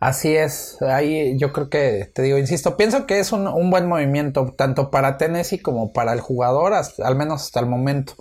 Así 0.00 0.36
es, 0.36 0.76
ahí 0.82 1.38
yo 1.38 1.52
creo 1.52 1.70
que, 1.70 2.10
te 2.12 2.20
digo, 2.20 2.36
insisto, 2.36 2.76
pienso 2.76 3.06
que 3.06 3.20
es 3.20 3.32
un, 3.32 3.48
un 3.48 3.70
buen 3.70 3.86
movimiento 3.86 4.52
tanto 4.54 4.90
para 4.90 5.16
Tennessee 5.16 5.60
como 5.60 5.94
para 5.94 6.12
el 6.12 6.20
jugador, 6.20 6.74
al 6.74 7.16
menos 7.16 7.42
hasta 7.42 7.60
el 7.60 7.66
momento, 7.66 8.12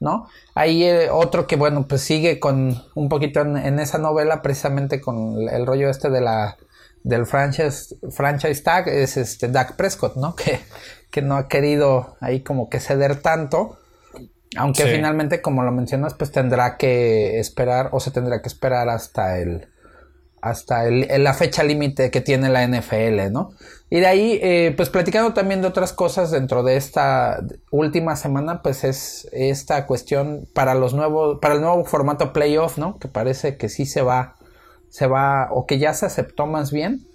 ¿no? 0.00 0.26
Ahí 0.56 0.82
eh, 0.82 1.08
otro 1.08 1.46
que, 1.46 1.54
bueno, 1.54 1.86
pues 1.86 2.00
sigue 2.00 2.40
con 2.40 2.82
un 2.96 3.08
poquito 3.08 3.42
en, 3.42 3.78
esa 3.78 3.98
novela, 3.98 4.42
precisamente 4.42 5.00
con 5.00 5.38
el, 5.38 5.48
el 5.50 5.66
rollo 5.66 5.88
este 5.88 6.10
de 6.10 6.20
la 6.20 6.56
del 7.02 7.26
franchise, 7.26 7.96
franchise 8.10 8.62
tag, 8.62 8.88
es 8.88 9.16
este 9.16 9.48
Dak 9.48 9.76
Prescott, 9.76 10.16
¿no? 10.16 10.34
Que, 10.44 10.60
que 11.10 11.22
no 11.22 11.36
ha 11.36 11.48
querido 11.48 12.16
ahí 12.20 12.40
como 12.40 12.68
que 12.68 12.80
ceder 12.80 13.22
tanto. 13.22 13.78
Aunque 14.56 14.82
sí. 14.82 14.88
finalmente, 14.90 15.40
como 15.40 15.62
lo 15.62 15.70
mencionas, 15.70 16.14
pues 16.14 16.32
tendrá 16.32 16.76
que 16.76 17.38
esperar 17.38 17.90
o 17.92 18.00
se 18.00 18.10
tendrá 18.10 18.42
que 18.42 18.48
esperar 18.48 18.88
hasta 18.88 19.38
el 19.38 19.68
hasta 20.40 20.86
el, 20.86 21.06
la 21.22 21.34
fecha 21.34 21.62
límite 21.62 22.10
que 22.10 22.20
tiene 22.20 22.48
la 22.48 22.66
NFL, 22.66 23.30
¿no? 23.30 23.50
Y 23.90 24.00
de 24.00 24.06
ahí, 24.06 24.38
eh, 24.42 24.72
pues 24.76 24.88
platicando 24.88 25.34
también 25.34 25.60
de 25.60 25.68
otras 25.68 25.92
cosas 25.92 26.30
dentro 26.30 26.62
de 26.62 26.76
esta 26.76 27.44
última 27.70 28.16
semana, 28.16 28.62
pues 28.62 28.84
es 28.84 29.28
esta 29.32 29.86
cuestión 29.86 30.48
para 30.54 30.74
los 30.74 30.94
nuevos, 30.94 31.38
para 31.40 31.54
el 31.54 31.60
nuevo 31.60 31.84
formato 31.84 32.32
playoff, 32.32 32.78
¿no? 32.78 32.98
Que 32.98 33.08
parece 33.08 33.56
que 33.56 33.68
sí 33.68 33.86
se 33.86 34.02
va, 34.02 34.36
se 34.88 35.06
va, 35.06 35.48
o 35.50 35.66
que 35.66 35.78
ya 35.78 35.92
se 35.92 36.06
aceptó 36.06 36.46
más 36.46 36.72
bien. 36.72 37.06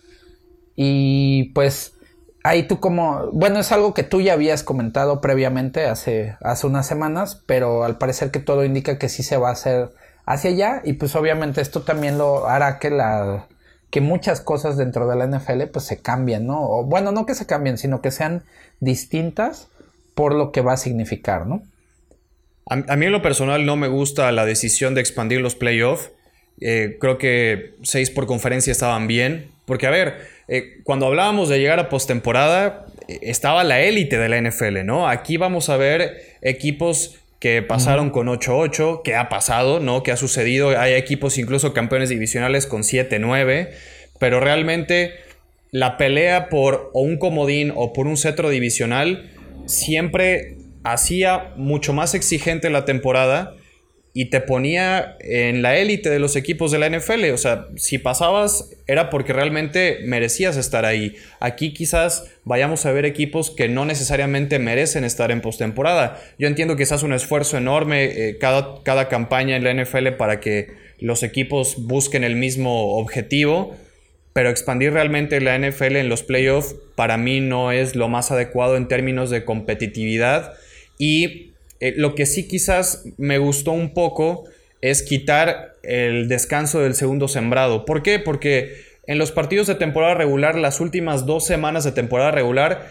Y 0.75 1.53
pues 1.53 1.94
ahí 2.45 2.63
tú 2.63 2.79
como, 2.79 3.31
bueno, 3.31 3.60
es 3.60 3.71
algo 3.71 3.95
que 3.95 4.03
tú 4.03 4.21
ya 4.21 4.34
habías 4.34 4.62
comentado 4.62 5.19
previamente 5.19 5.88
hace, 5.88 6.38
hace 6.41 6.67
unas 6.67 6.86
semanas, 6.86 7.41
pero 7.47 7.84
al 7.84 7.97
parecer 7.97 8.29
que 8.29 8.39
todo 8.39 8.63
indica 8.63 8.99
que 8.99 9.10
sí 9.10 9.23
se 9.23 9.38
va 9.38 9.49
a 9.49 9.53
hacer 9.53 9.89
hacia 10.27 10.51
allá 10.51 10.81
y 10.84 10.93
pues 10.93 11.15
obviamente 11.15 11.60
esto 11.62 11.81
también 11.81 12.19
lo 12.19 12.47
hará 12.47 12.77
que 12.77 12.91
la 12.91 13.47
que 13.89 13.99
muchas 13.99 14.41
cosas 14.41 14.77
dentro 14.77 15.08
de 15.08 15.15
la 15.15 15.25
NFL 15.25 15.63
pues 15.73 15.86
se 15.86 16.01
cambien, 16.01 16.45
¿no? 16.45 16.62
O, 16.62 16.84
bueno, 16.84 17.12
no 17.12 17.25
que 17.25 17.34
se 17.34 17.47
cambien, 17.47 17.79
sino 17.79 18.01
que 18.01 18.12
sean 18.12 18.43
distintas 18.79 19.69
por 20.13 20.36
lo 20.36 20.51
que 20.51 20.62
va 20.62 20.73
a 20.73 20.77
significar, 20.77 21.47
¿no? 21.47 21.63
A, 22.67 22.75
a 22.93 22.95
mí 22.95 23.08
en 23.08 23.12
lo 23.12 23.23
personal 23.23 23.65
no 23.65 23.75
me 23.75 23.88
gusta 23.88 24.31
la 24.31 24.45
decisión 24.45 24.93
de 24.93 25.01
expandir 25.01 25.41
los 25.41 25.55
playoffs. 25.55 26.12
Eh, 26.62 26.97
creo 26.99 27.17
que 27.17 27.75
seis 27.84 28.12
por 28.12 28.27
conferencia 28.27 28.71
estaban 28.71 29.08
bien. 29.08 29.51
Porque, 29.65 29.88
a 29.88 29.91
ver, 29.91 30.35
eh, 30.47 30.79
cuando 30.84 31.08
hablábamos 31.08 31.49
de 31.49 31.60
llegar 31.60 31.79
a 31.79 31.89
postemporada, 31.89 32.86
eh, 33.08 33.19
estaba 33.23 33.63
la 33.63 33.81
élite 33.81 34.17
de 34.17 34.29
la 34.29 34.38
NFL, 34.38 34.86
¿no? 34.86 35.10
Aquí 35.10 35.38
vamos 35.38 35.69
a 35.69 35.77
ver 35.77 36.38
equipos 36.41 37.15
que 37.39 37.62
pasaron 37.62 38.08
uh 38.08 38.10
-huh. 38.10 38.13
con 38.13 38.27
8-8, 38.27 39.01
que 39.03 39.15
ha 39.15 39.29
pasado, 39.29 39.79
¿no? 39.79 40.03
Que 40.03 40.12
ha 40.12 40.17
sucedido. 40.17 40.79
Hay 40.79 40.93
equipos 40.93 41.38
incluso 41.38 41.73
campeones 41.73 42.10
divisionales 42.10 42.65
con 42.65 42.84
7-9, 42.84 43.71
pero 44.19 44.39
realmente 44.39 45.13
la 45.71 45.97
pelea 45.97 46.49
por 46.49 46.91
o 46.93 47.01
un 47.01 47.17
comodín 47.17 47.73
o 47.75 47.91
por 47.91 48.08
un 48.08 48.17
cetro 48.17 48.49
divisional 48.49 49.29
siempre 49.65 50.58
hacía 50.84 51.53
mucho 51.58 51.91
más 51.91 52.13
exigente 52.13 52.69
la 52.69 52.86
temporada 52.86 53.56
y 54.18 54.30
te 54.30 54.40
ponía 54.40 55.18
en 55.20 55.62
la 55.62 55.76
élite 55.76 56.10
de 56.10 56.20
los 56.20 56.38
equipos 56.38 56.72
de 56.72 56.80
la 56.80 56.90
NFL. 56.90 57.32
O 57.34 57.38
sea, 57.38 57.68
si 57.76 57.98
pasabas 57.98 58.72
era 58.88 59.10
porque 59.10 59.34
realmente 59.34 60.00
merecías 60.06 60.56
estar 60.56 60.86
ahí. 60.86 61.18
Aquí 61.42 61.74
quizás 61.74 62.24
vayamos 62.46 62.86
a 62.86 62.94
ver 62.94 63.04
equipos 63.04 63.52
que 63.52 63.68
no 63.68 63.84
necesariamente 63.84 64.58
merecen 64.58 65.04
estar 65.04 65.32
en 65.32 65.42
postemporada. 65.42 66.18
Yo 66.40 66.48
entiendo 66.48 66.78
que 66.78 66.84
quizás 66.84 67.04
un 67.04 67.12
esfuerzo 67.12 67.58
enorme 67.58 68.06
eh, 68.06 68.38
cada, 68.40 68.82
cada 68.84 69.10
campaña 69.10 69.58
en 69.58 69.66
la 69.66 69.74
NFL 69.74 70.13
para 70.18 70.40
que 70.40 70.70
los 70.98 71.22
equipos 71.22 71.86
busquen 71.86 72.24
el 72.24 72.38
mismo 72.38 72.96
objetivo. 72.96 73.76
Pero 74.32 74.50
expandir 74.50 74.94
realmente 74.94 75.42
la 75.42 75.60
NFL 75.60 75.98
en 75.98 76.08
los 76.08 76.24
playoffs 76.24 76.78
para 76.96 77.18
mí 77.18 77.42
no 77.42 77.74
es 77.74 77.98
lo 77.98 78.08
más 78.08 78.32
adecuado 78.32 78.78
en 78.78 78.88
términos 78.88 79.30
de 79.30 79.44
competitividad. 79.44 80.54
Y 80.98 81.52
eh, 81.80 81.94
lo 81.96 82.15
que 82.15 82.26
sí 82.26 82.48
quizás 82.48 83.06
me 83.17 83.38
gustó 83.38 83.71
un 83.71 83.94
poco 83.94 84.46
es 84.82 85.04
quitar 85.04 85.73
el 85.84 86.28
descanso 86.28 86.82
del 86.82 86.96
segundo 86.96 87.28
sembrado. 87.28 87.86
¿Por 87.86 88.04
qué? 88.04 88.19
Porque 88.19 88.76
en 89.08 89.17
los 89.17 89.32
partidos 89.32 89.67
de 89.67 89.76
temporada 89.76 90.13
regular, 90.13 90.56
las 90.56 90.80
últimas 90.80 91.26
dos 91.26 91.46
semanas 91.46 91.84
de 91.84 91.92
temporada 91.92 92.32
regular, 92.32 92.88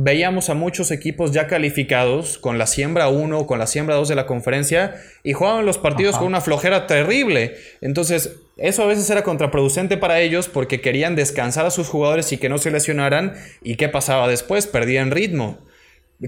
veíamos 0.00 0.48
a 0.48 0.54
muchos 0.54 0.90
equipos 0.90 1.32
ya 1.32 1.48
calificados 1.48 2.38
con 2.38 2.56
la 2.56 2.66
siembra 2.66 3.08
1 3.08 3.36
o 3.36 3.46
con 3.46 3.58
la 3.58 3.66
siembra 3.66 3.96
2 3.96 4.08
de 4.08 4.14
la 4.14 4.26
conferencia 4.26 4.94
y 5.24 5.32
jugaban 5.32 5.66
los 5.66 5.76
partidos 5.76 6.16
con 6.16 6.28
una 6.28 6.40
flojera 6.40 6.86
terrible. 6.86 7.56
Entonces, 7.80 8.36
eso 8.56 8.82
a 8.82 8.86
veces 8.86 9.10
era 9.10 9.24
contraproducente 9.24 9.96
para 9.96 10.20
ellos 10.20 10.48
porque 10.48 10.80
querían 10.80 11.16
descansar 11.16 11.66
a 11.66 11.70
sus 11.70 11.88
jugadores 11.88 12.32
y 12.32 12.38
que 12.38 12.48
no 12.48 12.58
se 12.58 12.70
lesionaran. 12.70 13.34
¿Y 13.62 13.74
qué 13.74 13.88
pasaba 13.88 14.28
después? 14.28 14.66
Perdían 14.66 15.10
ritmo. 15.10 15.58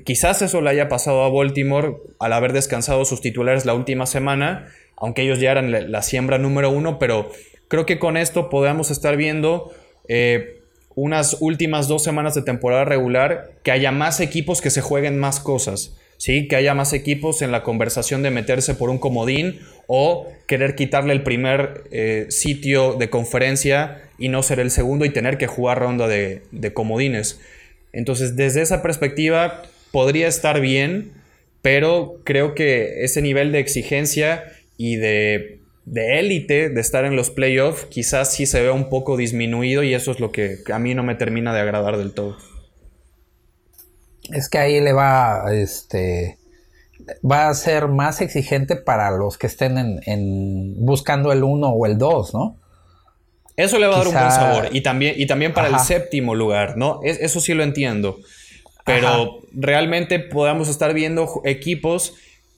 Quizás 0.04 0.40
eso 0.42 0.60
le 0.60 0.70
haya 0.70 0.88
pasado 0.88 1.24
a 1.24 1.30
Baltimore 1.30 1.96
al 2.20 2.32
haber 2.32 2.52
descansado 2.52 3.04
sus 3.04 3.20
titulares 3.20 3.64
la 3.64 3.74
última 3.74 4.06
semana, 4.06 4.68
aunque 4.96 5.22
ellos 5.22 5.40
ya 5.40 5.50
eran 5.50 5.90
la 5.90 6.02
siembra 6.02 6.38
número 6.38 6.70
uno, 6.70 6.98
pero 6.98 7.30
creo 7.66 7.86
que 7.86 7.98
con 7.98 8.16
esto 8.16 8.50
podemos 8.50 8.90
estar 8.90 9.16
viendo 9.16 9.72
eh, 10.06 10.60
unas 10.94 11.38
últimas 11.40 11.88
dos 11.88 12.04
semanas 12.04 12.34
de 12.34 12.42
temporada 12.42 12.84
regular 12.84 13.52
que 13.64 13.72
haya 13.72 13.90
más 13.90 14.20
equipos 14.20 14.60
que 14.60 14.70
se 14.70 14.80
jueguen 14.80 15.18
más 15.18 15.40
cosas. 15.40 15.96
¿sí? 16.20 16.46
Que 16.46 16.56
haya 16.56 16.74
más 16.74 16.92
equipos 16.92 17.40
en 17.40 17.50
la 17.50 17.62
conversación 17.62 18.22
de 18.22 18.30
meterse 18.30 18.74
por 18.74 18.90
un 18.90 18.98
comodín 18.98 19.58
o 19.86 20.28
querer 20.46 20.74
quitarle 20.74 21.14
el 21.14 21.22
primer 21.22 21.84
eh, 21.90 22.26
sitio 22.28 22.94
de 22.94 23.08
conferencia 23.08 24.02
y 24.18 24.28
no 24.28 24.42
ser 24.42 24.60
el 24.60 24.70
segundo 24.70 25.06
y 25.06 25.10
tener 25.10 25.38
que 25.38 25.46
jugar 25.46 25.78
ronda 25.78 26.06
de, 26.06 26.42
de 26.52 26.74
comodines. 26.74 27.40
Entonces, 27.92 28.36
desde 28.36 28.60
esa 28.60 28.82
perspectiva, 28.82 29.62
podría 29.92 30.28
estar 30.28 30.60
bien, 30.60 31.12
pero 31.62 32.20
creo 32.24 32.54
que 32.54 33.04
ese 33.04 33.22
nivel 33.22 33.52
de 33.52 33.58
exigencia 33.58 34.44
y 34.76 34.96
de 34.96 35.60
de 35.90 36.20
élite, 36.20 36.68
de 36.68 36.80
estar 36.80 37.04
en 37.04 37.16
los 37.16 37.30
playoffs, 37.30 37.86
quizás 37.86 38.32
sí 38.32 38.46
se 38.46 38.62
vea 38.62 38.72
un 38.72 38.88
poco 38.88 39.16
disminuido 39.16 39.82
y 39.82 39.92
eso 39.92 40.12
es 40.12 40.20
lo 40.20 40.30
que 40.30 40.58
a 40.72 40.78
mí 40.78 40.94
no 40.94 41.02
me 41.02 41.16
termina 41.16 41.52
de 41.52 41.60
agradar 41.60 41.96
del 41.96 42.14
todo. 42.14 42.36
Es 44.32 44.48
que 44.48 44.58
ahí 44.58 44.80
le 44.80 44.92
va, 44.92 45.52
este, 45.52 46.38
va 47.28 47.48
a 47.48 47.54
ser 47.54 47.88
más 47.88 48.20
exigente 48.20 48.76
para 48.76 49.10
los 49.10 49.36
que 49.36 49.48
estén 49.48 50.00
en, 50.06 50.74
buscando 50.76 51.32
el 51.32 51.42
1 51.42 51.68
o 51.68 51.86
el 51.86 51.98
2, 51.98 52.34
¿no? 52.34 52.56
Eso 53.56 53.78
le 53.80 53.88
va 53.88 53.96
a 53.96 53.98
dar 53.98 54.06
un 54.06 54.14
buen 54.14 54.30
sabor. 54.30 54.68
Y 54.70 54.82
también, 54.82 55.14
y 55.18 55.26
también 55.26 55.52
para 55.52 55.68
el 55.68 55.78
séptimo 55.80 56.34
lugar, 56.34 56.76
¿no? 56.76 57.00
eso 57.02 57.40
sí 57.40 57.52
lo 57.52 57.62
entiendo. 57.62 58.20
Pero 58.84 59.40
realmente 59.52 60.18
podamos 60.18 60.68
estar 60.68 60.94
viendo 60.94 61.42
equipos 61.44 62.14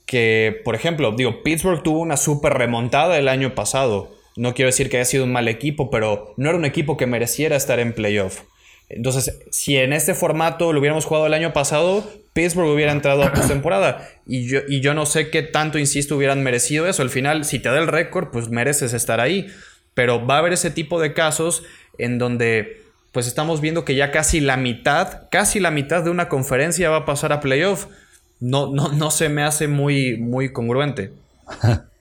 que, 0.07 0.61
por 0.65 0.75
ejemplo, 0.75 1.13
digo, 1.13 1.43
Pittsburgh 1.43 1.83
tuvo 1.83 2.01
una 2.01 2.17
super 2.17 2.55
remontada 2.55 3.19
el 3.19 3.29
año 3.29 3.55
pasado. 3.55 4.15
No 4.37 4.55
quiero 4.55 4.69
decir 4.69 4.89
que 4.89 4.97
haya 4.99 5.05
sido 5.05 5.25
un 5.25 5.33
mal 5.33 5.49
equipo, 5.49 5.91
pero 5.91 6.35
no 6.37 6.49
era 6.49 6.59
un 6.59 6.65
equipo 6.65 6.97
que 6.97 7.07
mereciera 7.07 7.57
estar 7.57 7.81
en 7.81 7.93
playoff. 7.93 8.41
Entonces, 8.89 9.39
si 9.51 9.77
en 9.79 9.93
este 9.93 10.15
formato 10.15 10.73
lo 10.73 10.81
hubiéramos 10.81 11.07
jugado 11.07 11.27
el 11.27 11.35
año 11.35 11.53
pasado, 11.53 12.05
Pittsburgh 12.35 12.69
hubiera 12.69 12.93
entrado 12.93 13.23
a 13.23 13.33
postemporada. 13.33 14.09
Y 14.27 14.47
yo, 14.47 14.61
y 14.69 14.81
yo 14.81 14.95
no 14.95 15.07
sé 15.07 15.31
qué 15.31 15.43
tanto, 15.43 15.79
insisto, 15.79 16.17
hubieran 16.17 16.43
merecido 16.43 16.87
eso. 16.87 17.03
Al 17.03 17.11
final, 17.11 17.45
si 17.45 17.59
te 17.59 17.71
da 17.71 17.79
el 17.79 17.89
récord, 17.89 18.31
pues 18.31 18.49
mereces 18.49 18.93
estar 18.93 19.21
ahí. 19.21 19.47
Pero 19.95 20.27
va 20.27 20.37
a 20.37 20.39
haber 20.39 20.53
ese 20.53 20.71
tipo 20.71 21.01
de 21.01 21.15
casos 21.15 21.63
en 21.99 22.19
donde 22.19 22.83
pues 23.13 23.27
estamos 23.27 23.61
viendo 23.61 23.85
que 23.85 23.95
ya 23.95 24.11
casi 24.11 24.41
la 24.41 24.57
mitad, 24.57 25.29
casi 25.31 25.61
la 25.61 25.71
mitad 25.71 26.03
de 26.03 26.11
una 26.11 26.29
conferencia 26.29 26.91
va 26.91 26.99
a 26.99 27.05
pasar 27.05 27.33
a 27.33 27.41
playoff 27.41 27.87
no, 28.43 28.73
no, 28.73 28.89
no 28.89 29.11
se 29.13 29.29
me 29.29 29.45
hace 29.45 29.69
muy, 29.69 30.19
muy 30.19 30.53
congruente. 30.53 31.13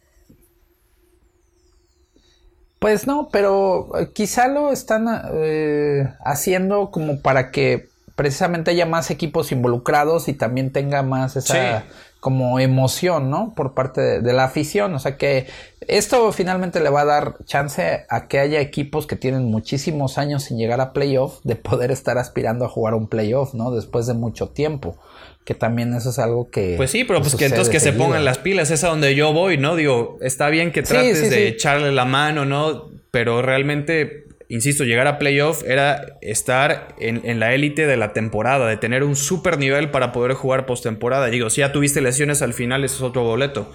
Pues 2.79 3.05
no, 3.05 3.29
pero 3.31 3.91
eh, 3.99 4.09
quizá 4.11 4.47
lo 4.47 4.71
están 4.71 5.05
eh, 5.35 6.11
haciendo 6.25 6.89
como 6.89 7.21
para 7.21 7.51
que 7.51 7.87
precisamente 8.15 8.71
haya 8.71 8.87
más 8.87 9.11
equipos 9.11 9.51
involucrados 9.51 10.27
y 10.27 10.33
también 10.33 10.71
tenga 10.71 11.03
más 11.03 11.35
esa 11.35 11.83
como 12.21 12.59
emoción, 12.59 13.29
¿no? 13.29 13.53
Por 13.53 13.73
parte 13.73 13.99
de, 13.99 14.21
de, 14.21 14.31
la 14.31 14.45
afición. 14.45 14.93
O 14.93 14.99
sea 14.99 15.17
que 15.17 15.47
esto 15.87 16.31
finalmente 16.31 16.79
le 16.79 16.89
va 16.89 17.01
a 17.01 17.05
dar 17.05 17.35
chance 17.45 18.05
a 18.07 18.27
que 18.27 18.39
haya 18.39 18.61
equipos 18.61 19.07
que 19.07 19.17
tienen 19.17 19.45
muchísimos 19.45 20.17
años 20.17 20.43
sin 20.43 20.57
llegar 20.57 20.79
a 20.79 20.93
playoff 20.93 21.39
de 21.43 21.55
poder 21.57 21.91
estar 21.91 22.17
aspirando 22.17 22.63
a 22.63 22.69
jugar 22.69 22.93
un 22.93 23.07
playoff, 23.07 23.53
¿no? 23.53 23.71
Después 23.71 24.07
de 24.07 24.13
mucho 24.13 24.49
tiempo 24.49 24.95
que 25.43 25.55
también 25.55 25.93
eso 25.95 26.11
es 26.11 26.19
algo 26.19 26.49
que... 26.51 26.75
Pues 26.77 26.91
sí, 26.91 27.03
pero 27.03 27.19
pues 27.19 27.35
que 27.35 27.45
entonces 27.45 27.69
que 27.69 27.79
se 27.79 27.93
pongan 27.93 28.23
las 28.23 28.37
pilas, 28.37 28.69
es 28.69 28.83
a 28.83 28.89
donde 28.89 29.15
yo 29.15 29.33
voy, 29.33 29.57
¿no? 29.57 29.75
Digo, 29.75 30.17
está 30.21 30.49
bien 30.49 30.71
que 30.71 30.83
trates 30.83 31.29
de 31.29 31.47
echarle 31.47 31.91
la 31.91 32.05
mano, 32.05 32.45
¿no? 32.45 32.89
Pero 33.09 33.41
realmente, 33.41 34.25
insisto, 34.51 34.83
llegar 34.83 35.07
a 35.07 35.17
playoff 35.17 35.63
era 35.65 36.17
estar 36.21 36.93
en, 36.99 37.39
la 37.39 37.53
élite 37.53 37.87
de 37.87 37.95
la 37.95 38.11
temporada, 38.11 38.67
de 38.67 38.75
tener 38.75 39.03
un 39.03 39.15
super 39.15 39.57
nivel 39.57 39.91
para 39.91 40.11
poder 40.11 40.33
jugar 40.33 40.65
postemporada. 40.65 41.27
Digo, 41.27 41.49
si 41.49 41.61
ya 41.61 41.71
tuviste 41.71 42.01
lesiones 42.01 42.41
al 42.41 42.53
final, 42.53 42.83
eso 42.83 42.97
es 42.97 43.01
otro 43.01 43.23
boleto. 43.23 43.71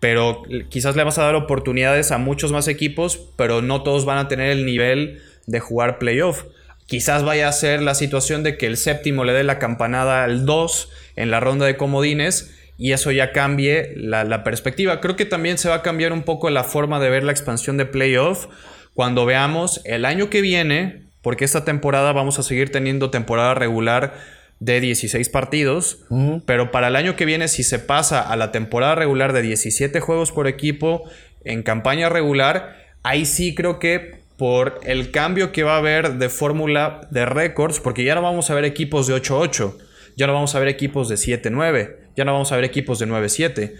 Pero 0.00 0.42
quizás 0.68 0.96
le 0.96 1.04
vas 1.04 1.18
a 1.18 1.24
dar 1.24 1.36
oportunidades 1.36 2.10
a 2.10 2.18
muchos 2.18 2.50
más 2.50 2.66
equipos, 2.66 3.20
pero 3.36 3.62
no 3.62 3.82
todos 3.82 4.04
van 4.04 4.18
a 4.18 4.28
tener 4.28 4.50
el 4.50 4.66
nivel 4.66 5.22
de 5.46 5.60
jugar 5.60 5.98
playoff. 5.98 6.44
Quizás 6.86 7.22
vaya 7.22 7.48
a 7.48 7.52
ser 7.52 7.80
la 7.80 7.94
situación 7.94 8.42
de 8.42 8.56
que 8.56 8.66
el 8.66 8.76
séptimo 8.76 9.22
le 9.24 9.32
dé 9.32 9.44
la 9.44 9.60
campanada 9.60 10.24
al 10.24 10.44
2 10.44 10.88
en 11.14 11.30
la 11.30 11.38
ronda 11.38 11.66
de 11.66 11.76
comodines 11.76 12.52
y 12.78 12.92
eso 12.92 13.12
ya 13.12 13.30
cambie 13.30 13.92
la, 13.94 14.42
perspectiva. 14.42 15.00
Creo 15.00 15.14
que 15.14 15.26
también 15.26 15.56
se 15.56 15.68
va 15.68 15.76
a 15.76 15.82
cambiar 15.82 16.12
un 16.12 16.22
poco 16.22 16.50
la 16.50 16.64
forma 16.64 16.98
de 16.98 17.10
ver 17.10 17.22
la 17.22 17.30
expansión 17.30 17.76
de 17.76 17.86
playoff 17.86 18.48
cuando 18.94 19.24
veamos 19.26 19.80
el 19.84 20.04
año 20.04 20.30
que 20.30 20.40
viene, 20.40 21.02
porque 21.22 21.44
esta 21.44 21.64
temporada 21.64 22.12
vamos 22.12 22.38
a 22.38 22.42
seguir 22.42 22.70
teniendo 22.70 23.10
temporada 23.10 23.54
regular 23.54 24.14
de 24.58 24.80
16 24.80 25.28
partidos, 25.30 26.04
pero 26.44 26.70
para 26.70 26.88
el 26.88 26.96
año 26.96 27.16
que 27.16 27.24
viene 27.24 27.48
si 27.48 27.62
se 27.62 27.78
pasa 27.78 28.20
a 28.20 28.36
la 28.36 28.52
temporada 28.52 28.94
regular 28.94 29.32
de 29.32 29.42
17 29.42 30.00
juegos 30.00 30.32
por 30.32 30.46
equipo 30.46 31.04
en 31.44 31.62
campaña 31.62 32.10
regular, 32.10 32.76
ahí 33.02 33.24
sí 33.24 33.54
creo 33.54 33.78
que 33.78 34.20
por 34.36 34.80
el 34.84 35.10
cambio 35.10 35.52
que 35.52 35.62
va 35.62 35.74
a 35.74 35.78
haber 35.78 36.14
de 36.14 36.28
fórmula 36.28 37.06
de 37.10 37.26
récords, 37.26 37.80
porque 37.80 38.04
ya 38.04 38.14
no 38.14 38.22
vamos 38.22 38.50
a 38.50 38.54
ver 38.54 38.64
equipos 38.64 39.06
de 39.06 39.14
8-8, 39.14 39.76
ya 40.16 40.26
no 40.26 40.34
vamos 40.34 40.54
a 40.54 40.58
ver 40.58 40.68
equipos 40.68 41.08
de 41.08 41.16
7-9, 41.16 41.96
ya 42.16 42.24
no 42.24 42.32
vamos 42.32 42.52
a 42.52 42.56
ver 42.56 42.64
equipos 42.64 42.98
de 42.98 43.06
9-7. 43.06 43.74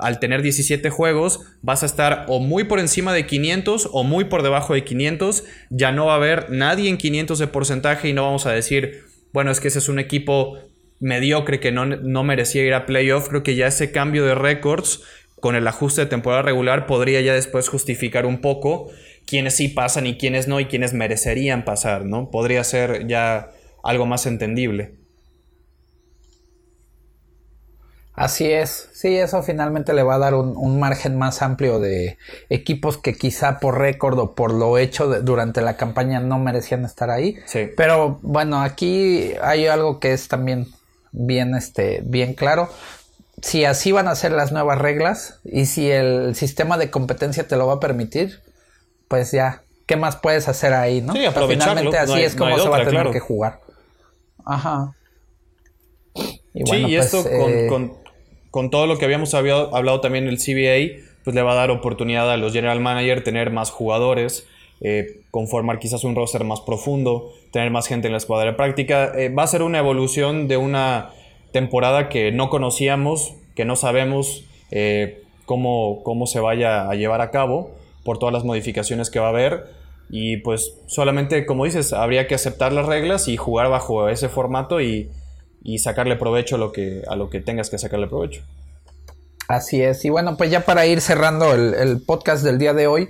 Al 0.00 0.18
tener 0.18 0.42
17 0.42 0.90
juegos, 0.90 1.40
vas 1.62 1.82
a 1.82 1.86
estar 1.86 2.24
o 2.28 2.40
muy 2.40 2.64
por 2.64 2.80
encima 2.80 3.12
de 3.12 3.26
500 3.26 3.88
o 3.92 4.04
muy 4.04 4.24
por 4.24 4.42
debajo 4.42 4.74
de 4.74 4.84
500. 4.84 5.44
Ya 5.70 5.92
no 5.92 6.06
va 6.06 6.14
a 6.14 6.16
haber 6.16 6.50
nadie 6.50 6.88
en 6.88 6.96
500 6.96 7.38
de 7.38 7.46
porcentaje 7.46 8.08
y 8.08 8.12
no 8.12 8.24
vamos 8.24 8.46
a 8.46 8.52
decir, 8.52 9.04
bueno, 9.32 9.50
es 9.50 9.60
que 9.60 9.68
ese 9.68 9.78
es 9.78 9.88
un 9.88 9.98
equipo 9.98 10.58
mediocre 11.00 11.60
que 11.60 11.72
no, 11.72 11.86
no 11.86 12.24
merecía 12.24 12.64
ir 12.64 12.74
a 12.74 12.86
playoff. 12.86 13.28
Creo 13.28 13.42
que 13.42 13.54
ya 13.54 13.66
ese 13.66 13.92
cambio 13.92 14.24
de 14.24 14.34
récords 14.34 15.02
con 15.40 15.56
el 15.56 15.66
ajuste 15.66 16.02
de 16.02 16.06
temporada 16.06 16.42
regular 16.42 16.86
podría 16.86 17.20
ya 17.20 17.34
después 17.34 17.68
justificar 17.68 18.26
un 18.26 18.40
poco 18.40 18.90
quiénes 19.26 19.56
sí 19.56 19.68
pasan 19.68 20.06
y 20.06 20.16
quiénes 20.16 20.48
no 20.48 20.60
y 20.60 20.66
quiénes 20.66 20.92
merecerían 20.92 21.64
pasar, 21.64 22.04
¿no? 22.04 22.30
Podría 22.30 22.62
ser 22.64 23.06
ya 23.06 23.50
algo 23.82 24.06
más 24.06 24.26
entendible. 24.26 24.99
Así 28.14 28.50
es, 28.50 28.90
sí, 28.92 29.16
eso 29.16 29.42
finalmente 29.42 29.94
le 29.94 30.02
va 30.02 30.16
a 30.16 30.18
dar 30.18 30.34
un, 30.34 30.78
margen 30.78 31.16
más 31.16 31.42
amplio 31.42 31.78
de 31.78 32.18
equipos 32.48 32.98
que 32.98 33.14
quizá 33.14 33.60
por 33.60 33.78
récord 33.78 34.18
o 34.18 34.34
por 34.34 34.52
lo 34.52 34.78
hecho 34.78 35.22
durante 35.22 35.62
la 35.62 35.76
campaña 35.76 36.20
no 36.20 36.38
merecían 36.38 36.84
estar 36.84 37.10
ahí. 37.10 37.36
Sí. 37.46 37.70
Pero 37.76 38.18
bueno, 38.22 38.60
aquí 38.60 39.32
hay 39.42 39.68
algo 39.68 40.00
que 40.00 40.12
es 40.12 40.28
también 40.28 40.66
bien, 41.12 41.54
este, 41.54 42.02
bien 42.04 42.34
claro. 42.34 42.68
Si 43.42 43.64
así 43.64 43.92
van 43.92 44.08
a 44.08 44.14
ser 44.14 44.32
las 44.32 44.52
nuevas 44.52 44.78
reglas 44.78 45.40
y 45.44 45.66
si 45.66 45.90
el 45.90 46.34
sistema 46.34 46.76
de 46.76 46.90
competencia 46.90 47.48
te 47.48 47.56
lo 47.56 47.66
va 47.66 47.74
a 47.74 47.80
permitir, 47.80 48.40
pues 49.08 49.30
ya, 49.30 49.62
¿qué 49.86 49.96
más 49.96 50.16
puedes 50.16 50.46
hacer 50.48 50.74
ahí, 50.74 51.00
no? 51.00 51.14
Sí, 51.14 51.24
aprovecharlo. 51.24 51.80
finalmente 51.80 51.98
así 51.98 52.22
es 52.22 52.36
como 52.36 52.58
se 52.58 52.68
va 52.68 52.78
a 52.78 52.84
tener 52.84 53.10
que 53.12 53.20
jugar. 53.20 53.60
Ajá. 54.44 54.94
Y 56.54 56.66
sí, 56.66 56.76
y 56.88 56.96
esto 56.96 57.22
pues, 57.22 57.34
eh, 57.36 57.68
con, 58.50 58.70
todo 58.70 58.86
lo 58.86 58.98
que 58.98 59.04
habíamos 59.04 59.34
hablado, 59.34 60.00
también 60.00 60.26
el 60.26 60.38
CBA, 60.38 61.02
pues 61.24 61.34
le 61.34 61.42
va 61.42 61.52
a 61.52 61.54
dar 61.54 61.70
oportunidad 61.70 62.30
a 62.30 62.36
los 62.36 62.52
general 62.52 62.80
manager 62.80 63.22
tener 63.22 63.50
más 63.50 63.70
jugadores, 63.70 64.46
eh, 64.80 65.20
conformar 65.30 65.78
quizás 65.78 66.02
un 66.04 66.16
roster 66.16 66.44
más 66.44 66.60
profundo, 66.60 67.32
tener 67.52 67.70
más 67.70 67.86
gente 67.86 68.08
en 68.08 68.12
la 68.12 68.18
escuadra 68.18 68.50
de 68.50 68.56
práctica. 68.56 69.12
Eh, 69.16 69.28
va 69.28 69.44
a 69.44 69.46
ser 69.46 69.62
una 69.62 69.78
evolución 69.78 70.48
de 70.48 70.56
una 70.56 71.10
temporada 71.52 72.08
que 72.08 72.32
no 72.32 72.50
conocíamos, 72.50 73.34
que 73.54 73.64
no 73.64 73.76
sabemos 73.76 74.44
cómo, 75.46 76.02
cómo 76.04 76.26
se 76.28 76.38
vaya 76.38 76.88
a 76.88 76.94
llevar 76.94 77.20
a 77.20 77.32
cabo 77.32 77.72
por 78.04 78.18
todas 78.18 78.32
las 78.32 78.44
modificaciones 78.44 79.10
que 79.10 79.18
va 79.18 79.26
a 79.26 79.30
haber. 79.30 79.66
Y 80.08 80.38
pues 80.38 80.74
solamente, 80.86 81.44
como 81.46 81.64
dices, 81.64 81.92
habría 81.92 82.26
que 82.26 82.34
aceptar 82.34 82.72
las 82.72 82.86
reglas 82.86 83.28
y 83.28 83.36
jugar 83.36 83.68
bajo 83.68 84.08
ese 84.08 84.28
formato 84.28 84.80
y, 84.80 85.10
sacarle 85.78 86.16
provecho 86.16 86.56
a 86.56 86.58
lo, 86.58 86.72
que, 86.72 87.02
a 87.06 87.16
lo 87.16 87.30
que 87.30 87.40
tengas 87.40 87.70
que 87.70 87.78
sacarle 87.78 88.06
provecho. 88.06 88.42
Así 89.48 89.82
es. 89.82 90.04
Y 90.04 90.10
bueno, 90.10 90.36
pues 90.36 90.50
ya 90.50 90.60
para 90.60 90.86
ir 90.86 91.00
cerrando 91.00 91.52
el, 91.52 92.00
podcast 92.06 92.44
del 92.44 92.58
día 92.58 92.72
de 92.72 92.86
hoy, 92.86 93.08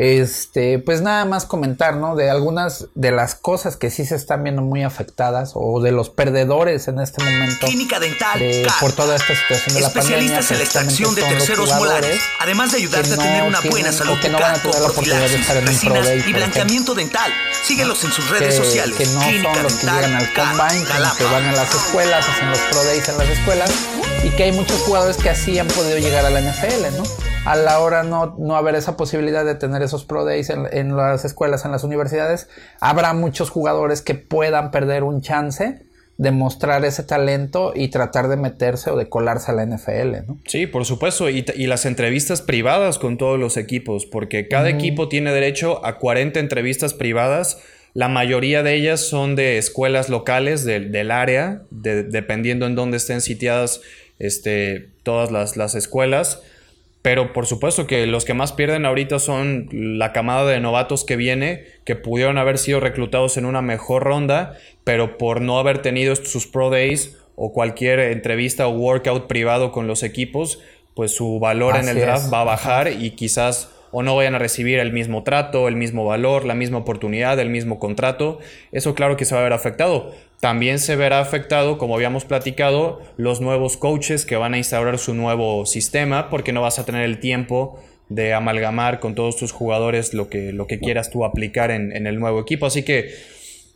Este, 0.00 0.78
pues 0.78 1.02
nada 1.02 1.24
más 1.24 1.44
comentar, 1.44 1.96
¿no? 1.96 2.14
De 2.14 2.30
algunas 2.30 2.86
de 2.94 3.10
las 3.10 3.34
cosas 3.34 3.76
que 3.76 3.90
sí 3.90 4.06
se 4.06 4.14
están 4.14 4.44
viendo 4.44 4.62
muy 4.62 4.84
afectadas 4.84 5.54
o 5.56 5.80
de 5.80 5.90
los 5.90 6.08
perdedores 6.08 6.86
en 6.86 7.00
este 7.00 7.20
momento. 7.24 7.66
Clínica 7.66 7.98
Dental 7.98 8.40
por 8.78 8.92
toda 8.92 9.16
esta 9.16 9.34
situación 9.34 9.74
de 9.74 9.80
la 9.80 9.88
pandemia. 9.88 10.38
Especialistas 10.38 10.50
en 10.52 10.58
la 10.58 10.62
extracción 10.62 11.14
de 11.16 11.22
terceros 11.22 11.74
molares, 11.74 12.20
además 12.38 12.70
de 12.70 12.78
ayudarte 12.78 13.14
a 13.14 13.16
tener 13.16 13.42
una 13.42 13.60
buena 13.60 13.90
salud 13.90 14.16
que 14.20 14.28
no 14.28 14.38
van 14.38 14.54
a 14.54 14.62
tener 14.62 14.78
la 14.78 14.86
oportunidad 14.86 15.18
de 15.18 15.34
estar 15.34 15.56
en 15.56 15.68
un 15.68 15.78
Pro 15.80 16.04
Day, 16.04 16.24
y 16.24 16.32
blanqueamiento 16.32 16.94
dental. 16.94 17.32
Síguelos 17.64 18.04
en 18.04 18.12
sus 18.12 18.30
redes 18.30 18.54
sociales. 18.54 18.96
Que 18.96 19.06
no 19.06 19.20
son 19.20 19.62
los 19.64 19.74
que 19.74 19.86
llegan 19.86 20.14
al 20.14 20.32
Combine, 20.32 20.86
que 21.18 21.24
van 21.24 21.44
a 21.44 21.52
las 21.52 21.74
escuelas, 21.74 22.28
hacen 22.28 22.50
los 22.50 22.58
Pro 22.70 22.84
Days 22.84 23.08
en 23.08 23.18
las 23.18 23.28
escuelas 23.30 23.70
y 24.24 24.30
que 24.30 24.44
hay 24.44 24.52
muchos 24.52 24.80
jugadores 24.82 25.16
que 25.16 25.30
así 25.30 25.58
han 25.58 25.68
podido 25.68 25.98
llegar 25.98 26.24
a 26.24 26.30
la 26.30 26.40
NFL, 26.40 26.96
¿no? 26.96 27.04
a 27.48 27.56
la 27.56 27.80
hora 27.80 28.02
no, 28.02 28.36
no 28.38 28.56
haber 28.56 28.74
esa 28.74 28.96
posibilidad 28.98 29.42
de 29.42 29.54
tener 29.54 29.80
esos 29.80 30.04
Pro 30.04 30.26
Days 30.26 30.50
en, 30.50 30.96
las 30.96 31.24
escuelas, 31.24 31.64
en 31.64 31.72
las 31.72 31.82
universidades, 31.82 32.46
habrá 32.78 33.14
muchos 33.14 33.48
jugadores 33.48 34.02
que 34.02 34.14
puedan 34.14 34.70
perder 34.70 35.02
un 35.02 35.22
chance 35.22 35.80
de 36.18 36.30
mostrar 36.30 36.84
ese 36.84 37.04
talento 37.04 37.72
y 37.74 37.88
tratar 37.88 38.28
de 38.28 38.36
meterse 38.36 38.90
o 38.90 38.96
de 38.96 39.08
colarse 39.08 39.50
a 39.50 39.54
la 39.54 39.64
NFL, 39.64 40.26
¿no? 40.26 40.38
Sí, 40.46 40.66
por 40.66 40.84
supuesto, 40.84 41.30
y, 41.30 41.42
las 41.66 41.86
entrevistas 41.86 42.42
privadas 42.42 42.98
con 42.98 43.16
todos 43.16 43.38
los 43.38 43.56
equipos, 43.56 44.04
porque 44.04 44.46
cada 44.46 44.68
equipo 44.68 45.08
tiene 45.08 45.32
derecho 45.32 45.84
a 45.86 45.98
40 45.98 46.40
entrevistas 46.40 46.92
privadas, 46.92 47.62
la 47.94 48.08
mayoría 48.08 48.62
de 48.62 48.74
ellas 48.74 49.00
son 49.00 49.36
de 49.36 49.56
escuelas 49.56 50.10
locales 50.10 50.64
del 50.64 51.10
área, 51.10 51.62
dependiendo 51.70 52.66
en 52.66 52.74
dónde 52.74 52.98
estén 52.98 53.22
sitiadas 53.22 53.80
este, 54.18 54.90
todas 55.02 55.30
las, 55.30 55.56
las 55.56 55.74
escuelas. 55.74 56.42
Pero 57.02 57.32
por 57.32 57.46
supuesto 57.46 57.86
que 57.86 58.06
los 58.06 58.24
que 58.24 58.34
más 58.34 58.52
pierden 58.52 58.84
ahorita 58.84 59.18
son 59.18 59.68
la 59.72 60.12
camada 60.12 60.50
de 60.50 60.60
novatos 60.60 61.04
que 61.04 61.16
viene, 61.16 61.64
que 61.84 61.94
pudieron 61.94 62.38
haber 62.38 62.58
sido 62.58 62.80
reclutados 62.80 63.36
en 63.36 63.44
una 63.44 63.62
mejor 63.62 64.02
ronda, 64.02 64.58
pero 64.84 65.16
por 65.16 65.40
no 65.40 65.58
haber 65.58 65.80
tenido 65.80 66.16
sus 66.16 66.46
Pro 66.46 66.70
Days 66.70 67.16
o 67.36 67.52
cualquier 67.52 68.00
entrevista 68.00 68.66
o 68.66 68.72
workout 68.72 69.28
privado 69.28 69.70
con 69.70 69.86
los 69.86 70.02
equipos, 70.02 70.60
pues 70.94 71.12
su 71.14 71.38
valor 71.38 71.76
en 71.76 71.88
el 71.88 72.00
draft 72.00 72.32
va 72.32 72.40
a 72.40 72.44
bajar 72.44 72.90
y 72.90 73.12
quizás 73.12 73.70
o 73.90 74.02
no 74.02 74.16
vayan 74.16 74.34
a 74.34 74.38
recibir 74.38 74.78
el 74.78 74.92
mismo 74.92 75.22
trato, 75.22 75.68
el 75.68 75.76
mismo 75.76 76.04
valor, 76.04 76.44
la 76.44 76.54
misma 76.54 76.78
oportunidad, 76.78 77.38
el 77.38 77.50
mismo 77.50 77.78
contrato. 77.78 78.38
Eso 78.72 78.94
claro 78.94 79.16
que 79.16 79.24
se 79.24 79.34
va 79.34 79.40
a 79.40 79.44
ver 79.44 79.52
afectado. 79.52 80.12
También 80.40 80.78
se 80.78 80.94
verá 80.94 81.20
afectado, 81.20 81.78
como 81.78 81.94
habíamos 81.94 82.24
platicado, 82.24 83.00
los 83.16 83.40
nuevos 83.40 83.76
coaches 83.76 84.24
que 84.24 84.36
van 84.36 84.54
a 84.54 84.58
instaurar 84.58 84.98
su 84.98 85.14
nuevo 85.14 85.66
sistema, 85.66 86.30
porque 86.30 86.52
no 86.52 86.62
vas 86.62 86.78
a 86.78 86.84
tener 86.84 87.04
el 87.04 87.18
tiempo 87.18 87.80
de 88.08 88.32
amalgamar 88.32 89.00
con 89.00 89.14
todos 89.14 89.36
tus 89.36 89.52
jugadores 89.52 90.14
lo 90.14 90.28
que, 90.28 90.52
lo 90.52 90.66
que 90.66 90.78
quieras 90.78 91.10
tú 91.10 91.24
aplicar 91.24 91.70
en, 91.70 92.06
el 92.06 92.20
nuevo 92.20 92.40
equipo. 92.40 92.66
Así 92.66 92.84
que, 92.84 93.10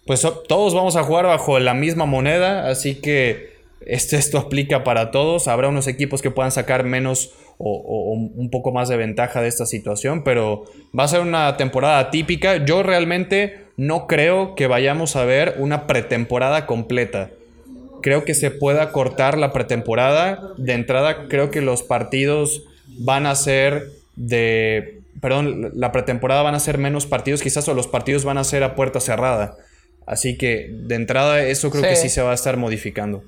pues 0.07 0.27
todos 0.49 0.75
vamos 0.75 0.97
a 0.97 1.03
jugar 1.03 1.27
bajo 1.27 1.59
la 1.59 1.75
misma 1.75 2.07
moneda, 2.07 2.69
así 2.69 2.95
que 2.95 3.53
este, 3.85 4.17
esto 4.17 4.39
aplica 4.39 4.85
para 4.85 5.11
todos. 5.11 5.49
Habrá 5.49 5.69
unos 5.69 5.89
equipos 5.89 6.23
que 6.23 6.31
puedan 6.31 6.53
sacar 6.53 6.85
menos 6.85 7.33
o, 7.65 8.13
un 8.13 8.51
poco 8.51 8.73
más 8.73 8.89
de 8.89 8.97
ventaja 8.97 9.41
de 9.41 9.49
esta 9.49 9.67
situación, 9.67 10.25
pero 10.25 10.65
va 10.99 11.05
a 11.05 11.09
ser 11.09 11.21
una 11.21 11.57
temporada 11.57 12.11
típica. 12.11 12.65
Yo 12.65 12.83
realmente 12.83 13.67
no 13.77 14.07
creo 14.07 14.55
que 14.55 14.67
vayamos 14.67 15.17
a 15.17 15.25
ver 15.25 15.57
una 15.59 15.87
pretemporada 15.87 16.67
completa. 16.67 17.31
Creo 18.03 18.25
que 18.25 18.35
se 18.35 18.51
pueda 18.51 18.91
cortar 18.91 19.39
la 19.39 19.53
pretemporada. 19.53 20.53
De 20.57 20.73
entrada, 20.73 21.29
creo 21.29 21.51
que 21.51 21.61
los 21.61 21.83
partidos 21.83 22.65
van 22.99 23.27
a 23.27 23.35
ser 23.35 23.85
de... 24.17 25.01
Perdón, 25.21 25.71
la 25.75 25.93
pretemporada 25.93 26.43
van 26.43 26.57
a 26.57 26.61
ser 26.61 26.79
menos 26.79 27.07
partidos 27.07 27.43
quizás 27.43 27.69
o 27.69 27.75
los 27.75 27.87
partidos 27.87 28.25
van 28.25 28.39
a 28.39 28.45
ser 28.45 28.65
a 28.65 28.75
puerta 28.75 28.99
cerrada. 28.99 29.57
Así 30.05 30.37
que 30.37 30.69
de 30.73 30.97
entrada 30.97 31.45
eso 31.45 31.71
creo 31.71 31.85
que 31.85 31.95
sí 31.95 32.09
se 32.09 32.23
va 32.23 32.33
a 32.33 32.35
estar 32.35 32.57
modificando. 32.57 33.23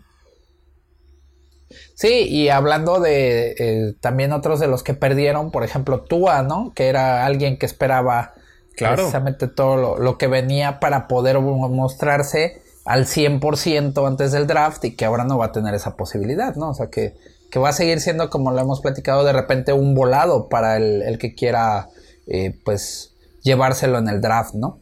Sí, 1.95 2.27
y 2.29 2.49
hablando 2.49 3.01
de 3.01 3.55
eh, 3.59 3.95
también 4.01 4.33
otros 4.33 4.61
de 4.61 4.67
los 4.67 4.83
que 4.83 4.95
perdieron, 4.95 5.51
por 5.51 5.65
ejemplo, 5.65 6.03
Tua, 6.03 6.43
¿no? 6.43 6.73
Que 6.75 6.89
era 6.89 7.25
alguien 7.25 7.57
que 7.59 7.67
esperaba 7.67 8.35
Claro. 8.77 8.97
Precisamente 8.97 9.47
todo 9.47 9.99
lo, 9.99 10.19
que 10.19 10.27
venía 10.27 10.81
para 10.81 11.07
poder 11.07 11.39
mostrarse 11.39 12.63
al 12.85 13.07
100% 13.07 14.07
antes 14.07 14.33
del 14.33 14.47
draft 14.47 14.85
y 14.85 14.97
que 14.97 15.05
ahora 15.05 15.25
no 15.25 15.39
va 15.39 15.47
a 15.47 15.53
tener 15.53 15.75
esa 15.75 15.97
posibilidad, 15.97 16.57
¿no? 16.57 16.71
O 16.71 16.75
sea, 16.75 16.91
que, 16.91 17.15
que 17.51 17.59
va 17.59 17.69
a 17.69 17.73
seguir 17.73 18.01
siendo, 18.01 18.31
como 18.31 18.51
lo 18.51 18.61
hemos 18.61 18.81
platicado, 18.81 19.25
de 19.25 19.33
repente 19.33 19.73
un 19.73 19.95
volado 19.95 20.49
para 20.49 20.77
el, 20.77 21.19
que 21.19 21.35
quiera, 21.35 21.89
eh, 22.27 22.59
pues, 22.65 23.15
llevárselo 23.43 23.99
en 23.99 24.09
el 24.09 24.21
draft, 24.21 24.55
¿no? 24.55 24.81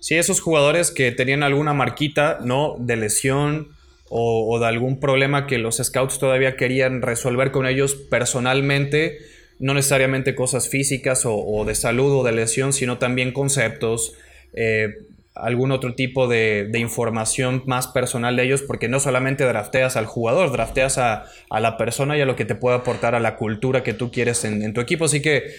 Sí, 0.00 0.16
esos 0.16 0.40
jugadores 0.40 0.90
que 0.90 1.12
tenían 1.12 1.42
alguna 1.42 1.74
marquita, 1.74 2.38
¿no? 2.40 2.76
De 2.78 2.96
lesión 2.96 3.68
o, 4.12 4.54
o 4.54 4.58
de 4.60 4.66
algún 4.66 5.00
problema 5.00 5.46
que 5.46 5.58
los 5.58 5.78
scouts 5.78 6.18
todavía 6.18 6.56
querían 6.56 7.02
resolver 7.02 7.50
con 7.50 7.66
ellos 7.66 7.94
personalmente 7.94 9.18
no 9.62 9.74
necesariamente 9.74 10.34
cosas 10.34 10.68
físicas 10.68 11.22
o, 11.24 11.64
de 11.64 11.76
salud 11.76 12.12
o 12.12 12.24
de 12.24 12.32
lesión, 12.32 12.72
sino 12.72 12.98
también 12.98 13.32
conceptos, 13.32 14.14
eh, 14.54 14.98
algún 15.36 15.70
otro 15.70 15.94
tipo 15.94 16.26
de, 16.26 16.68
información 16.74 17.62
más 17.66 17.86
personal 17.86 18.34
de 18.34 18.42
ellos, 18.42 18.62
porque 18.62 18.88
no 18.88 18.98
solamente 18.98 19.44
drafteas 19.44 19.96
al 19.96 20.06
jugador, 20.06 20.50
drafteas 20.50 20.98
a, 20.98 21.26
la 21.48 21.76
persona 21.76 22.18
y 22.18 22.20
a 22.20 22.26
lo 22.26 22.34
que 22.34 22.44
te 22.44 22.56
puede 22.56 22.76
aportar 22.76 23.14
a 23.14 23.20
la 23.20 23.36
cultura 23.36 23.84
que 23.84 23.94
tú 23.94 24.10
quieres 24.10 24.44
en, 24.44 24.74
tu 24.74 24.80
equipo. 24.80 25.04
Así 25.04 25.22
que, 25.22 25.54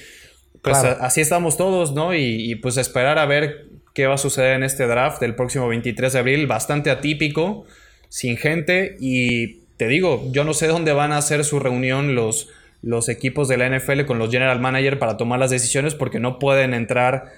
pues 0.62 0.78
así 0.84 1.22
estamos 1.22 1.56
todos, 1.56 1.94
¿no? 1.94 2.14
Y, 2.14 2.52
y, 2.52 2.56
pues 2.56 2.76
esperar 2.76 3.18
a 3.18 3.26
ver 3.26 3.68
qué 3.94 4.06
va 4.06 4.16
a 4.16 4.18
suceder 4.18 4.56
en 4.58 4.64
este 4.64 4.86
draft 4.86 5.22
del 5.22 5.34
próximo 5.34 5.70
23 5.70 6.12
de 6.12 6.20
abril, 6.20 6.46
bastante 6.46 6.92
atípico, 6.92 7.66
sin 8.14 8.38
gente, 8.38 8.96
y 9.00 9.62
te 9.78 9.88
digo, 9.88 10.24
yo 10.32 10.44
no 10.44 10.54
sé 10.54 10.68
dónde 10.68 10.94
van 10.94 11.12
a 11.12 11.18
hacer 11.18 11.44
su 11.44 11.60
reunión 11.60 12.14
los 12.14 12.48
los 12.84 13.08
equipos 13.10 13.48
de 13.48 13.58
la 13.58 13.68
NFL 13.70 14.04
con 14.06 14.20
los 14.20 14.30
general 14.30 14.60
manager 14.60 15.00
para 15.00 15.18
tomar 15.18 15.40
las 15.40 15.50
decisiones 15.50 15.96
porque 15.96 16.20
no 16.20 16.38
pueden 16.38 16.74
entrar 16.74 17.32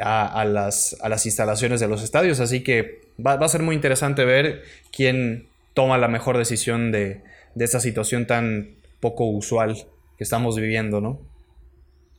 a, 0.00 0.44
las, 0.44 0.96
a 1.00 1.08
las, 1.08 1.24
instalaciones 1.24 1.80
de 1.80 1.88
los 1.88 2.02
estadios. 2.02 2.40
Así 2.40 2.62
que 2.62 3.00
va, 3.24 3.34
a 3.34 3.48
ser 3.48 3.62
muy 3.62 3.76
interesante 3.76 4.24
ver 4.24 4.64
quién 4.92 5.46
toma 5.72 5.98
la 5.98 6.08
mejor 6.08 6.36
decisión 6.36 6.90
de, 6.90 7.22
de 7.54 7.64
esta 7.64 7.78
situación 7.78 8.26
tan 8.26 8.70
poco 9.00 9.24
usual 9.26 9.76
que 10.16 10.24
estamos 10.24 10.56
viviendo, 10.56 11.00
¿no? 11.00 11.20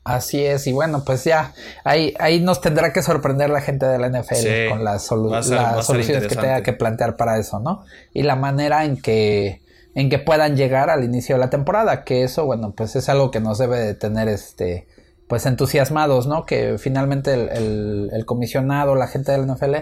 Así 0.02 0.44
es, 0.44 0.66
y 0.66 0.72
bueno, 0.72 1.04
pues 1.04 1.24
ya, 1.24 1.52
ahí, 1.84 2.14
ahí 2.18 2.40
nos 2.40 2.60
tendrá 2.62 2.92
que 2.92 3.02
sorprender 3.02 3.50
la 3.50 3.60
gente 3.60 3.84
de 3.84 3.98
la 3.98 4.08
NFL 4.08 4.70
con 4.70 4.82
las, 4.82 5.10
las 5.10 5.86
soluciones 5.86 6.26
que 6.26 6.36
tenga 6.36 6.62
que 6.62 6.72
plantear 6.72 7.16
para 7.16 7.38
eso, 7.38 7.60
¿no? 7.60 7.84
Y 8.14 8.22
la 8.22 8.34
manera 8.34 8.84
en 8.84 9.00
que 9.00 9.60
en 9.94 10.08
que 10.08 10.18
puedan 10.18 10.56
llegar 10.56 10.90
al 10.90 11.04
inicio 11.04 11.34
de 11.34 11.40
la 11.40 11.50
temporada, 11.50 12.04
que 12.04 12.22
eso, 12.22 12.46
bueno, 12.46 12.72
pues 12.76 12.94
es 12.96 13.08
algo 13.08 13.30
que 13.30 13.40
nos 13.40 13.58
debe 13.58 13.78
de 13.78 13.94
tener, 13.94 14.28
este, 14.28 14.86
pues 15.28 15.46
entusiasmados, 15.46 16.26
¿no? 16.26 16.46
Que 16.46 16.78
finalmente 16.78 17.34
el, 17.34 18.24
comisionado, 18.26 18.94
la 18.94 19.08
gente 19.08 19.32
del 19.32 19.46
NFL, 19.46 19.76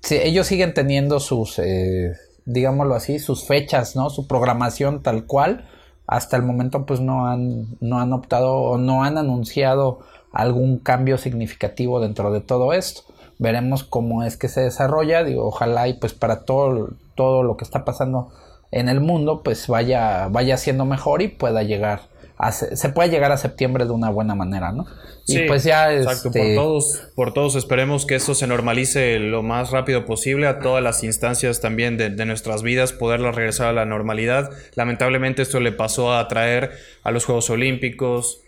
si 0.00 0.16
ellos 0.16 0.46
siguen 0.46 0.74
teniendo 0.74 1.20
sus, 1.20 1.58
eh, 1.58 2.12
digámoslo 2.44 2.94
así, 2.94 3.18
sus 3.18 3.46
fechas, 3.46 3.96
¿no? 3.96 4.10
Su 4.10 4.26
programación 4.26 5.02
tal 5.02 5.26
cual, 5.26 5.68
hasta 6.06 6.36
el 6.36 6.42
momento 6.42 6.86
pues 6.86 7.00
no 7.00 7.26
han, 7.26 7.66
no 7.80 8.00
han 8.00 8.12
optado 8.12 8.56
o 8.56 8.78
no 8.78 9.04
han 9.04 9.18
anunciado 9.18 10.00
algún 10.32 10.78
cambio 10.78 11.16
significativo 11.18 12.00
dentro 12.00 12.32
de 12.32 12.40
todo 12.40 12.72
esto. 12.72 13.02
Veremos 13.38 13.84
cómo 13.84 14.22
es 14.22 14.36
que 14.36 14.48
se 14.48 14.60
desarrolla, 14.60 15.24
digo, 15.24 15.46
ojalá 15.46 15.88
y 15.88 15.94
pues 15.94 16.12
para 16.12 16.44
todo, 16.44 16.90
todo 17.14 17.42
lo 17.42 17.56
que 17.56 17.64
está 17.64 17.84
pasando 17.84 18.30
en 18.70 18.88
el 18.88 19.00
mundo 19.00 19.42
pues 19.42 19.68
vaya, 19.68 20.28
vaya 20.28 20.56
siendo 20.56 20.84
mejor 20.84 21.22
y 21.22 21.28
pueda 21.28 21.62
llegar 21.62 22.13
a, 22.36 22.52
se 22.52 22.88
pueda 22.88 23.08
llegar 23.08 23.30
a 23.32 23.36
septiembre 23.36 23.84
de 23.84 23.92
una 23.92 24.10
buena 24.10 24.34
manera, 24.34 24.72
¿no? 24.72 24.86
Sí, 25.24 25.40
y 25.40 25.46
pues 25.46 25.64
ya 25.64 25.94
exacto, 25.94 26.30
por 26.30 26.40
este, 26.40 26.54
todos, 26.54 27.02
por 27.14 27.32
todos 27.32 27.54
esperemos 27.54 28.04
que 28.04 28.16
eso 28.16 28.34
se 28.34 28.46
normalice 28.46 29.18
lo 29.18 29.42
más 29.42 29.70
rápido 29.70 30.04
posible 30.04 30.46
a 30.46 30.58
todas 30.58 30.82
las 30.82 31.02
instancias 31.02 31.60
también 31.60 31.96
de, 31.96 32.10
nuestras 32.26 32.62
vidas, 32.62 32.92
poderlas 32.92 33.34
regresar 33.34 33.68
a 33.68 33.72
la 33.72 33.86
normalidad. 33.86 34.50
Lamentablemente 34.74 35.42
esto 35.42 35.60
le 35.60 35.72
pasó 35.72 36.14
a 36.14 36.28
traer 36.28 36.72
a 37.04 37.10
los 37.10 37.24
Juegos 37.24 37.48
Olímpicos, 37.50 38.40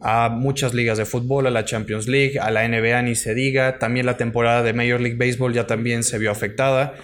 a 0.00 0.30
muchas 0.30 0.72
ligas 0.72 0.96
de 0.96 1.04
fútbol, 1.04 1.46
a 1.46 1.50
la 1.50 1.64
Champions 1.64 2.08
League, 2.08 2.38
a 2.40 2.50
la 2.50 2.66
NBA 2.66 3.02
ni 3.02 3.14
se 3.14 3.34
diga, 3.34 3.78
también 3.78 4.06
la 4.06 4.16
temporada 4.16 4.62
de 4.62 4.72
Major 4.72 5.00
League 5.00 5.18
Baseball 5.18 5.52
ya 5.52 5.66
también 5.66 6.02
se 6.02 6.18
vio 6.18 6.30
afectada. 6.30 6.94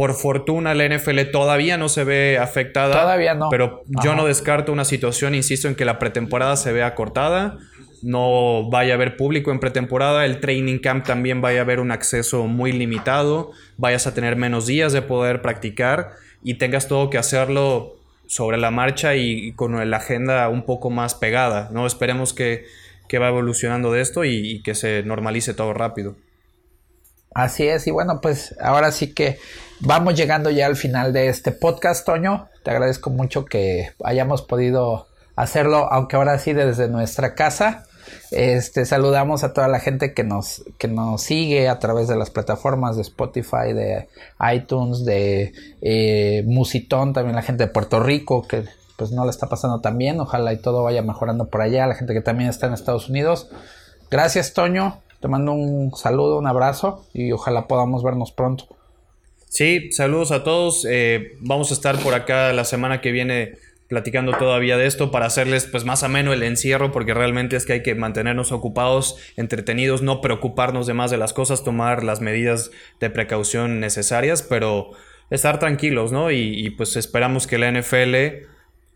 Por 0.00 0.14
fortuna 0.14 0.74
la 0.74 0.88
NFL 0.88 1.30
todavía 1.30 1.76
no 1.76 1.90
se 1.90 2.04
ve 2.04 2.38
afectada. 2.38 2.98
Todavía 2.98 3.34
no. 3.34 3.50
Pero 3.50 3.82
yo 4.02 4.14
no 4.14 4.24
descarto 4.24 4.72
una 4.72 4.86
situación, 4.86 5.34
insisto, 5.34 5.68
en 5.68 5.74
que 5.74 5.84
la 5.84 5.98
pretemporada 5.98 6.56
se 6.56 6.72
vea 6.72 6.94
cortada. 6.94 7.58
No 8.00 8.70
vaya 8.70 8.94
a 8.94 8.96
haber 8.96 9.18
público 9.18 9.50
en 9.50 9.60
pretemporada. 9.60 10.24
El 10.24 10.40
training 10.40 10.78
camp 10.78 11.04
también 11.04 11.42
vaya 11.42 11.58
a 11.58 11.62
haber 11.64 11.80
un 11.80 11.90
acceso 11.90 12.46
muy 12.46 12.72
limitado. 12.72 13.50
Vayas 13.76 14.06
a 14.06 14.14
tener 14.14 14.36
menos 14.36 14.66
días 14.66 14.94
de 14.94 15.02
poder 15.02 15.42
practicar. 15.42 16.12
Y 16.42 16.54
tengas 16.54 16.88
todo 16.88 17.10
que 17.10 17.18
hacerlo 17.18 17.96
sobre 18.26 18.56
la 18.56 18.70
marcha 18.70 19.16
y 19.16 19.52
con 19.52 19.90
la 19.90 19.96
agenda 19.98 20.48
un 20.48 20.64
poco 20.64 20.88
más 20.88 21.14
pegada. 21.14 21.68
¿no? 21.72 21.86
Esperemos 21.86 22.32
que 22.32 22.64
que 23.10 23.18
va 23.18 23.26
evolucionando 23.26 23.90
de 23.90 24.02
esto 24.02 24.24
y, 24.24 24.62
que 24.62 24.76
se 24.76 25.02
normalice 25.02 25.52
todo 25.52 25.74
rápido. 25.74 26.14
Así 27.34 27.66
es, 27.66 27.88
y 27.88 27.90
bueno, 27.90 28.20
pues 28.20 28.54
ahora 28.60 28.92
sí 28.92 29.12
que 29.12 29.36
vamos 29.80 30.14
llegando 30.14 30.50
ya 30.50 30.66
al 30.66 30.76
final 30.76 31.12
de 31.12 31.28
este 31.28 31.52
podcast, 31.52 32.04
Toño. 32.04 32.48
Te 32.62 32.70
agradezco 32.70 33.10
mucho 33.10 33.44
que 33.44 33.92
hayamos 34.04 34.42
podido 34.42 35.06
hacerlo, 35.36 35.90
aunque 35.92 36.16
ahora 36.16 36.38
sí 36.38 36.52
desde 36.52 36.88
nuestra 36.88 37.34
casa. 37.34 37.84
Este, 38.30 38.84
saludamos 38.86 39.44
a 39.44 39.52
toda 39.52 39.68
la 39.68 39.78
gente 39.78 40.14
que 40.14 40.24
nos, 40.24 40.64
que 40.78 40.88
nos 40.88 41.22
sigue 41.22 41.68
a 41.68 41.78
través 41.78 42.08
de 42.08 42.16
las 42.16 42.30
plataformas 42.30 42.96
de 42.96 43.02
Spotify, 43.02 43.72
de 43.72 44.08
iTunes, 44.52 45.04
de 45.04 45.52
eh, 45.80 46.42
Musitón, 46.46 47.12
también 47.12 47.36
la 47.36 47.42
gente 47.42 47.66
de 47.66 47.72
Puerto 47.72 48.00
Rico 48.00 48.42
que 48.46 48.64
pues 48.96 49.12
no 49.12 49.24
le 49.24 49.30
está 49.30 49.48
pasando 49.48 49.80
tan 49.80 49.96
bien. 49.96 50.20
Ojalá 50.20 50.52
y 50.52 50.58
todo 50.58 50.82
vaya 50.82 51.02
mejorando 51.02 51.48
por 51.48 51.62
allá. 51.62 51.86
La 51.86 51.94
gente 51.94 52.12
que 52.12 52.20
también 52.20 52.50
está 52.50 52.66
en 52.66 52.74
Estados 52.74 53.08
Unidos. 53.08 53.48
Gracias, 54.10 54.52
Toño. 54.52 55.00
Te 55.20 55.28
mando 55.28 55.52
un 55.52 55.94
saludo, 55.96 56.38
un 56.38 56.46
abrazo 56.46 57.04
y 57.12 57.32
ojalá 57.32 57.66
podamos 57.66 58.02
vernos 58.02 58.32
pronto. 58.32 58.66
Sí, 59.50 59.90
saludos 59.90 60.30
a 60.30 60.44
todos. 60.44 60.86
Eh, 60.88 61.36
vamos 61.40 61.72
a 61.72 61.74
estar 61.74 61.98
por 61.98 62.14
acá 62.14 62.52
la 62.52 62.64
semana 62.64 63.00
que 63.00 63.10
viene 63.10 63.54
platicando 63.88 64.32
todavía 64.38 64.76
de 64.76 64.86
esto 64.86 65.10
para 65.10 65.26
hacerles 65.26 65.66
pues 65.66 65.84
más 65.84 66.04
ameno 66.04 66.32
el 66.32 66.44
encierro 66.44 66.92
porque 66.92 67.14
realmente 67.14 67.56
es 67.56 67.66
que 67.66 67.72
hay 67.72 67.82
que 67.82 67.96
mantenernos 67.96 68.52
ocupados, 68.52 69.16
entretenidos, 69.36 70.02
no 70.02 70.20
preocuparnos 70.20 70.86
de 70.86 70.94
más 70.94 71.10
de 71.10 71.16
las 71.16 71.32
cosas, 71.32 71.64
tomar 71.64 72.04
las 72.04 72.20
medidas 72.20 72.70
de 73.00 73.10
precaución 73.10 73.80
necesarias, 73.80 74.42
pero 74.42 74.92
estar 75.30 75.58
tranquilos, 75.58 76.12
¿no? 76.12 76.30
Y, 76.30 76.70
pues 76.70 76.94
esperamos 76.94 77.48
que 77.48 77.58
la 77.58 77.72
NFL, 77.72 78.46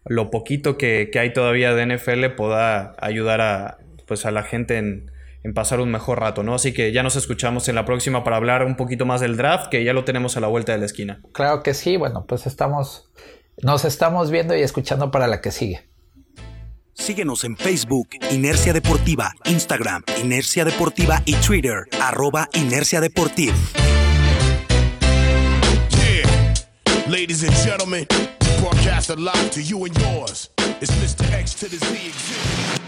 lo 0.05 0.31
poquito 0.31 0.79
que, 0.79 1.11
hay 1.19 1.33
todavía 1.33 1.75
de 1.75 1.97
NFL 1.97 2.27
pueda 2.37 2.95
ayudar 3.01 3.41
a 3.41 3.79
pues 4.07 4.25
a 4.25 4.31
la 4.31 4.45
gente 4.45 4.77
en, 4.79 5.11
en 5.45 5.55
pasar 5.55 5.81
un 5.81 5.91
mejor 5.91 6.21
rato, 6.21 6.43
¿no? 6.43 6.55
Así 6.55 6.73
que 6.73 6.93
ya 6.93 7.03
nos 7.03 7.17
escuchamos 7.17 7.69
en 7.69 7.77
la 7.77 7.85
próxima 7.85 8.25
para 8.25 8.37
hablar 8.37 8.65
un 8.65 8.77
poquito 8.77 9.07
más 9.07 9.21
del 9.21 9.37
draft, 9.37 9.69
que 9.69 9.85
ya 9.85 9.93
lo 9.93 10.05
tenemos 10.05 10.37
a 10.37 10.41
la 10.41 10.49
vuelta 10.49 10.73
de 10.73 10.79
la 10.79 10.87
esquina. 10.87 11.21
Claro 11.33 11.63
que 11.63 11.75
sí, 11.75 11.97
bueno, 11.97 12.25
pues 12.27 12.47
estamos 12.47 13.11
nos 13.63 13.85
estamos 13.85 14.31
viendo 14.31 14.57
y 14.57 14.63
escuchando 14.63 15.11
para 15.11 15.29
la 15.29 15.41
que 15.41 15.53
sigue. 15.53 15.89
Síguenos 16.95 17.45
en 17.45 17.57
Facebook, 17.57 18.09
Inercia 18.31 18.73
Deportiva, 18.73 19.33
Instagram, 19.45 20.03
Inercia 20.23 20.65
Deportiva 20.65 21.23
y 21.25 21.35
Twitter, 21.35 21.85
arroba 22.01 22.49
Inercia 22.55 23.01
Deportiva. 23.01 23.55
Ladies 27.07 27.45
and 27.45 27.55
gentlemen, 27.63 28.07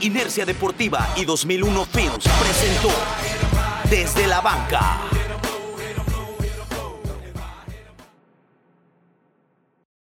Inercia 0.00 0.46
Deportiva 0.46 1.12
y 1.16 1.24
2001 1.26 1.86
Films 1.86 2.24
presentó 2.40 2.90
Desde 3.90 4.26
la 4.26 4.40
Banca 4.40 5.25